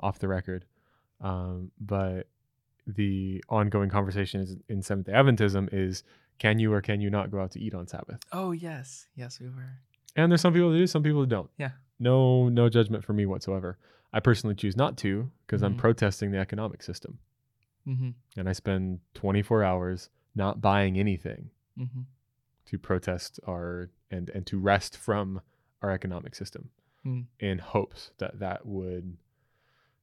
off 0.00 0.18
the 0.18 0.28
record, 0.28 0.64
um, 1.20 1.70
but 1.80 2.28
the 2.96 3.42
ongoing 3.48 3.90
conversation 3.90 4.40
is 4.40 4.56
in 4.68 4.82
Seventh 4.82 5.06
Day 5.06 5.12
Adventism 5.12 5.68
is 5.72 6.02
can 6.38 6.58
you 6.58 6.72
or 6.72 6.80
can 6.80 7.00
you 7.00 7.10
not 7.10 7.30
go 7.30 7.40
out 7.40 7.50
to 7.52 7.60
eat 7.60 7.74
on 7.74 7.86
Sabbath? 7.86 8.20
Oh 8.32 8.52
yes, 8.52 9.06
yes 9.14 9.40
we 9.40 9.48
were. 9.48 9.78
And 10.16 10.30
there's 10.32 10.40
some 10.40 10.52
people 10.52 10.70
that 10.72 10.78
do, 10.78 10.86
some 10.86 11.02
people 11.02 11.20
that 11.20 11.28
don't. 11.28 11.50
Yeah. 11.58 11.70
No 11.98 12.48
no 12.48 12.68
judgment 12.68 13.04
for 13.04 13.12
me 13.12 13.26
whatsoever. 13.26 13.78
I 14.12 14.20
personally 14.20 14.54
choose 14.56 14.76
not 14.76 14.96
to 14.98 15.30
because 15.46 15.62
I'm 15.62 15.74
Mhm. 15.74 15.78
protesting 15.78 16.30
the 16.32 16.38
economic 16.38 16.82
system, 16.82 17.18
Mm-hmm. 17.86 18.10
and 18.36 18.48
I 18.48 18.52
spend 18.52 19.00
24 19.14 19.62
hours 19.64 20.10
not 20.34 20.60
buying 20.60 20.98
anything 20.98 21.50
Mm-hmm. 21.78 22.02
to 22.66 22.78
protest 22.78 23.38
our 23.46 23.90
and 24.10 24.30
and 24.30 24.46
to 24.46 24.58
rest 24.58 24.96
from 24.96 25.40
our 25.82 25.90
economic 25.90 26.34
system 26.34 26.70
Mm. 27.06 27.26
in 27.38 27.58
hopes 27.58 28.10
that 28.18 28.38
that 28.40 28.66
would 28.66 29.16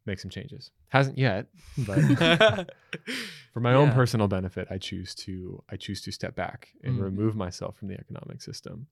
make 0.07 0.19
some 0.19 0.31
changes 0.31 0.71
hasn't 0.89 1.17
yet 1.17 1.45
but 1.85 1.99
for 3.53 3.59
my 3.59 3.73
own 3.73 3.91
personal 3.91 4.27
benefit 4.27 4.67
i 4.71 4.77
choose 4.77 5.13
to 5.13 5.61
i 5.69 5.75
choose 5.75 6.01
to 6.01 6.11
step 6.11 6.35
back 6.35 6.69
and 6.83 6.97
Mm. 6.97 7.01
remove 7.03 7.35
myself 7.35 7.77
from 7.77 7.87
the 7.89 7.99
economic 7.99 8.41
system 8.41 8.87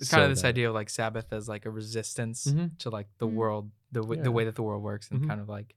It's 0.00 0.10
kind 0.10 0.24
of 0.24 0.30
this 0.30 0.42
that- 0.42 0.48
idea 0.48 0.68
of 0.68 0.74
like 0.74 0.90
Sabbath 0.90 1.32
as 1.32 1.48
like 1.48 1.64
a 1.66 1.70
resistance 1.70 2.46
Mhm. 2.46 2.76
to 2.78 2.90
like 2.90 3.06
the 3.18 3.28
Mm. 3.28 3.34
world, 3.34 3.70
the 3.92 4.00
w- 4.00 4.18
Yeah. 4.18 4.24
the 4.24 4.32
way 4.32 4.44
that 4.44 4.56
the 4.56 4.62
world 4.62 4.82
works, 4.82 5.08
and 5.10 5.20
Mhm. 5.22 5.28
kind 5.28 5.40
of 5.40 5.48
like 5.48 5.76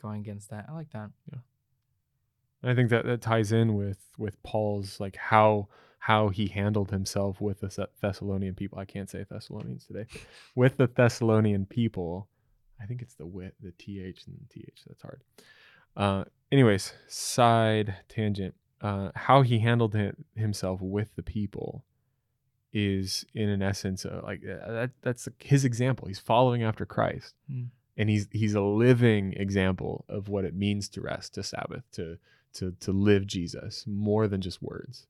going 0.00 0.20
against 0.20 0.50
that. 0.50 0.66
I 0.68 0.72
like 0.72 0.90
that. 0.92 1.10
And 2.62 2.70
I 2.70 2.74
think 2.76 2.90
that 2.90 3.04
that 3.04 3.20
ties 3.20 3.50
in 3.52 3.74
with 3.74 3.98
with 4.16 4.40
Paul's 4.44 5.00
like 5.00 5.16
how 5.16 5.68
how 5.98 6.28
he 6.30 6.46
handled 6.48 6.90
himself 6.90 7.40
with 7.40 7.60
the 7.60 7.88
Thessalonian 8.00 8.54
people. 8.54 8.78
I 8.78 8.84
can't 8.84 9.08
say 9.10 9.24
Thessalonians 9.28 9.86
today. 9.86 10.06
With 10.54 10.76
the 10.76 10.86
Thessalonian 10.88 11.66
people, 11.66 12.28
I 12.82 12.86
think 12.86 13.02
it's 13.02 13.14
the 13.14 13.26
wit, 13.26 13.54
the 13.60 13.72
th 13.72 14.24
and 14.26 14.36
the 14.40 14.46
th. 14.54 14.82
That's 14.86 15.02
hard. 15.02 15.22
Uh, 15.96 16.24
anyways, 16.50 16.92
side 17.08 17.96
tangent. 18.08 18.54
Uh, 18.80 19.10
how 19.14 19.42
he 19.42 19.60
handled 19.60 19.94
hi- 19.94 20.12
himself 20.34 20.80
with 20.80 21.14
the 21.14 21.22
people 21.22 21.84
is, 22.72 23.24
in 23.34 23.48
an 23.48 23.62
essence, 23.62 24.04
uh, 24.04 24.20
like 24.24 24.40
uh, 24.44 24.72
that, 24.72 24.90
that's 25.02 25.28
his 25.38 25.64
example. 25.64 26.08
He's 26.08 26.18
following 26.18 26.62
after 26.62 26.84
Christ, 26.86 27.34
Mm. 27.50 27.68
and 27.96 28.08
he's 28.10 28.26
he's 28.32 28.54
a 28.54 28.60
living 28.62 29.34
example 29.34 30.04
of 30.08 30.28
what 30.28 30.44
it 30.44 30.54
means 30.54 30.88
to 30.90 31.00
rest, 31.00 31.34
to 31.34 31.42
Sabbath, 31.42 31.84
to 31.92 32.18
to 32.54 32.72
to 32.80 32.92
live 32.92 33.26
Jesus 33.26 33.84
more 33.86 34.26
than 34.26 34.40
just 34.40 34.62
words, 34.62 35.06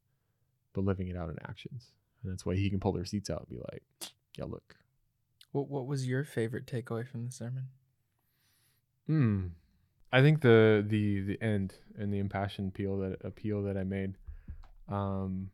but 0.75 0.85
living 0.85 1.09
it 1.09 1.17
out 1.17 1.31
in 1.31 1.37
actions. 1.43 1.93
And 2.23 2.31
that's 2.33 2.45
why 2.45 2.57
he 2.57 2.69
can 2.71 2.81
pull 2.81 2.93
the 2.93 3.01
receipts 3.01 3.31
out 3.31 3.47
and 3.49 3.59
be 3.59 3.63
like, 3.73 3.83
"Yeah, 4.37 4.45
look, 4.45 4.77
What 5.53 5.69
What 5.69 5.87
was 5.87 6.07
your 6.09 6.25
favorite 6.25 6.67
takeaway 6.67 7.07
from 7.07 7.25
the 7.27 7.31
sermon? 7.31 7.69
Hmm. 9.07 9.47
I 10.13 10.21
think 10.21 10.41
the 10.43 10.85
the 10.87 11.21
the 11.21 11.41
end 11.43 11.75
and 11.97 12.13
the 12.13 12.19
impassioned 12.19 12.69
appeal 12.69 12.99
that 12.99 13.19
appeal 13.25 13.63
that 13.63 13.77
I 13.77 13.85
made, 13.85 14.15
um, 14.89 15.51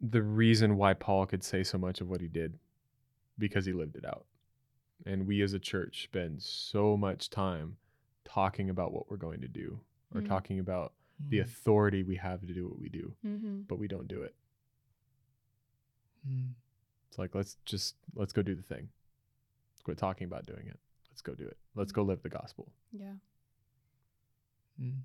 the 0.00 0.22
reason 0.22 0.76
why 0.76 0.94
Paul 0.94 1.26
could 1.26 1.42
say 1.44 1.62
so 1.64 1.78
much 1.78 2.00
of 2.00 2.08
what 2.08 2.20
he 2.20 2.28
did, 2.28 2.58
because 3.38 3.64
he 3.66 3.72
lived 3.72 3.96
it 3.96 4.04
out, 4.04 4.26
and 5.04 5.26
we 5.26 5.42
as 5.42 5.52
a 5.52 5.58
church 5.58 6.04
spend 6.04 6.42
so 6.42 6.96
much 6.96 7.28
time 7.30 7.76
talking 8.24 8.70
about 8.70 8.92
what 8.92 9.10
we're 9.10 9.16
going 9.16 9.40
to 9.40 9.48
do 9.48 9.80
or 10.14 10.20
Mhm. 10.20 10.28
talking 10.28 10.58
about 10.60 10.94
the 11.28 11.38
Mm. 11.38 11.42
authority 11.42 12.02
we 12.02 12.16
have 12.16 12.40
to 12.46 12.54
do 12.54 12.68
what 12.68 12.78
we 12.78 12.88
do, 12.88 13.14
Mm-hmm. 13.24 13.62
but 13.62 13.78
we 13.78 13.86
don't 13.88 14.08
do 14.08 14.22
it. 14.22 14.34
Mm. 16.28 16.54
It's 17.12 17.18
like 17.18 17.34
let's 17.34 17.58
just 17.66 17.96
let's 18.14 18.32
go 18.32 18.40
do 18.40 18.54
the 18.54 18.62
thing. 18.62 18.88
Let's 19.74 19.82
quit 19.82 19.98
talking 19.98 20.26
about 20.26 20.46
doing 20.46 20.66
it. 20.66 20.78
Let's 21.10 21.20
go 21.20 21.34
do 21.34 21.44
it. 21.44 21.58
Let's 21.74 21.92
go 21.92 22.00
live 22.00 22.22
the 22.22 22.30
gospel. 22.30 22.72
Yeah. 22.90 23.12
Mm. 24.82 25.00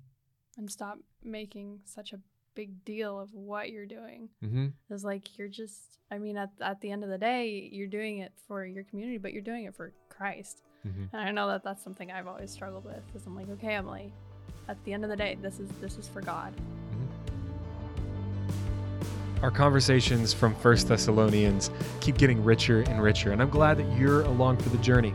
And 0.56 0.70
stop 0.70 1.00
making 1.22 1.80
such 1.84 2.14
a 2.14 2.20
big 2.54 2.82
deal 2.86 3.20
of 3.20 3.34
what 3.34 3.68
you're 3.68 3.84
doing. 3.84 4.30
Mm-hmm. 4.42 4.68
It's 4.88 5.04
like 5.04 5.36
you're 5.36 5.48
just, 5.48 5.98
I 6.10 6.16
mean, 6.16 6.38
at, 6.38 6.48
at 6.62 6.80
the 6.80 6.90
end 6.90 7.04
of 7.04 7.10
the 7.10 7.18
day, 7.18 7.68
you're 7.70 7.86
doing 7.86 8.20
it 8.20 8.32
for 8.46 8.64
your 8.64 8.84
community, 8.84 9.18
but 9.18 9.34
you're 9.34 9.42
doing 9.42 9.64
it 9.66 9.76
for 9.76 9.92
Christ. 10.08 10.62
Mm-hmm. 10.86 11.14
And 11.14 11.28
I 11.28 11.30
know 11.30 11.48
that 11.48 11.62
that's 11.62 11.84
something 11.84 12.10
I've 12.10 12.26
always 12.26 12.50
struggled 12.50 12.86
with 12.86 13.06
because 13.06 13.26
I'm 13.26 13.36
like, 13.36 13.50
okay, 13.50 13.74
Emily, 13.74 14.14
at 14.66 14.82
the 14.86 14.94
end 14.94 15.04
of 15.04 15.10
the 15.10 15.16
day, 15.16 15.36
this 15.42 15.60
is 15.60 15.68
this 15.78 15.98
is 15.98 16.08
for 16.08 16.22
God. 16.22 16.54
Our 19.40 19.52
conversations 19.52 20.32
from 20.32 20.52
First 20.56 20.88
Thessalonians 20.88 21.70
keep 22.00 22.18
getting 22.18 22.42
richer 22.42 22.80
and 22.82 23.00
richer, 23.00 23.30
and 23.30 23.40
I'm 23.40 23.50
glad 23.50 23.76
that 23.78 23.96
you're 23.96 24.22
along 24.22 24.56
for 24.56 24.68
the 24.68 24.78
journey. 24.78 25.14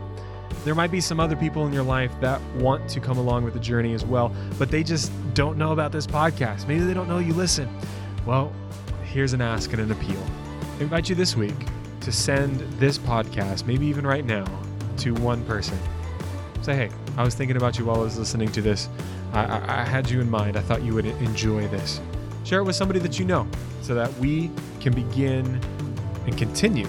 There 0.64 0.74
might 0.74 0.90
be 0.90 1.02
some 1.02 1.20
other 1.20 1.36
people 1.36 1.66
in 1.66 1.74
your 1.74 1.82
life 1.82 2.10
that 2.22 2.40
want 2.54 2.88
to 2.88 3.00
come 3.00 3.18
along 3.18 3.44
with 3.44 3.52
the 3.52 3.60
journey 3.60 3.92
as 3.92 4.02
well, 4.02 4.34
but 4.58 4.70
they 4.70 4.82
just 4.82 5.12
don't 5.34 5.58
know 5.58 5.72
about 5.72 5.92
this 5.92 6.06
podcast. 6.06 6.66
Maybe 6.66 6.84
they 6.84 6.94
don't 6.94 7.06
know 7.06 7.18
you 7.18 7.34
listen. 7.34 7.68
Well, 8.24 8.50
here's 9.04 9.34
an 9.34 9.42
ask 9.42 9.70
and 9.74 9.82
an 9.82 9.92
appeal. 9.92 10.24
I 10.78 10.82
invite 10.84 11.10
you 11.10 11.14
this 11.14 11.36
week 11.36 11.54
to 12.00 12.10
send 12.10 12.60
this 12.78 12.96
podcast, 12.96 13.66
maybe 13.66 13.84
even 13.86 14.06
right 14.06 14.24
now, 14.24 14.46
to 14.98 15.12
one 15.12 15.44
person. 15.44 15.78
Say, 16.62 16.74
hey, 16.74 16.90
I 17.18 17.24
was 17.24 17.34
thinking 17.34 17.58
about 17.58 17.78
you 17.78 17.84
while 17.84 17.96
I 17.96 18.04
was 18.04 18.18
listening 18.18 18.50
to 18.52 18.62
this. 18.62 18.88
I, 19.34 19.44
I, 19.44 19.82
I 19.82 19.84
had 19.84 20.08
you 20.08 20.22
in 20.22 20.30
mind. 20.30 20.56
I 20.56 20.62
thought 20.62 20.82
you 20.82 20.94
would 20.94 21.04
enjoy 21.04 21.68
this. 21.68 22.00
Share 22.44 22.58
it 22.58 22.64
with 22.64 22.76
somebody 22.76 23.00
that 23.00 23.18
you 23.18 23.24
know 23.24 23.48
so 23.80 23.94
that 23.94 24.12
we 24.18 24.50
can 24.78 24.94
begin 24.94 25.60
and 26.26 26.36
continue 26.36 26.86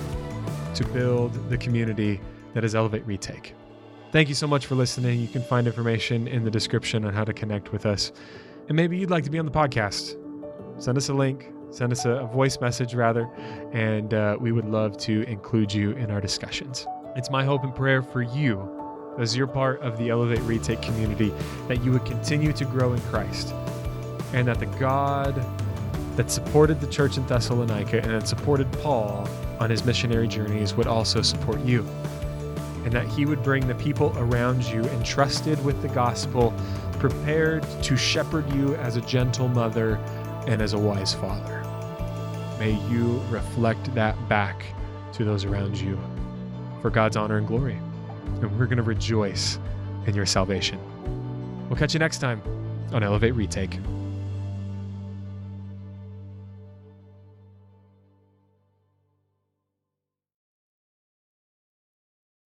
to 0.76 0.86
build 0.88 1.50
the 1.50 1.58
community 1.58 2.20
that 2.54 2.66
is 2.66 2.76
Elevate 2.76 3.06
Retake. 3.08 3.56
Thank 4.12 4.28
you 4.28 4.36
so 4.36 4.48
much 4.48 4.66
for 4.66 4.76
listening. 4.76 5.20
You 5.20 5.30
can 5.30 5.42
find 5.42 5.66
information 5.66 6.28
in 6.28 6.44
the 6.44 6.52
description 6.52 7.06
on 7.06 7.14
how 7.14 7.24
to 7.24 7.34
connect 7.34 7.72
with 7.72 7.86
us. 7.86 8.12
And 8.68 8.76
maybe 8.76 8.98
you'd 8.98 9.10
like 9.10 9.24
to 9.24 9.30
be 9.30 9.40
on 9.40 9.46
the 9.46 9.52
podcast. 9.52 10.18
Send 10.78 10.98
us 10.98 11.08
a 11.08 11.14
link, 11.14 11.54
send 11.72 11.94
us 11.94 12.04
a, 12.04 12.26
voice 12.34 12.60
message 12.60 12.94
rather, 12.94 13.30
and 13.72 14.14
uh, 14.14 14.38
we 14.40 14.52
would 14.52 14.66
love 14.66 14.98
to 14.98 15.24
include 15.24 15.74
you 15.74 15.92
in 15.92 16.12
our 16.12 16.20
discussions. 16.20 16.86
It's 17.16 17.30
my 17.30 17.46
hope 17.46 17.64
and 17.64 17.74
prayer 17.74 18.02
for 18.02 18.22
you 18.22 18.72
as 19.18 19.38
you're 19.38 19.48
part 19.48 19.82
of 19.82 19.98
the 19.98 20.10
Elevate 20.10 20.42
Retake 20.42 20.82
community 20.82 21.34
that 21.70 21.82
you 21.82 21.92
would 21.92 22.06
continue 22.06 22.52
to 22.52 22.66
grow 22.66 22.92
in 22.92 23.00
Christ 23.04 23.54
and 24.36 24.48
that 24.48 24.60
the 24.60 24.66
God 24.66 25.44
that 26.18 26.30
supported 26.30 26.80
the 26.82 26.88
church 26.88 27.18
in 27.18 27.26
Thessalonica 27.26 28.02
and 28.02 28.12
that 28.12 28.28
supported 28.28 28.72
Paul 28.74 29.28
on 29.60 29.70
his 29.70 29.84
missionary 29.86 30.28
journeys 30.28 30.76
would 30.76 30.88
also 30.88 31.22
support 31.22 31.60
you. 31.62 31.88
and 32.86 32.94
that 32.94 33.08
He 33.08 33.26
would 33.26 33.42
bring 33.44 33.68
the 33.68 33.76
people 33.76 34.14
around 34.18 34.64
you 34.64 34.82
entrusted 34.82 35.64
with 35.66 35.82
the 35.82 35.88
gospel, 35.90 36.54
prepared 37.00 37.64
to 37.82 37.98
shepherd 37.98 38.52
you 38.54 38.76
as 38.76 38.96
a 38.96 39.02
gentle 39.02 39.48
mother 39.48 39.96
and 40.48 40.62
as 40.62 40.74
a 40.74 40.78
wise 40.78 41.14
father. 41.14 41.64
May 42.60 42.74
you 42.90 43.20
reflect 43.30 43.94
that 43.96 44.30
back 44.30 44.64
to 45.14 45.26
those 45.26 45.46
around 45.46 45.78
you 45.78 46.00
for 46.82 46.92
God's 46.92 47.18
honor 47.18 47.38
and 47.38 47.48
glory. 47.48 47.80
And 48.42 48.60
we're 48.60 48.68
going 48.68 48.78
to 48.78 48.84
rejoice 48.84 49.60
in 50.06 50.14
your 50.16 50.28
salvation. 50.28 50.80
We'll 51.70 51.80
catch 51.80 51.94
you 51.94 52.00
next 52.00 52.20
time 52.20 52.42
on 52.94 53.02
Elevate 53.02 53.34
Retake. 53.34 53.80